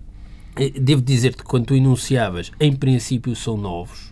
eh, 0.56 0.70
devo 0.70 1.02
dizer-te 1.02 1.38
que 1.38 1.44
quando 1.44 1.66
tu 1.66 1.74
enunciavas, 1.74 2.52
em 2.60 2.74
princípio 2.74 3.34
são 3.34 3.56
novos, 3.56 4.07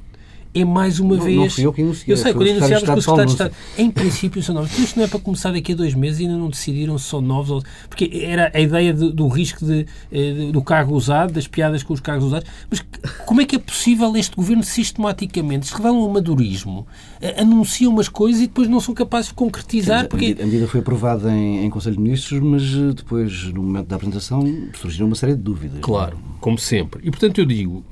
é 0.61 0.64
mais 0.64 1.01
uma 1.01 1.16
não, 1.16 1.25
vez. 1.25 1.37
Não 1.37 1.51
fui 1.51 1.66
eu 1.66 1.73
que 1.73 1.83
enunciei. 1.83 2.12
Eu 2.12 2.16
sei, 2.16 2.33
quando 2.33 2.47
enunciavas 2.47 2.88
com 2.88 2.95
o 2.95 3.03
Secretário 3.03 3.27
de 3.27 3.33
Estado. 3.33 3.55
Em 3.79 3.90
princípio 3.90 4.42
são 4.42 4.55
novos. 4.55 4.79
Isto 4.79 4.99
não 4.99 5.05
é 5.05 5.09
para 5.09 5.21
começar 5.21 5.53
daqui 5.53 5.73
a 5.73 5.75
dois 5.75 5.95
meses 5.95 6.21
e 6.21 6.23
ainda 6.25 6.37
não 6.37 6.49
decidiram 6.49 6.99
se 6.99 7.07
são 7.07 7.21
novos 7.21 7.51
ou. 7.51 7.62
Porque 7.88 8.11
era 8.25 8.51
a 8.55 8.61
ideia 8.61 8.92
de, 8.92 9.12
do 9.12 9.29
risco 9.29 9.64
de, 9.64 9.87
eh, 10.11 10.33
de, 10.33 10.53
do 10.53 10.62
carro 10.62 10.95
usado, 10.95 11.33
das 11.33 11.47
piadas 11.47 11.83
com 11.83 11.92
os 11.92 12.01
carros 12.01 12.25
usados. 12.25 12.49
Mas 12.71 12.85
como 13.25 13.40
é 13.40 13.45
que 13.45 13.57
é 13.57 13.59
possível 13.59 14.16
este 14.16 14.37
governo 14.37 14.62
sistematicamente, 14.62 15.66
se 15.66 15.75
revelam 15.75 16.07
um 16.07 16.12
madurismo, 16.12 16.87
eh, 17.21 17.40
anunciam 17.40 17.92
umas 17.92 18.09
coisas 18.09 18.42
e 18.42 18.47
depois 18.47 18.69
não 18.69 18.81
são 18.81 18.95
capazes 18.95 19.29
de 19.29 19.35
concretizar? 19.35 20.03
Sim, 20.03 20.09
porque... 20.09 20.37
A 20.40 20.45
medida 20.45 20.66
foi 20.66 20.81
aprovada 20.81 21.31
em, 21.33 21.64
em 21.64 21.71
Conselho 21.71 21.97
de 21.97 22.03
Ministros, 22.03 22.40
mas 22.40 22.62
eh, 22.62 22.95
depois, 22.95 23.45
no 23.53 23.62
momento 23.62 23.88
da 23.88 23.97
apresentação, 23.97 24.42
surgiram 24.75 25.07
uma 25.07 25.16
série 25.16 25.35
de 25.35 25.42
dúvidas. 25.42 25.81
Claro, 25.81 26.19
como 26.40 26.59
sempre. 26.59 27.01
E 27.05 27.11
portanto 27.11 27.38
eu 27.38 27.45
digo 27.45 27.85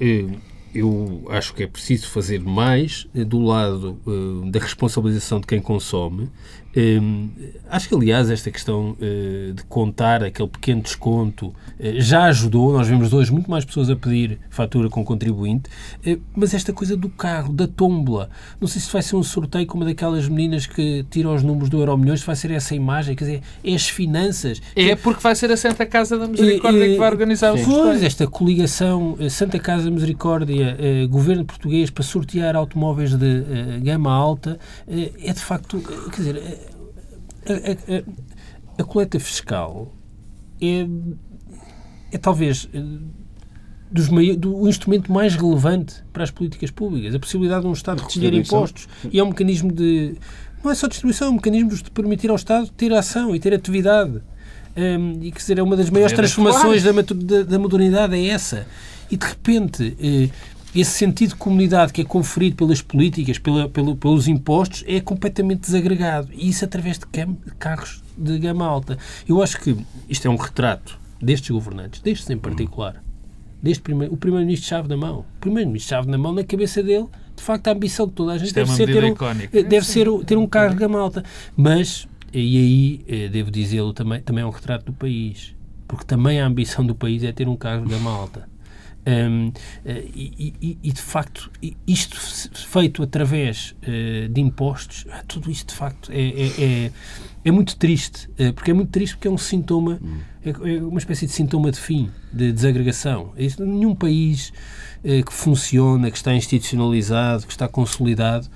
eu 0.75 1.25
acho 1.29 1.55
que 1.55 1.63
é 1.63 1.67
preciso 1.67 2.09
fazer 2.09 2.41
mais 2.41 3.07
eh, 3.15 3.25
do 3.25 3.39
lado 3.39 3.99
uh, 4.07 4.51
da 4.51 4.59
responsabilização 4.59 5.41
de 5.41 5.47
quem 5.47 5.61
consome 5.61 6.29
Hum, 6.77 7.31
acho 7.71 7.89
que, 7.89 7.95
aliás, 7.95 8.29
esta 8.31 8.51
questão 8.51 8.97
uh, 9.01 9.53
de 9.53 9.63
contar 9.65 10.25
aquele 10.25 10.49
pequeno 10.49 10.83
desconto 10.83 11.47
uh, 11.47 11.55
já 11.99 12.25
ajudou. 12.25 12.73
Nós 12.73 12.89
vemos 12.89 13.13
hoje 13.13 13.33
muito 13.33 13.49
mais 13.49 13.65
pessoas 13.65 13.89
a 13.89 13.97
pedir 13.97 14.39
fatura 14.51 14.89
com 14.89 15.05
contribuinte, 15.05 15.71
uh, 16.05 16.21
mas 16.35 16.53
esta 16.53 16.73
coisa 16.73 16.97
do 16.97 17.09
carro, 17.09 17.53
da 17.53 17.69
tómbola, 17.69 18.29
não 18.61 18.67
sei 18.67 18.81
se 18.81 18.93
vai 18.93 19.03
ser 19.03 19.15
um 19.15 19.23
sorteio 19.23 19.67
como 19.67 19.85
daquelas 19.85 20.29
meninas 20.29 20.67
que 20.67 21.05
tiram 21.11 21.35
os 21.35 21.43
números 21.45 21.69
do 21.69 21.79
Euro 21.79 21.97
Milhões, 21.97 22.23
vai 22.23 22.35
ser 22.35 22.51
essa 22.51 22.75
imagem, 22.75 23.15
quer 23.15 23.25
dizer, 23.25 23.43
é 23.63 23.75
as 23.75 23.89
finanças. 23.89 24.61
É 24.75 24.97
porque 24.97 25.21
vai 25.21 25.37
ser 25.37 25.53
a 25.53 25.57
Santa 25.57 25.87
Casa 25.87 26.19
da 26.19 26.27
Misericórdia 26.27 26.89
que 26.89 26.97
vai 26.97 27.11
organizar 27.11 27.55
o. 27.55 27.65
Pois, 27.65 28.03
esta 28.03 28.27
coligação 28.27 29.17
Santa 29.31 29.59
Casa 29.59 29.85
da 29.85 29.91
Misericórdia, 29.91 30.77
Governo 31.09 31.45
Português 31.45 31.91
para 31.91 32.03
sortear 32.03 32.57
automóveis 32.57 33.15
de 33.15 33.45
gama 33.83 34.13
alta, 34.13 34.59
é 34.89 35.33
de 35.33 35.41
facto, 35.41 35.81
quer 36.11 36.17
dizer 36.17 36.64
a, 37.53 37.97
a, 37.97 38.83
a, 38.83 38.85
coleta 38.85 39.19
fiscal 39.21 39.95
é, 40.61 40.87
é 42.13 42.19
talvez 42.19 42.69
eh, 42.73 42.81
dos 43.91 44.09
do 44.09 44.69
instrumento 44.69 45.13
mais 45.13 45.37
relevante 45.37 46.03
para 46.13 46.25
as 46.25 46.31
políticas 46.31 46.71
públicas. 46.71 47.15
A 47.15 47.19
possibilidade 47.19 47.63
de 47.63 47.69
um 47.69 47.73
Estado 47.73 48.03
recolher 48.03 48.35
impostos. 48.35 48.89
E 49.11 49.19
é 49.19 49.23
um 49.23 49.29
mecanismo 49.29 49.71
de. 49.71 50.17
Não 50.63 50.71
é 50.71 50.75
só 50.75 50.89
distribuição, 50.89 51.29
é 51.29 51.31
um 51.31 51.35
mecanismo 51.35 51.71
de 51.71 51.91
permitir 51.91 52.31
ao 52.31 52.37
Estado 52.37 52.69
ter 52.71 52.93
ação 52.93 53.37
e 53.37 53.41
ter 53.41 53.55
atividade. 53.55 54.21
Um, 54.77 55.23
e 55.23 55.31
quer 55.31 55.39
dizer, 55.39 55.59
é 55.59 55.63
uma 55.63 55.77
das 55.77 55.91
maiores 55.91 56.13
transformações 56.13 56.83
da, 56.83 56.91
da, 56.91 57.43
da 57.45 57.59
modernidade, 57.59 58.17
é 58.17 58.27
essa. 58.29 58.67
E 59.11 59.17
de 59.17 59.27
repente. 59.27 59.97
Eh, 60.01 60.31
esse 60.75 60.91
sentido 60.91 61.31
de 61.31 61.37
comunidade 61.37 61.93
que 61.93 62.01
é 62.01 62.05
conferido 62.05 62.57
pelas 62.57 62.83
políticas, 62.83 63.39
pela, 63.39 63.69
pelo, 63.69 63.97
pelos 63.97 64.29
impostos, 64.29 64.85
é 64.87 65.01
completamente 65.01 65.61
desagregado. 65.61 66.29
E 66.33 66.49
isso 66.49 66.65
através 66.65 66.99
de 66.99 67.07
carros 67.59 68.03
de 68.17 68.39
gama 68.39 68.67
alta. 68.67 68.99
Eu 69.29 69.43
acho 69.43 69.61
que 69.61 69.77
isto 70.09 70.27
é 70.27 70.31
um 70.31 70.37
retrato 70.37 70.99
destes 71.21 71.51
governantes, 71.51 72.01
destes 72.01 72.29
em 72.31 72.39
particular. 72.39 73.03
Deste 73.63 73.83
primeiro, 73.83 74.13
o 74.13 74.17
primeiro-ministro 74.17 74.69
chave 74.69 74.89
na 74.89 74.97
mão. 74.97 75.21
O 75.21 75.41
primeiro-ministro 75.41 75.89
chave 75.89 76.11
na 76.11 76.19
mão, 76.19 76.33
na 76.35 76.45
cabeça 76.45 76.83
dele, 76.83 77.07
de 77.35 77.43
facto, 77.43 77.69
a 77.69 77.73
ambição 77.73 78.07
de 78.07 78.13
toda 78.13 78.33
a 78.33 78.39
gente 78.39 78.49
isto 78.49 78.59
é 78.59 78.65
deve 78.65 78.73
é 78.73 78.77
ser 78.77 78.87
ter 78.87 79.05
um, 79.05 79.69
deve 79.69 79.87
ser 79.87 80.25
ter 80.25 80.37
um 80.37 80.47
carro 80.47 80.71
de 80.71 80.77
gama 80.77 81.01
alta. 81.01 81.25
Mas, 81.57 82.07
e 82.33 82.59
aí, 82.59 83.05
eh, 83.09 83.29
devo 83.29 83.51
dizê-lo 83.51 83.93
também, 83.93 84.21
também 84.21 84.43
é 84.43 84.47
um 84.47 84.51
retrato 84.51 84.87
do 84.87 84.93
país. 84.93 85.55
Porque 85.89 86.05
também 86.05 86.41
a 86.41 86.47
ambição 86.47 86.85
do 86.85 86.95
país 86.95 87.23
é 87.25 87.33
ter 87.33 87.49
um 87.49 87.57
carro 87.57 87.85
de 87.85 87.91
gama 87.91 88.11
alta. 88.11 88.49
Um, 89.07 89.53
eh, 89.85 90.05
e, 90.15 90.55
e, 90.61 90.79
e, 90.83 90.93
de 90.93 91.03
facto, 91.03 91.51
isto 91.87 92.17
feito 92.67 93.03
através 93.03 93.75
uh, 93.83 94.29
de 94.29 94.41
impostos, 94.41 95.05
ah, 95.11 95.23
tudo 95.29 95.51
isto 95.51 95.69
de 95.69 95.75
facto 95.75 96.11
é, 96.11 96.23
é, 96.23 96.65
é, 96.87 96.91
é 97.45 97.51
muito 97.51 97.77
triste, 97.77 98.31
uh, 98.41 98.53
porque 98.55 98.71
é 98.71 98.75
muito 98.75 98.91
triste 98.91 99.17
porque 99.17 99.29
é 99.29 99.31
um 99.31 99.37
sintoma, 99.37 100.01
hum. 100.03 100.19
é, 100.43 100.51
é, 100.51 100.83
uma 100.83 100.99
espécie 100.99 101.27
de 101.27 101.33
sintoma 101.33 101.71
de 101.71 101.79
fim, 101.79 102.11
de 102.33 102.51
desagregação. 102.51 103.33
Isso, 103.37 103.63
nenhum 103.65 103.95
país 103.95 104.53
uh, 105.05 105.23
que 105.23 105.33
funciona, 105.33 106.11
que 106.11 106.17
está 106.17 106.35
institucionalizado, 106.35 107.45
que 107.45 107.53
está 107.53 107.69
consolidado, 107.69 108.49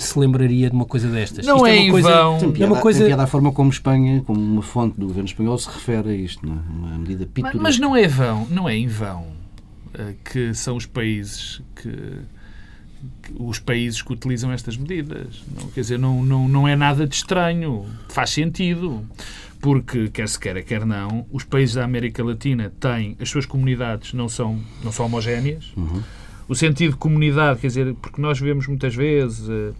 se 0.00 0.18
lembraria 0.18 0.70
de 0.70 0.76
uma 0.76 0.86
coisa 0.86 1.08
destas. 1.08 1.44
Não 1.44 1.56
isto 1.56 1.66
é, 1.66 1.76
é 1.76 1.82
uma 1.82 1.92
coisa, 1.92 2.08
vão. 2.08 2.38
Tem 2.38 2.52
piada, 2.52 2.64
é 2.64 2.66
uma 2.74 2.80
coisa... 2.80 2.98
tem 3.00 3.08
piada 3.08 3.22
a 3.24 3.26
forma 3.26 3.52
como 3.52 3.68
Espanha, 3.68 4.22
como 4.22 4.40
uma 4.40 4.62
fonte 4.62 4.98
do 4.98 5.06
governo 5.08 5.28
espanhol, 5.28 5.58
se 5.58 5.68
refere 5.68 6.08
a 6.08 6.14
isto, 6.14 6.46
não 6.46 6.54
é? 6.54 6.58
uma 6.70 6.98
medida 6.98 7.26
pitoresca. 7.26 7.62
Mas, 7.62 7.78
mas 7.78 7.78
não 7.78 7.94
é 7.94 8.08
vão, 8.08 8.46
não 8.48 8.68
é 8.68 8.76
em 8.76 8.86
vão 8.86 9.26
eh, 9.26 9.41
que 10.24 10.54
são 10.54 10.76
os 10.76 10.86
países 10.86 11.60
que, 11.76 12.18
os 13.38 13.58
países 13.58 14.02
que 14.02 14.12
utilizam 14.12 14.52
estas 14.52 14.76
medidas. 14.76 15.42
Não, 15.54 15.68
quer 15.70 15.80
dizer, 15.80 15.98
não, 15.98 16.22
não, 16.22 16.48
não 16.48 16.68
é 16.68 16.76
nada 16.76 17.06
de 17.06 17.14
estranho. 17.14 17.86
Faz 18.08 18.30
sentido. 18.30 19.04
Porque, 19.60 20.08
quer 20.08 20.28
se 20.28 20.38
queira, 20.38 20.60
quer 20.60 20.84
não, 20.84 21.24
os 21.30 21.44
países 21.44 21.76
da 21.76 21.84
América 21.84 22.24
Latina 22.24 22.72
têm, 22.80 23.16
as 23.20 23.30
suas 23.30 23.46
comunidades 23.46 24.12
não 24.12 24.28
são, 24.28 24.60
não 24.82 24.90
são 24.90 25.06
homogéneas. 25.06 25.72
Uhum. 25.76 26.02
O 26.48 26.54
sentido 26.56 26.92
de 26.92 26.96
comunidade, 26.96 27.60
quer 27.60 27.68
dizer, 27.68 27.94
porque 27.94 28.20
nós 28.20 28.40
vemos 28.40 28.66
muitas 28.66 28.92
vezes, 28.92 29.48
uh, 29.48 29.72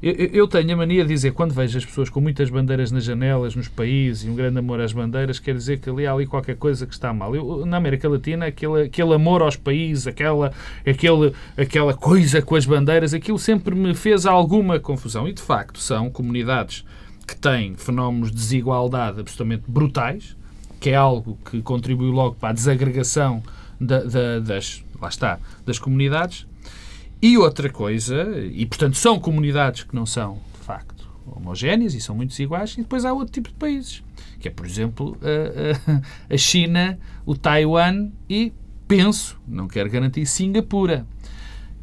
Eu, 0.00 0.46
tenho 0.46 0.72
a 0.74 0.76
mania 0.76 1.02
de 1.02 1.08
dizer, 1.08 1.32
quando 1.32 1.52
vejo 1.52 1.76
as 1.76 1.84
pessoas 1.84 2.08
com 2.08 2.20
muitas 2.20 2.48
bandeiras 2.48 2.92
nas 2.92 3.02
janelas, 3.02 3.56
nos 3.56 3.66
países, 3.66 4.22
e 4.22 4.30
um 4.30 4.34
grande 4.36 4.56
amor 4.56 4.80
às 4.80 4.92
bandeiras, 4.92 5.40
quer 5.40 5.54
dizer 5.54 5.80
que 5.80 5.90
ali 5.90 6.06
há 6.06 6.12
ali 6.12 6.24
qualquer 6.24 6.54
coisa 6.54 6.86
que 6.86 6.94
está 6.94 7.12
mal. 7.12 7.34
Eu, 7.34 7.66
na 7.66 7.78
América 7.78 8.08
Latina, 8.08 8.46
aquele, 8.46 8.82
aquele 8.82 9.12
amor 9.12 9.42
aos 9.42 9.56
países, 9.56 10.06
aquela, 10.06 10.52
aquele, 10.86 11.32
aquela 11.56 11.94
coisa 11.94 12.40
com 12.40 12.54
as 12.54 12.64
bandeiras, 12.64 13.12
aquilo 13.12 13.40
sempre 13.40 13.74
me 13.74 13.92
fez 13.92 14.24
alguma 14.24 14.78
confusão. 14.78 15.26
E, 15.26 15.32
de 15.32 15.42
facto, 15.42 15.80
são 15.80 16.08
comunidades 16.08 16.84
que 17.26 17.34
têm 17.34 17.74
fenómenos 17.74 18.30
de 18.30 18.36
desigualdade 18.36 19.18
absolutamente 19.18 19.64
brutais, 19.66 20.36
que 20.78 20.90
é 20.90 20.94
algo 20.94 21.36
que 21.50 21.60
contribui 21.60 22.12
logo 22.12 22.36
para 22.36 22.50
a 22.50 22.52
desagregação 22.52 23.42
da, 23.80 24.04
da, 24.04 24.38
das, 24.38 24.84
lá 25.00 25.08
está, 25.08 25.40
das 25.66 25.78
comunidades, 25.78 26.46
e 27.20 27.36
outra 27.36 27.68
coisa, 27.68 28.24
e 28.52 28.64
portanto 28.64 28.96
são 28.96 29.18
comunidades 29.18 29.82
que 29.82 29.94
não 29.94 30.06
são, 30.06 30.40
de 30.58 30.64
facto, 30.64 31.08
homogéneas 31.26 31.94
e 31.94 32.00
são 32.00 32.14
muito 32.14 32.30
desiguais, 32.30 32.74
e 32.74 32.82
depois 32.82 33.04
há 33.04 33.12
outro 33.12 33.32
tipo 33.32 33.48
de 33.48 33.54
países, 33.54 34.02
que 34.38 34.48
é, 34.48 34.50
por 34.50 34.64
exemplo, 34.64 35.16
a, 35.22 36.34
a, 36.34 36.36
China, 36.36 36.98
o 37.26 37.34
Taiwan 37.34 38.10
e, 38.28 38.52
penso, 38.86 39.40
não 39.46 39.66
quero 39.66 39.90
garantir, 39.90 40.26
Singapura, 40.26 41.06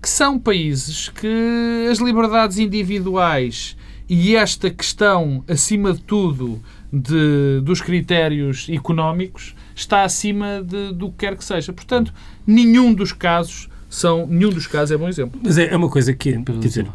que 0.02 0.10
são 0.10 0.40
países 0.40 1.10
que 1.10 1.88
as 1.92 2.00
liberdades 2.00 2.58
individuais 2.58 3.76
e 4.08 4.36
esta 4.36 4.70
questão, 4.70 5.44
acima 5.48 5.92
de 5.92 6.02
tudo, 6.02 6.62
de, 6.94 7.60
dos 7.64 7.82
critérios 7.82 8.68
económicos, 8.70 9.56
está 9.76 10.04
acima 10.04 10.64
de, 10.64 10.94
do 10.94 11.10
que 11.10 11.18
quer 11.18 11.36
que 11.36 11.44
seja. 11.44 11.74
Portanto, 11.74 12.14
nenhum 12.46 12.94
dos 12.94 13.12
casos 13.12 13.68
são 13.96 14.28
nenhum 14.28 14.50
dos 14.50 14.68
casos 14.68 14.92
é 14.92 14.98
bom 14.98 15.08
exemplo. 15.08 15.40
Mas 15.42 15.58
é, 15.58 15.74
é 15.74 15.78
uma 15.78 15.90
coisa 15.90 16.14
que, 16.14 16.38
quer 16.44 16.58
dizer, 16.60 16.88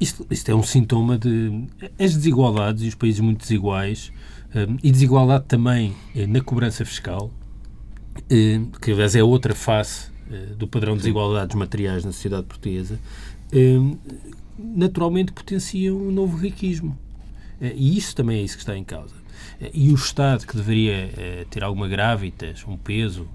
isto, 0.00 0.26
isto, 0.30 0.50
é 0.50 0.54
um 0.54 0.62
sintoma 0.62 1.18
de 1.18 1.66
as 1.98 2.14
desigualdades 2.14 2.82
e 2.82 2.88
os 2.88 2.94
países 2.94 3.20
muito 3.20 3.40
desiguais 3.40 4.10
um, 4.54 4.78
e 4.82 4.90
desigualdade 4.90 5.44
também 5.46 5.94
eh, 6.16 6.26
na 6.26 6.40
cobrança 6.40 6.82
fiscal, 6.82 7.30
eh, 8.30 8.58
que 8.80 8.92
aliás 8.92 9.14
é 9.14 9.22
outra 9.22 9.54
face 9.54 10.10
eh, 10.32 10.54
do 10.56 10.66
padrão 10.66 10.94
de 10.94 11.00
desigualdades 11.00 11.54
materiais 11.54 12.06
na 12.06 12.12
sociedade 12.12 12.46
portuguesa, 12.46 12.98
naturalmente 14.58 15.32
potenciam 15.32 15.96
um 15.96 16.10
novo 16.10 16.38
riquismo. 16.38 16.98
E 17.60 17.96
isso 17.96 18.14
também 18.14 18.40
é 18.40 18.42
isso 18.42 18.56
que 18.56 18.62
está 18.62 18.76
em 18.76 18.84
causa. 18.84 19.14
E 19.74 19.90
o 19.90 19.94
Estado, 19.94 20.46
que 20.46 20.54
deveria 20.54 21.46
ter 21.50 21.64
alguma 21.64 21.88
gravitas, 21.88 22.64
um 22.68 22.76
peso, 22.76 23.26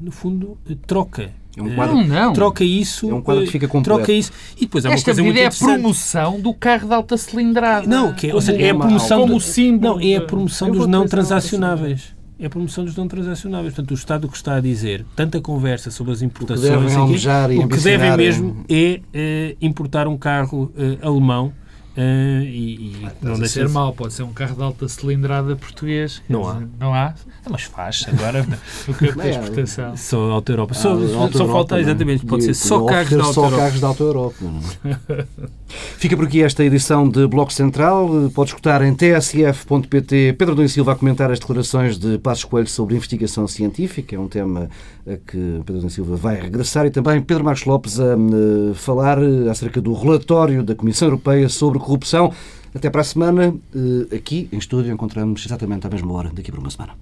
no 0.00 0.12
fundo, 0.12 0.56
troca 0.86 1.32
é 1.56 1.62
um 1.62 1.74
quadro, 1.74 1.96
não, 1.96 2.06
não. 2.06 2.32
Troca 2.32 2.62
isso. 2.62 3.10
É 3.10 3.14
um 3.14 3.20
quadro 3.20 3.44
que 3.44 3.50
fica 3.50 3.66
completo. 3.66 3.98
Troca 3.98 4.12
isso. 4.12 4.32
E 4.56 4.60
depois 4.60 4.84
há 4.84 4.88
uma 4.88 4.94
Esta 4.94 5.06
coisa 5.06 5.22
muito 5.22 5.38
é 5.38 5.46
a 5.46 5.50
promoção 5.50 6.40
do 6.40 6.54
carro 6.54 6.88
de 6.88 6.94
alta 6.94 7.16
cilindrada. 7.16 7.86
Não, 7.86 8.12
que 8.12 8.30
é, 8.30 8.34
ou 8.34 8.40
seja, 8.40 8.60
é 8.60 8.70
a 8.70 8.74
promoção 8.74 9.26
do, 9.26 9.40
símbolo. 9.40 9.96
Não, 9.96 10.00
é 10.00 10.16
a 10.16 10.20
promoção 10.20 10.70
dos 10.70 10.86
não 10.86 11.06
transacionáveis. 11.06 12.14
É 12.38 12.46
a 12.46 12.50
promoção 12.50 12.84
dos 12.84 12.96
não 12.96 13.06
transacionáveis. 13.06 13.74
Portanto, 13.74 13.90
o 13.90 13.94
Estado 13.94 14.28
que 14.28 14.36
está 14.36 14.56
a 14.56 14.60
dizer 14.60 15.04
tanta 15.14 15.40
conversa 15.40 15.90
sobre 15.90 16.12
as 16.12 16.22
importações. 16.22 16.96
O 16.96 17.06
que 17.06 17.18
devem, 17.18 17.64
o 17.64 17.68
que 17.68 17.76
devem 17.78 18.16
mesmo 18.16 18.64
é, 18.68 19.00
é 19.12 19.56
importar 19.60 20.08
um 20.08 20.16
carro 20.16 20.72
uh, 20.74 21.06
alemão 21.06 21.52
Uh, 21.96 22.44
e, 22.44 22.74
e 23.02 23.08
não 23.20 23.34
deixa 23.34 23.54
ser 23.54 23.68
mal, 23.68 23.92
pode 23.92 24.12
ser 24.14 24.22
um 24.22 24.32
carro 24.32 24.54
de 24.54 24.62
alta 24.62 24.88
cilindrada 24.88 25.56
português. 25.56 26.22
Não 26.28 26.48
há. 26.48 26.62
Não 26.78 26.94
há? 26.94 27.14
Ah, 27.44 27.48
mas 27.50 27.62
faz 27.62 28.06
agora 28.08 28.46
o 28.86 28.94
carro 28.94 29.22
de 29.22 29.28
exportação. 29.28 29.96
Só 29.96 30.30
Alta 30.30 30.52
Europa. 30.52 30.74
Só, 30.74 30.94
ah, 30.94 31.30
só 31.32 31.46
falta 31.48 31.78
é? 31.78 31.80
exatamente, 31.80 32.24
pode 32.24 32.44
ser 32.44 32.54
só 32.54 32.84
carros 32.84 33.08
de 33.08 33.16
Alta 33.16 33.32
só 33.32 33.44
Europa. 33.44 33.62
carros 33.62 33.78
de 33.78 33.84
Alta 33.84 34.02
Europa. 34.04 34.36
Fica 35.98 36.16
por 36.16 36.26
aqui 36.26 36.42
esta 36.42 36.64
edição 36.64 37.08
de 37.08 37.26
Bloco 37.26 37.52
Central. 37.52 38.08
Pode 38.34 38.50
escutar 38.50 38.82
em 38.82 38.94
tsf.pt 38.94 40.34
Pedro 40.38 40.54
Domingos 40.54 40.72
Silva 40.72 40.92
a 40.92 40.96
comentar 40.96 41.30
as 41.30 41.38
declarações 41.38 41.98
de 41.98 42.18
Passos 42.18 42.44
Coelho 42.44 42.68
sobre 42.68 42.94
investigação 42.94 43.46
científica. 43.48 44.14
É 44.14 44.18
um 44.18 44.28
tema 44.28 44.68
a 45.06 45.16
que 45.16 45.36
Pedro 45.36 45.74
Domingos 45.74 45.94
Silva 45.94 46.16
vai 46.16 46.40
regressar 46.40 46.86
e 46.86 46.90
também 46.90 47.20
Pedro 47.20 47.44
Marcos 47.44 47.64
Lopes 47.64 47.98
a 48.00 48.14
eh, 48.14 48.74
falar 48.74 49.18
acerca 49.50 49.80
do 49.80 49.92
relatório 49.92 50.62
da 50.62 50.74
Comissão 50.74 51.08
Europeia 51.08 51.48
sobre 51.48 51.79
corrupção. 51.80 52.32
Até 52.74 52.88
para 52.88 53.00
a 53.00 53.04
semana. 53.04 53.54
Eh, 53.74 54.16
aqui 54.16 54.48
em 54.52 54.58
estúdio 54.58 54.92
encontramos 54.92 55.44
exatamente 55.44 55.86
à 55.86 55.90
mesma 55.90 56.12
hora, 56.12 56.30
daqui 56.32 56.50
para 56.52 56.60
uma 56.60 56.70
semana. 56.70 56.94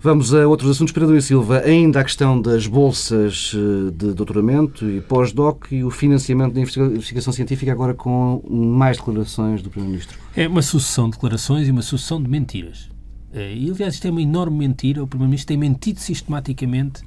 Vamos 0.00 0.32
a 0.32 0.46
outros 0.46 0.70
assuntos. 0.70 0.92
Pedro 0.92 1.16
e 1.16 1.22
Silva, 1.22 1.58
ainda 1.58 2.00
a 2.00 2.04
questão 2.04 2.40
das 2.40 2.68
bolsas 2.68 3.52
eh, 3.54 3.90
de 3.90 4.14
doutoramento 4.14 4.88
e 4.88 5.00
pós-doc 5.00 5.72
e 5.72 5.82
o 5.82 5.90
financiamento 5.90 6.54
da 6.54 6.60
investigação 6.60 7.32
científica, 7.32 7.72
agora 7.72 7.94
com 7.94 8.40
mais 8.48 8.96
declarações 8.96 9.60
do 9.60 9.70
Primeiro-Ministro. 9.70 10.18
É 10.36 10.46
uma 10.46 10.62
sucessão 10.62 11.06
de 11.06 11.16
declarações 11.16 11.66
e 11.66 11.70
uma 11.72 11.82
sucessão 11.82 12.22
de 12.22 12.28
mentiras. 12.28 12.88
Eh, 13.32 13.54
e, 13.56 13.70
aliás, 13.70 13.94
isto 13.94 14.06
é 14.06 14.10
uma 14.10 14.22
enorme 14.22 14.56
mentira. 14.56 15.02
O 15.02 15.06
Primeiro-Ministro 15.08 15.48
tem 15.48 15.56
mentido 15.56 15.98
sistematicamente 15.98 17.02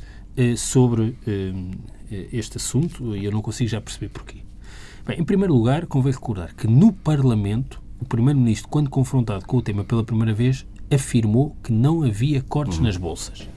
sobre 0.56 1.14
este 2.32 2.56
assunto 2.56 3.16
e 3.18 3.26
eu 3.26 3.32
não 3.32 3.42
consigo 3.42 3.70
já 3.70 3.82
perceber 3.82 4.10
porquê. 4.10 4.38
Bem, 5.06 5.20
em 5.20 5.24
primeiro 5.24 5.54
lugar, 5.54 5.88
convém 5.88 6.14
recordar 6.14 6.54
que 6.56 6.68
no 6.68 6.94
Parlamento, 6.94 7.82
o 8.00 8.06
Primeiro-Ministro, 8.06 8.70
quando 8.70 8.90
confrontado 8.90 9.46
com 9.46 9.58
o 9.58 9.62
tema 9.62 9.84
pela 9.84 10.04
primeira 10.04 10.32
vez, 10.32 10.66
afirmou 10.94 11.56
que 11.64 11.72
não 11.72 12.04
havia 12.04 12.42
cortes 12.42 12.78
uhum. 12.78 12.84
nas 12.84 12.98
bolsas 12.98 13.48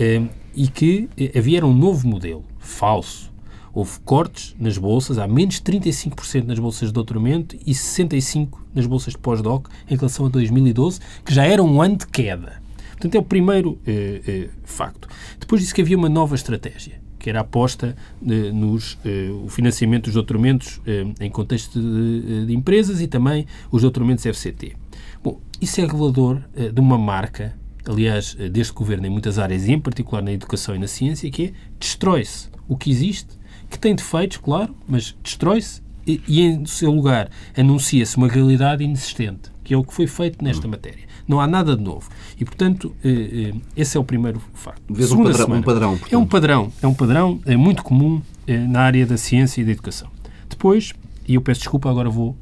um, 0.00 0.28
e 0.54 0.66
que 0.66 1.10
eh, 1.18 1.38
havia 1.38 1.64
um 1.66 1.74
novo 1.74 2.08
modelo, 2.08 2.42
falso. 2.58 3.30
Houve 3.74 4.00
cortes 4.00 4.56
nas 4.58 4.78
bolsas, 4.78 5.18
há 5.18 5.28
menos 5.28 5.60
35% 5.60 6.44
nas 6.44 6.58
bolsas 6.58 6.88
de 6.88 6.94
doutoramento 6.94 7.54
e 7.66 7.72
65% 7.72 8.48
nas 8.74 8.86
bolsas 8.86 9.12
de 9.12 9.18
pós-doc 9.18 9.68
em 9.90 9.94
relação 9.94 10.24
a 10.24 10.28
2012, 10.30 11.00
que 11.22 11.34
já 11.34 11.44
era 11.44 11.62
um 11.62 11.82
ano 11.82 11.98
de 11.98 12.06
queda. 12.06 12.62
Portanto, 12.92 13.14
é 13.14 13.18
o 13.18 13.22
primeiro 13.22 13.78
eh, 13.86 14.22
eh, 14.26 14.48
facto. 14.64 15.06
Depois 15.38 15.60
disse 15.60 15.74
que 15.74 15.82
havia 15.82 15.98
uma 15.98 16.08
nova 16.08 16.34
estratégia 16.34 16.98
que 17.28 17.30
era 17.30 17.40
a 17.40 17.42
aposta 17.42 17.94
eh, 18.26 18.50
nos 18.52 18.98
eh, 19.04 19.28
o 19.44 19.48
financiamento 19.48 20.04
dos 20.04 20.14
doutoramentos 20.14 20.80
eh, 20.86 21.04
em 21.20 21.30
contexto 21.30 21.78
de, 21.78 22.46
de, 22.46 22.54
empresas 22.54 23.02
e 23.02 23.06
também 23.06 23.46
os 23.70 23.82
doutoramentos 23.82 24.24
FCT. 24.24 24.74
Bom, 25.22 25.38
isso 25.60 25.78
é 25.80 25.84
revelador 25.84 26.40
de 26.72 26.80
uma 26.80 26.96
marca, 26.96 27.54
aliás, 27.84 28.34
deste 28.34 28.72
governo 28.72 29.06
em 29.06 29.10
muitas 29.10 29.38
áreas, 29.38 29.66
e 29.66 29.72
em 29.72 29.78
particular 29.78 30.22
na 30.22 30.32
educação 30.32 30.74
e 30.74 30.78
na 30.78 30.86
ciência, 30.86 31.30
que 31.30 31.44
é 31.46 31.52
destrói-se 31.78 32.48
o 32.66 32.76
que 32.76 32.90
existe, 32.90 33.36
que 33.68 33.78
tem 33.78 33.94
defeitos, 33.94 34.38
claro, 34.38 34.74
mas 34.88 35.14
destrói-se 35.22 35.82
e, 36.06 36.22
e, 36.26 36.40
em 36.40 36.64
seu 36.64 36.90
lugar, 36.90 37.28
anuncia-se 37.54 38.16
uma 38.16 38.28
realidade 38.28 38.82
inexistente, 38.82 39.50
que 39.62 39.74
é 39.74 39.76
o 39.76 39.84
que 39.84 39.92
foi 39.92 40.06
feito 40.06 40.42
nesta 40.42 40.66
hum. 40.66 40.70
matéria. 40.70 41.04
Não 41.28 41.40
há 41.40 41.46
nada 41.46 41.76
de 41.76 41.82
novo. 41.82 42.08
E, 42.40 42.44
portanto, 42.44 42.94
eh, 43.04 43.52
eh, 43.52 43.54
esse 43.76 43.98
é 43.98 44.00
o 44.00 44.04
primeiro 44.04 44.40
facto. 44.54 44.82
Vês 44.88 45.12
um 45.12 45.22
padrão, 45.22 45.34
semana, 45.34 45.60
um 45.60 45.62
padrão 45.62 45.98
é 46.10 46.16
um 46.16 46.26
padrão. 46.26 46.72
É 46.82 46.86
um 46.86 46.94
padrão 46.94 47.40
é 47.44 47.56
muito 47.56 47.82
comum 47.82 48.22
eh, 48.46 48.56
na 48.56 48.80
área 48.80 49.04
da 49.04 49.18
ciência 49.18 49.60
e 49.60 49.64
da 49.64 49.72
educação. 49.72 50.08
Depois, 50.48 50.94
e 51.26 51.34
eu 51.34 51.42
peço 51.42 51.60
desculpa, 51.60 51.90
agora 51.90 52.08
vou 52.08 52.34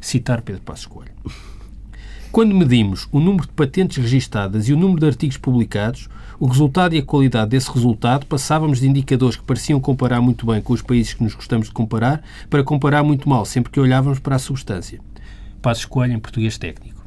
citar 0.00 0.42
Pedro 0.42 0.60
Passos 0.62 0.86
Coelho. 0.86 1.12
Quando 2.32 2.54
medimos 2.54 3.08
o 3.12 3.20
número 3.20 3.46
de 3.46 3.52
patentes 3.52 3.96
registadas 3.96 4.68
e 4.68 4.72
o 4.72 4.76
número 4.76 5.00
de 5.00 5.06
artigos 5.06 5.38
publicados, 5.38 6.08
o 6.38 6.46
resultado 6.46 6.94
e 6.94 6.98
a 6.98 7.02
qualidade 7.02 7.50
desse 7.50 7.70
resultado 7.72 8.26
passávamos 8.26 8.80
de 8.80 8.88
indicadores 8.88 9.36
que 9.36 9.44
pareciam 9.44 9.80
comparar 9.80 10.20
muito 10.20 10.44
bem 10.44 10.60
com 10.60 10.74
os 10.74 10.82
países 10.82 11.14
que 11.14 11.22
nos 11.22 11.34
gostamos 11.34 11.68
de 11.68 11.72
comparar 11.72 12.22
para 12.50 12.62
comparar 12.62 13.02
muito 13.02 13.28
mal 13.28 13.46
sempre 13.46 13.72
que 13.72 13.80
olhávamos 13.80 14.18
para 14.18 14.36
a 14.36 14.38
substância. 14.38 15.00
Passos 15.62 15.86
Coelho 15.86 16.12
em 16.12 16.18
português 16.18 16.58
técnico. 16.58 17.05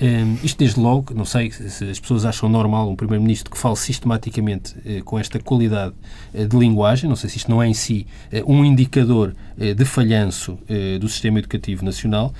Um, 0.00 0.34
isto 0.42 0.58
desde 0.58 0.80
logo, 0.80 1.14
não 1.14 1.24
sei 1.24 1.52
se 1.52 1.84
as 1.84 2.00
pessoas 2.00 2.24
acham 2.24 2.48
normal 2.48 2.90
um 2.90 2.96
Primeiro-Ministro 2.96 3.48
que 3.48 3.56
fale 3.56 3.76
sistematicamente 3.76 4.74
uh, 4.78 5.04
com 5.04 5.18
esta 5.18 5.38
qualidade 5.38 5.94
uh, 6.34 6.46
de 6.48 6.56
linguagem, 6.56 7.08
não 7.08 7.14
sei 7.14 7.30
se 7.30 7.36
isto 7.36 7.50
não 7.50 7.62
é 7.62 7.68
em 7.68 7.74
si 7.74 8.04
uh, 8.32 8.52
um 8.52 8.64
indicador 8.64 9.34
de 9.56 9.84
falhanço 9.84 10.58
do 11.00 11.08
sistema 11.08 11.38
educativo 11.38 11.84
nacional, 11.84 12.34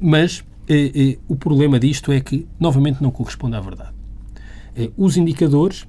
mas 0.00 0.42
o 1.28 1.36
problema 1.36 1.78
disto 1.78 2.10
é 2.10 2.20
que, 2.20 2.46
novamente, 2.58 3.02
não 3.02 3.10
corresponde 3.10 3.54
à 3.54 3.60
verdade. 3.60 3.90
os 4.96 5.18
indicadores, 5.18 5.86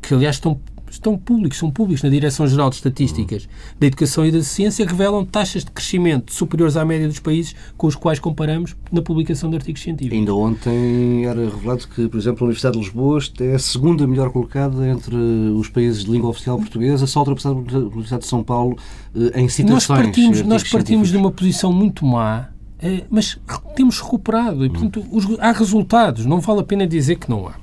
que 0.00 0.14
aliás 0.14 0.36
estão 0.36 0.58
estão 0.94 1.16
públicos, 1.16 1.58
são 1.58 1.70
públicos 1.70 2.02
na 2.02 2.08
Direção-Geral 2.08 2.70
de 2.70 2.76
Estatísticas 2.76 3.48
da 3.78 3.86
Educação 3.86 4.24
e 4.26 4.32
da 4.32 4.42
Ciência, 4.42 4.86
revelam 4.86 5.24
taxas 5.24 5.64
de 5.64 5.70
crescimento 5.70 6.32
superiores 6.32 6.76
à 6.76 6.84
média 6.84 7.06
dos 7.06 7.20
países 7.20 7.54
com 7.76 7.86
os 7.86 7.94
quais 7.94 8.18
comparamos 8.18 8.76
na 8.90 9.02
publicação 9.02 9.50
de 9.50 9.56
artigos 9.56 9.82
científicos. 9.82 10.18
Ainda 10.18 10.34
ontem 10.34 11.26
era 11.26 11.44
revelado 11.48 11.86
que, 11.88 12.08
por 12.08 12.18
exemplo, 12.18 12.44
a 12.44 12.44
Universidade 12.44 12.78
de 12.78 12.84
Lisboa 12.84 13.18
é 13.40 13.54
a 13.54 13.58
segunda 13.58 14.06
melhor 14.06 14.30
colocada 14.30 14.86
entre 14.88 15.16
os 15.16 15.68
países 15.68 16.04
de 16.04 16.10
língua 16.10 16.30
oficial 16.30 16.58
portuguesa, 16.58 17.06
só 17.06 17.20
ultrapassada 17.20 17.60
pela 17.60 17.80
Universidade 17.80 18.22
de 18.22 18.28
São 18.28 18.42
Paulo 18.42 18.76
eh, 19.14 19.40
em 19.40 19.48
citações. 19.48 19.88
Nós 19.88 19.98
partimos, 19.98 20.42
nós 20.42 20.64
partimos 20.64 21.08
de 21.08 21.16
uma 21.16 21.30
posição 21.30 21.72
muito 21.72 22.04
má, 22.04 22.48
eh, 22.80 23.04
mas 23.10 23.38
temos 23.74 24.00
recuperado 24.00 24.64
e, 24.64 24.70
portanto, 24.70 25.04
há 25.40 25.52
resultados. 25.52 26.24
Não 26.26 26.40
vale 26.40 26.60
a 26.60 26.64
pena 26.64 26.86
dizer 26.86 27.16
que 27.16 27.28
não 27.28 27.48
há. 27.48 27.54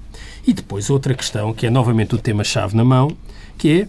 E 0.46 0.54
depois 0.54 0.90
outra 0.90 1.14
questão, 1.14 1.54
que 1.54 1.66
é 1.66 1.70
novamente 1.70 2.16
o 2.16 2.18
tema-chave 2.18 2.76
na 2.76 2.84
mão, 2.84 3.16
que 3.58 3.82
é 3.82 3.88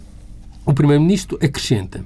o 0.65 0.73
Primeiro-Ministro 0.73 1.39
acrescenta 1.43 2.05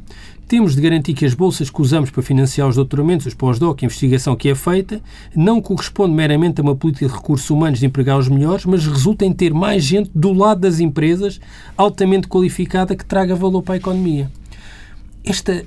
temos 0.51 0.75
de 0.75 0.83
garantir 0.83 1.15
que 1.15 1.25
as 1.25 1.33
bolsas 1.33 1.71
que 1.71 1.81
usamos 1.81 2.11
para 2.11 2.25
financiar 2.25 2.67
os 2.67 2.75
doutoramentos, 2.75 3.25
os 3.25 3.35
pós-doc, 3.35 3.81
a 3.81 3.87
investigação 3.87 4.35
que 4.35 4.49
é 4.49 4.55
feita, 4.57 5.01
não 5.33 5.63
corresponde 5.63 6.13
meramente 6.13 6.61
a 6.61 6.65
uma 6.65 6.75
política 6.75 7.07
de 7.07 7.15
recursos 7.15 7.49
humanos 7.49 7.79
de 7.79 7.87
empregar 7.87 8.19
os 8.19 8.29
melhores, 8.29 8.65
mas 8.65 8.85
resulta 8.85 9.25
em 9.25 9.33
ter 9.33 9.55
mais 9.55 9.85
gente 9.85 10.11
do 10.13 10.33
lado 10.33 10.63
das 10.63 10.81
empresas 10.81 11.41
altamente 11.77 12.27
qualificada 12.27 12.97
que 12.97 13.05
traga 13.05 13.37
valor 13.37 13.63
para 13.63 13.75
a 13.75 13.77
economia. 13.77 14.29
Esta 15.25 15.65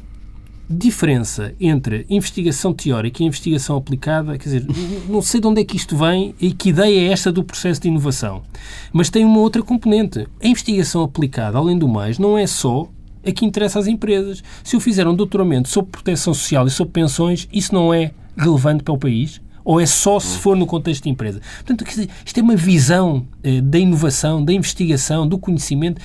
diferença 0.70 1.54
entre 1.60 2.06
investigação 2.10 2.74
teórica 2.74 3.22
e 3.22 3.26
investigação 3.26 3.76
aplicada, 3.76 4.38
quer 4.38 4.44
dizer, 4.44 4.66
não 5.08 5.22
sei 5.22 5.40
de 5.40 5.48
onde 5.48 5.62
é 5.62 5.66
que 5.66 5.76
isto 5.76 5.96
vem 5.98 6.34
e 6.40 6.52
que 6.52 6.70
ideia 6.70 7.10
é 7.10 7.12
esta 7.12 7.32
do 7.32 7.44
processo 7.44 7.82
de 7.82 7.88
inovação. 7.88 8.44
Mas 8.92 9.10
tem 9.10 9.26
uma 9.26 9.40
outra 9.40 9.62
componente. 9.62 10.28
A 10.42 10.48
investigação 10.48 11.04
aplicada, 11.04 11.58
além 11.58 11.78
do 11.78 11.88
mais, 11.88 12.18
não 12.18 12.38
é 12.38 12.48
só 12.48 12.88
a 13.26 13.32
que 13.32 13.46
interessa 13.46 13.80
às 13.80 13.88
empresas. 13.88 14.44
Se 14.64 14.76
eu 14.76 14.80
fizer 14.80 15.08
um 15.08 15.16
doutoramento 15.16 15.70
sobre 15.70 15.92
proteção 15.92 16.34
social 16.34 16.68
e 16.68 16.72
sobre 16.72 16.94
pensões, 16.94 17.48
isso 17.52 17.74
não 17.74 17.94
é 17.94 18.12
relevante 18.38 18.84
para 18.84 18.94
o 18.94 18.98
país? 18.98 19.42
Ou 19.66 19.80
é 19.80 19.86
só 19.86 20.20
se 20.20 20.38
for 20.38 20.56
no 20.56 20.66
contexto 20.66 21.04
de 21.04 21.10
empresa? 21.10 21.42
Portanto, 21.66 21.86
isto 22.26 22.40
é 22.40 22.44
uma 22.44 22.56
visão 22.56 23.26
eh, 23.44 23.62
da 23.62 23.80
inovação, 23.80 24.44
da 24.44 24.52
investigação, 24.52 25.28
do 25.28 25.38
conhecimento. 25.38 26.02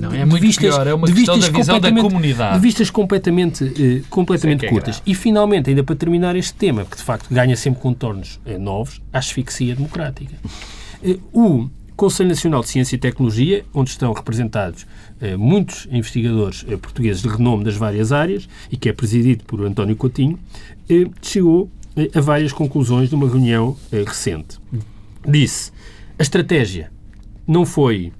Não, 0.00 0.12
é 0.12 0.24
muito 0.24 0.42
vistas, 0.42 0.74
pior, 0.74 0.86
é 0.86 0.94
uma 0.94 1.06
questão 1.06 1.38
da 1.38 1.48
visão 1.48 1.80
da 1.80 1.92
comunidade. 1.92 2.54
De 2.56 2.60
vistas 2.60 2.90
completamente, 2.90 3.64
eh, 3.64 4.02
completamente 4.10 4.66
é 4.66 4.68
curtas. 4.68 4.98
É 4.98 5.10
e, 5.10 5.14
finalmente, 5.14 5.70
ainda 5.70 5.82
para 5.82 5.96
terminar 5.96 6.36
este 6.36 6.54
tema, 6.54 6.84
que 6.84 6.96
de 6.96 7.02
facto 7.02 7.32
ganha 7.32 7.56
sempre 7.56 7.80
contornos 7.80 8.38
eh, 8.44 8.58
novos, 8.58 9.00
a 9.12 9.18
asfixia 9.18 9.74
democrática. 9.74 10.34
Eh, 11.02 11.18
o 11.32 11.68
Conselho 11.96 12.28
Nacional 12.28 12.60
de 12.60 12.68
Ciência 12.68 12.94
e 12.94 12.98
Tecnologia, 12.98 13.64
onde 13.72 13.88
estão 13.88 14.12
representados 14.12 14.86
eh, 15.18 15.34
muitos 15.34 15.88
investigadores 15.90 16.64
eh, 16.68 16.76
portugueses 16.76 17.22
de 17.22 17.28
renome 17.28 17.64
das 17.64 17.74
várias 17.74 18.12
áreas 18.12 18.46
e 18.70 18.76
que 18.76 18.90
é 18.90 18.92
presidido 18.92 19.44
por 19.44 19.64
António 19.64 19.96
Coutinho, 19.96 20.38
eh, 20.90 21.06
chegou 21.22 21.70
a 22.14 22.20
várias 22.20 22.52
conclusões 22.52 23.08
de 23.08 23.14
uma 23.14 23.28
reunião 23.28 23.76
eh, 23.90 24.04
recente. 24.06 24.58
Disse: 25.26 25.72
a 26.18 26.22
estratégia 26.22 26.90
não 27.46 27.64
foi 27.64 28.12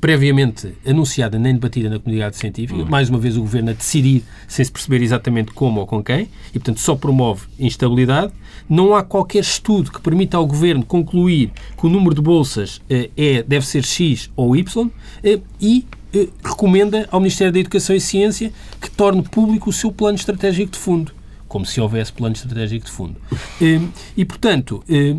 previamente 0.00 0.74
anunciada 0.86 1.38
nem 1.38 1.54
debatida 1.54 1.88
na 1.88 1.98
comunidade 1.98 2.36
científica. 2.36 2.80
Uhum. 2.80 2.88
Mais 2.88 3.08
uma 3.08 3.18
vez, 3.18 3.36
o 3.36 3.40
governo 3.40 3.70
a 3.70 3.72
decidir 3.72 4.22
sem 4.46 4.64
se 4.64 4.70
perceber 4.70 5.02
exatamente 5.02 5.52
como 5.52 5.80
ou 5.80 5.86
com 5.86 6.02
quem 6.02 6.28
e, 6.50 6.52
portanto, 6.58 6.80
só 6.80 6.94
promove 6.94 7.46
instabilidade. 7.58 8.32
Não 8.68 8.94
há 8.94 9.02
qualquer 9.02 9.40
estudo 9.40 9.90
que 9.90 10.00
permita 10.00 10.36
ao 10.36 10.46
governo 10.46 10.84
concluir 10.84 11.50
que 11.78 11.86
o 11.86 11.90
número 11.90 12.14
de 12.14 12.20
bolsas 12.20 12.80
eh, 12.88 13.10
é, 13.16 13.42
deve 13.42 13.66
ser 13.66 13.84
X 13.84 14.30
ou 14.36 14.56
Y 14.56 14.90
eh, 15.22 15.40
e 15.60 15.86
eh, 16.12 16.28
recomenda 16.42 17.08
ao 17.10 17.20
Ministério 17.20 17.52
da 17.52 17.58
Educação 17.58 17.94
e 17.94 18.00
Ciência 18.00 18.52
que 18.80 18.90
torne 18.90 19.22
público 19.22 19.70
o 19.70 19.72
seu 19.72 19.92
plano 19.92 20.16
estratégico 20.16 20.72
de 20.72 20.78
fundo. 20.78 21.12
Como 21.54 21.64
se 21.64 21.80
houvesse 21.80 22.12
plano 22.12 22.34
estratégico 22.34 22.86
de 22.86 22.90
fundo. 22.90 23.16
Eh, 23.62 23.80
e, 24.16 24.24
portanto, 24.24 24.82
eh, 24.88 25.14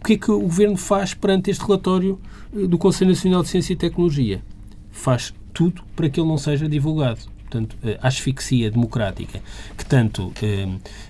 o 0.00 0.04
que 0.04 0.14
é 0.14 0.16
que 0.16 0.30
o 0.30 0.40
governo 0.40 0.78
faz 0.78 1.12
perante 1.12 1.50
este 1.50 1.62
relatório? 1.62 2.18
do 2.52 2.78
Conselho 2.78 3.10
Nacional 3.10 3.42
de 3.42 3.48
Ciência 3.48 3.74
e 3.74 3.76
Tecnologia. 3.76 4.42
Faz 4.90 5.34
tudo 5.52 5.82
para 5.94 6.08
que 6.08 6.18
ele 6.18 6.28
não 6.28 6.38
seja 6.38 6.68
divulgado. 6.68 7.20
Portanto, 7.42 7.76
a 8.00 8.08
asfixia 8.08 8.70
democrática, 8.70 9.40
que 9.78 9.86
tanto 9.86 10.32
eh, 10.42 10.66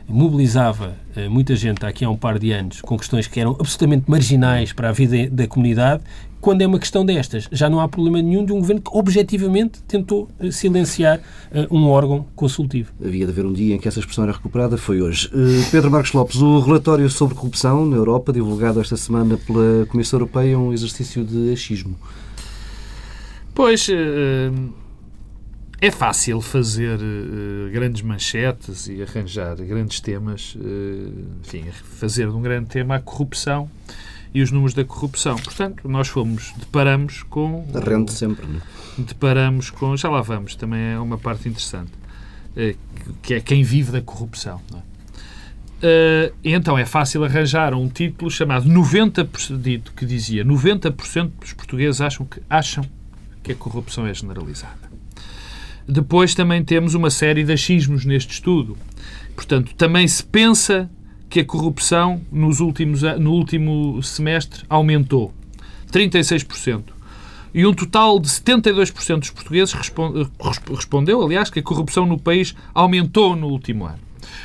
mobilizava 0.06 0.94
eh, 1.16 1.30
muita 1.30 1.56
gente 1.56 1.84
aqui 1.86 2.04
há 2.04 2.10
um 2.10 2.16
par 2.16 2.38
de 2.38 2.52
anos 2.52 2.82
com 2.82 2.98
questões 2.98 3.26
que 3.26 3.40
eram 3.40 3.52
absolutamente 3.52 4.04
marginais 4.06 4.70
para 4.70 4.90
a 4.90 4.92
vida 4.92 5.30
da 5.30 5.46
comunidade, 5.46 6.02
quando 6.40 6.62
é 6.62 6.66
uma 6.66 6.78
questão 6.78 7.04
destas, 7.04 7.48
já 7.50 7.68
não 7.68 7.80
há 7.80 7.88
problema 7.88 8.20
nenhum 8.22 8.44
de 8.44 8.52
um 8.52 8.58
governo 8.58 8.82
que 8.82 8.90
objetivamente 8.92 9.82
tentou 9.82 10.28
eh, 10.38 10.50
silenciar 10.50 11.18
uh, 11.50 11.76
um 11.76 11.88
órgão 11.88 12.26
consultivo. 12.36 12.92
Havia 13.04 13.24
de 13.26 13.32
haver 13.32 13.44
um 13.44 13.52
dia 13.52 13.74
em 13.74 13.78
que 13.78 13.88
essa 13.88 13.98
expressão 13.98 14.24
era 14.24 14.32
recuperada, 14.32 14.76
foi 14.76 15.00
hoje. 15.00 15.28
Uh, 15.28 15.70
Pedro 15.70 15.90
Marcos 15.90 16.12
Lopes, 16.12 16.36
o 16.36 16.60
relatório 16.60 17.08
sobre 17.10 17.34
corrupção 17.34 17.86
na 17.86 17.96
Europa, 17.96 18.32
divulgado 18.32 18.80
esta 18.80 18.96
semana 18.96 19.36
pela 19.36 19.86
Comissão 19.86 20.18
Europeia, 20.18 20.54
é 20.54 20.56
um 20.56 20.72
exercício 20.72 21.24
de 21.24 21.52
achismo. 21.52 21.96
Pois. 23.54 23.88
Uh 23.88 24.86
é 25.80 25.90
fácil 25.90 26.40
fazer 26.40 26.98
uh, 26.98 27.70
grandes 27.70 28.00
manchetes 28.00 28.88
e 28.88 29.02
arranjar 29.02 29.56
grandes 29.56 30.00
temas, 30.00 30.54
uh, 30.54 31.38
enfim, 31.44 31.66
fazer 31.70 32.30
de 32.30 32.34
um 32.34 32.40
grande 32.40 32.68
tema 32.68 32.96
a 32.96 33.00
corrupção 33.00 33.70
e 34.36 34.42
os 34.42 34.52
números 34.52 34.74
da 34.74 34.84
corrupção. 34.84 35.36
Portanto, 35.36 35.88
nós 35.88 36.08
fomos, 36.08 36.52
deparamos 36.58 37.22
com... 37.22 37.66
Rende 37.72 38.12
sempre, 38.12 38.46
não 38.46 38.58
é? 38.58 38.62
Deparamos 38.98 39.70
com... 39.70 39.96
Já 39.96 40.10
lá 40.10 40.20
vamos, 40.20 40.54
também 40.54 40.78
é 40.92 40.98
uma 40.98 41.16
parte 41.16 41.48
interessante, 41.48 41.90
uh, 42.54 42.76
que 43.22 43.32
é 43.32 43.40
quem 43.40 43.62
vive 43.62 43.92
da 43.92 44.02
corrupção, 44.02 44.60
não 44.70 44.78
é? 44.78 44.82
Uh, 45.76 46.34
então 46.44 46.76
é 46.76 46.84
fácil 46.84 47.24
arranjar 47.24 47.72
um 47.72 47.88
título 47.88 48.30
chamado 48.30 48.68
90%, 48.68 49.92
que 49.96 50.04
dizia 50.04 50.44
90% 50.44 51.30
dos 51.40 51.54
portugueses 51.54 52.02
acham 52.02 52.26
que, 52.26 52.38
acham 52.50 52.84
que 53.42 53.52
a 53.52 53.54
corrupção 53.54 54.06
é 54.06 54.12
generalizada. 54.12 54.90
Depois 55.88 56.34
também 56.34 56.62
temos 56.62 56.92
uma 56.92 57.08
série 57.08 57.42
de 57.42 57.54
achismos 57.54 58.04
neste 58.04 58.34
estudo. 58.34 58.76
Portanto, 59.34 59.74
também 59.76 60.06
se 60.06 60.22
pensa 60.22 60.90
que 61.36 61.40
a 61.40 61.44
corrupção 61.44 62.22
nos 62.32 62.60
últimos, 62.60 63.02
no 63.02 63.32
último 63.32 64.02
semestre 64.02 64.64
aumentou. 64.70 65.34
36%. 65.92 66.84
E 67.52 67.66
um 67.66 67.74
total 67.74 68.18
de 68.18 68.26
72% 68.26 69.18
dos 69.18 69.30
portugueses 69.30 69.74
respondeu, 69.74 71.22
aliás, 71.22 71.50
que 71.50 71.58
a 71.58 71.62
corrupção 71.62 72.06
no 72.06 72.18
país 72.18 72.54
aumentou 72.72 73.36
no 73.36 73.48
último 73.48 73.84
ano. 73.84 73.98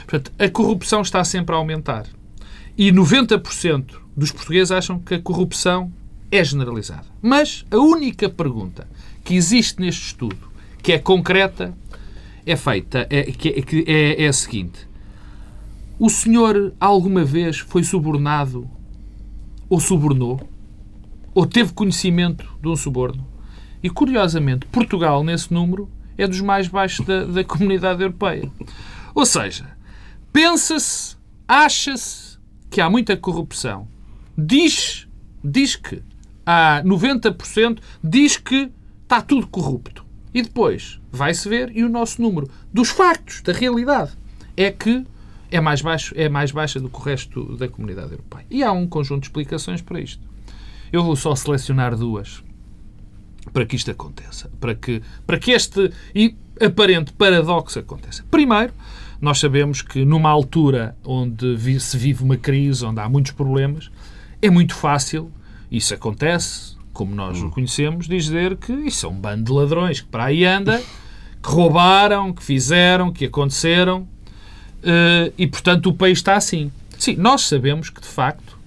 Portanto, 0.06 0.34
a 0.38 0.50
corrupção 0.50 1.02
está 1.02 1.24
sempre 1.24 1.56
a 1.56 1.58
aumentar. 1.58 2.08
E 2.78 2.92
90% 2.92 3.94
dos 4.16 4.34
portugueses 4.34 4.72
acham 4.72 5.00
que 5.00 5.14
a 5.14 5.22
corrupção 5.22 5.90
é 6.30 6.44
generalizada. 6.44 7.06
Mas 7.22 7.66
a 7.72 7.78
única 7.78 8.28
pergunta 8.28 8.86
que 9.24 9.34
existe 9.34 9.80
neste 9.80 10.08
estudo 10.08 10.52
que 10.84 10.92
é 10.92 11.00
concreta, 11.00 11.74
é 12.46 12.58
feita, 12.58 13.08
é, 13.10 13.20
é, 13.20 14.16
é, 14.18 14.26
é 14.26 14.28
a 14.28 14.34
seguinte. 14.34 14.91
O 16.00 16.10
senhor 16.10 16.74
alguma 16.80 17.24
vez 17.24 17.60
foi 17.60 17.84
subornado 17.84 18.70
ou 19.70 19.80
subornou? 19.80 20.42
Ou 21.34 21.46
teve 21.46 21.74
conhecimento 21.74 22.46
de 22.62 22.68
um 22.68 22.76
suborno? 22.76 23.26
E, 23.82 23.90
curiosamente, 23.90 24.66
Portugal, 24.68 25.24
nesse 25.24 25.54
número, 25.54 25.90
é 26.18 26.28
dos 26.28 26.42
mais 26.42 26.68
baixos 26.68 27.06
da, 27.06 27.26
da 27.26 27.44
comunidade 27.44 28.02
europeia. 28.02 28.52
Ou 29.16 29.26
seja, 29.26 29.66
pensa-se, 30.32 31.16
acha-se 31.48 32.38
que 32.70 32.82
há 32.82 32.90
muita 32.90 33.18
corrupção. 33.18 33.88
Diz, 34.38 35.08
diz 35.44 35.76
que 35.76 36.02
há 36.46 36.82
90%, 36.84 37.80
diz 38.04 38.38
que 38.38 38.72
está 39.04 39.22
tudo 39.22 39.48
corrupto. 39.48 40.06
E 40.34 40.42
depois 40.42 41.00
vai-se 41.12 41.48
ver 41.50 41.76
e 41.76 41.84
o 41.84 41.90
nosso 41.90 42.22
número 42.22 42.50
dos 42.74 42.90
factos, 42.90 43.42
da 43.42 43.52
realidade, 43.52 44.12
é 44.56 44.72
que 44.72 45.06
é 45.52 45.60
mais, 45.60 45.82
baixo, 45.82 46.14
é 46.18 46.30
mais 46.30 46.52
baixa 46.52 46.80
do 46.80 46.90
que 46.90 46.98
o 46.98 47.02
resto 47.02 47.58
da 47.58 47.68
comunidade 47.68 48.12
europeia. 48.12 48.46
E 48.50 48.64
há 48.64 48.72
um 48.72 48.88
conjunto 48.88 49.22
de 49.22 49.28
explicações 49.28 49.82
para 49.82 50.00
isto. 50.00 50.26
Eu 50.92 51.04
vou 51.04 51.16
só 51.16 51.36
selecionar 51.36 51.96
duas 51.96 52.42
para 53.52 53.66
que 53.66 53.76
isto 53.76 53.92
aconteça, 53.92 54.50
para 54.60 54.74
que, 54.74 55.02
para 55.28 55.38
que 55.38 55.52
este 55.52 55.94
aparente 56.60 57.12
paradoxo 57.14 57.80
aconteça. 57.80 58.24
Primeiro, 58.32 58.74
nós 59.20 59.40
sabemos 59.40 59.82
que 59.82 60.06
numa 60.06 60.30
altura 60.30 60.96
onde 61.04 61.80
se 61.80 61.98
vive 61.98 62.24
uma 62.24 62.38
crise, 62.38 62.86
onde 62.86 63.00
há 63.00 63.10
muitos 63.10 63.34
problemas, 63.34 63.92
é 64.42 64.50
muito 64.50 64.74
fácil, 64.74 65.32
isso 65.70 65.94
acontece, 65.94 66.76
como 66.94 67.14
nós 67.14 67.42
hum. 67.42 67.48
o 67.48 67.52
conhecemos, 67.52 68.08
dizer 68.08 68.56
que 68.58 68.72
isso 68.72 69.06
é 69.06 69.10
um 69.10 69.20
bando 69.20 69.46
de 69.46 69.52
ladrões 69.52 70.02
que 70.02 70.08
para 70.08 70.26
aí 70.26 70.46
anda, 70.46 70.82
que 71.42 71.50
roubaram, 71.50 72.32
que 72.32 72.44
fizeram, 72.44 73.12
que 73.12 73.26
aconteceram 73.26 74.08
e, 75.38 75.48
portanto, 75.48 75.88
o 75.88 75.94
país 75.94 76.18
está 76.20 76.36
assim. 76.36 76.72
Sim, 76.98 77.16
nós 77.16 77.42
sabemos 77.42 77.90
que, 77.90 78.02
de 78.02 78.08
facto, 78.08 78.58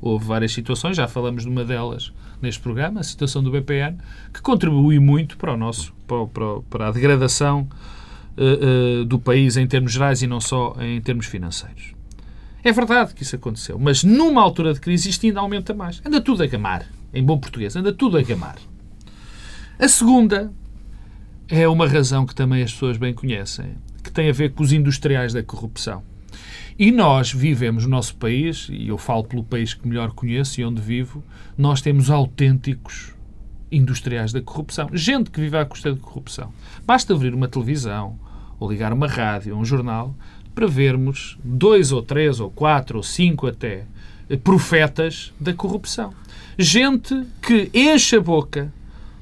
houve 0.00 0.24
várias 0.24 0.52
situações, 0.52 0.96
já 0.96 1.08
falamos 1.08 1.42
de 1.42 1.48
uma 1.48 1.64
delas 1.64 2.12
neste 2.40 2.60
programa, 2.60 3.00
a 3.00 3.02
situação 3.02 3.42
do 3.42 3.50
BPN, 3.50 3.98
que 4.32 4.40
contribui 4.40 4.98
muito 4.98 5.36
para, 5.36 5.54
o 5.54 5.56
nosso, 5.56 5.92
para, 6.06 6.60
para 6.70 6.88
a 6.88 6.90
degradação 6.92 7.68
uh, 8.36 9.02
uh, 9.02 9.04
do 9.04 9.18
país 9.18 9.56
em 9.56 9.66
termos 9.66 9.92
gerais 9.92 10.22
e 10.22 10.26
não 10.26 10.40
só 10.40 10.76
em 10.80 11.00
termos 11.00 11.26
financeiros. 11.26 11.94
É 12.62 12.72
verdade 12.72 13.14
que 13.14 13.22
isso 13.22 13.36
aconteceu, 13.36 13.78
mas 13.78 14.04
numa 14.04 14.42
altura 14.42 14.74
de 14.74 14.80
crise 14.80 15.08
isto 15.08 15.26
ainda 15.26 15.40
aumenta 15.40 15.72
mais. 15.72 16.00
Anda 16.04 16.20
tudo 16.20 16.42
a 16.42 16.46
gamar 16.46 16.86
em 17.12 17.24
bom 17.24 17.38
português, 17.38 17.74
anda 17.76 17.92
tudo 17.92 18.18
a 18.18 18.22
gamar. 18.22 18.56
A 19.78 19.88
segunda 19.88 20.52
é 21.48 21.66
uma 21.68 21.86
razão 21.86 22.26
que 22.26 22.34
também 22.34 22.62
as 22.62 22.72
pessoas 22.72 22.96
bem 22.96 23.14
conhecem, 23.14 23.76
que 24.02 24.10
tem 24.10 24.28
a 24.28 24.32
ver 24.32 24.52
com 24.52 24.62
os 24.62 24.72
industriais 24.72 25.32
da 25.32 25.42
corrupção. 25.42 26.02
E 26.78 26.92
nós 26.92 27.32
vivemos 27.32 27.84
no 27.84 27.90
nosso 27.90 28.14
país, 28.14 28.68
e 28.70 28.88
eu 28.88 28.96
falo 28.96 29.24
pelo 29.24 29.42
país 29.42 29.74
que 29.74 29.86
melhor 29.86 30.12
conheço 30.12 30.60
e 30.60 30.64
onde 30.64 30.80
vivo, 30.80 31.24
nós 31.56 31.80
temos 31.80 32.08
autênticos 32.08 33.12
industriais 33.70 34.32
da 34.32 34.40
corrupção. 34.40 34.88
Gente 34.92 35.30
que 35.30 35.40
vive 35.40 35.56
à 35.56 35.64
custa 35.64 35.92
da 35.92 36.00
corrupção. 36.00 36.52
Basta 36.86 37.12
abrir 37.12 37.34
uma 37.34 37.48
televisão, 37.48 38.18
ou 38.60 38.70
ligar 38.70 38.92
uma 38.92 39.08
rádio, 39.08 39.54
ou 39.54 39.60
um 39.60 39.64
jornal, 39.64 40.14
para 40.54 40.66
vermos 40.66 41.38
dois 41.44 41.92
ou 41.92 42.02
três 42.02 42.40
ou 42.40 42.50
quatro 42.50 42.98
ou 42.98 43.02
cinco 43.02 43.46
até 43.46 43.84
profetas 44.42 45.32
da 45.38 45.52
corrupção. 45.52 46.12
Gente 46.56 47.24
que 47.42 47.70
enche 47.74 48.16
a 48.16 48.20
boca 48.20 48.72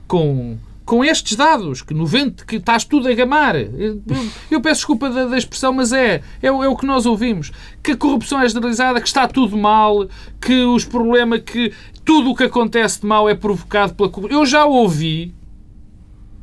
com 0.07 0.59
com 0.87 1.05
estes 1.05 1.37
dados, 1.37 1.83
que, 1.83 1.93
90, 1.93 2.45
que 2.45 2.57
estás 2.57 2.85
tudo 2.85 3.09
a 3.09 3.13
gamar. 3.13 3.57
Eu, 3.57 4.01
eu 4.49 4.61
peço 4.61 4.77
desculpa 4.77 5.11
da, 5.11 5.27
da 5.27 5.37
expressão, 5.37 5.73
mas 5.73 5.93
é, 5.93 6.23
é, 6.41 6.47
é, 6.47 6.51
o 6.51 6.77
que 6.77 6.87
nós 6.87 7.05
ouvimos. 7.05 7.51
Que 7.83 7.93
a 7.93 7.97
corrupção 7.97 8.41
é 8.41 8.49
generalizada, 8.49 9.01
que 9.01 9.09
está 9.09 9.27
tudo 9.27 9.57
mal, 9.59 10.09
que 10.41 10.65
os 10.65 10.85
problemas, 10.85 11.41
que 11.41 11.73
tudo 12.05 12.31
o 12.31 12.37
que 12.37 12.45
acontece 12.45 13.01
de 13.01 13.07
mal 13.07 13.29
é 13.29 13.35
provocado 13.35 13.95
pela 13.95 14.09
corrupção. 14.09 14.39
Eu 14.39 14.47
já 14.47 14.65
ouvi 14.65 15.35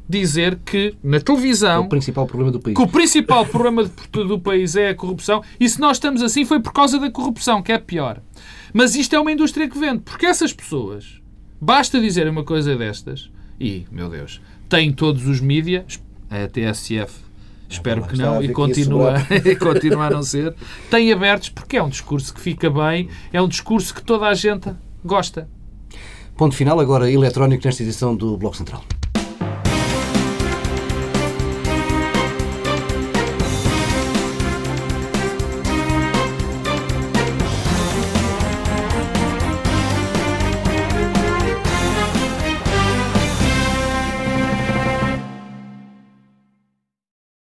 dizer 0.09 0.59
que 0.65 0.93
na 1.01 1.21
televisão 1.21 1.83
o 1.85 1.89
principal 1.89 2.27
problema 2.27 2.51
do 2.51 2.59
país. 2.59 2.75
que 2.75 2.83
o 2.83 2.87
principal 2.87 3.45
problema 3.45 3.89
do, 4.11 4.27
do 4.27 4.39
país 4.39 4.75
é 4.75 4.89
a 4.89 4.95
corrupção 4.95 5.41
e 5.57 5.67
se 5.67 5.79
nós 5.79 5.95
estamos 5.95 6.21
assim 6.21 6.43
foi 6.43 6.59
por 6.59 6.73
causa 6.73 6.99
da 6.99 7.09
corrupção, 7.09 7.63
que 7.63 7.71
é 7.71 7.77
pior. 7.77 8.21
Mas 8.73 8.93
isto 8.93 9.15
é 9.15 9.19
uma 9.19 9.31
indústria 9.31 9.69
que 9.69 9.79
vende, 9.79 9.99
porque 9.99 10.25
essas 10.25 10.51
pessoas, 10.51 11.21
basta 11.61 11.99
dizer 12.01 12.27
uma 12.27 12.43
coisa 12.43 12.75
destas, 12.75 13.31
e, 13.59 13.85
meu 13.91 14.09
Deus, 14.09 14.41
tem 14.67 14.91
todos 14.91 15.27
os 15.27 15.39
mídias, 15.39 15.99
a 16.29 16.47
TSF 16.47 17.23
espero 17.73 18.03
que 18.03 18.17
não, 18.17 18.41
e 18.41 18.49
continua, 18.49 19.15
e 19.43 19.55
continua 19.55 20.05
a 20.05 20.09
não 20.09 20.23
ser, 20.23 20.53
tem 20.89 21.11
abertos 21.11 21.49
porque 21.49 21.77
é 21.77 21.83
um 21.83 21.89
discurso 21.89 22.33
que 22.33 22.39
fica 22.39 22.69
bem, 22.69 23.09
é 23.31 23.41
um 23.41 23.47
discurso 23.47 23.93
que 23.93 24.03
toda 24.03 24.27
a 24.27 24.33
gente 24.33 24.71
gosta. 25.03 25.47
Ponto 26.37 26.55
final 26.55 26.79
agora 26.79 27.11
eletrónico 27.11 27.65
nesta 27.65 27.83
edição 27.83 28.15
do 28.15 28.37
Bloco 28.37 28.57
Central. 28.57 28.83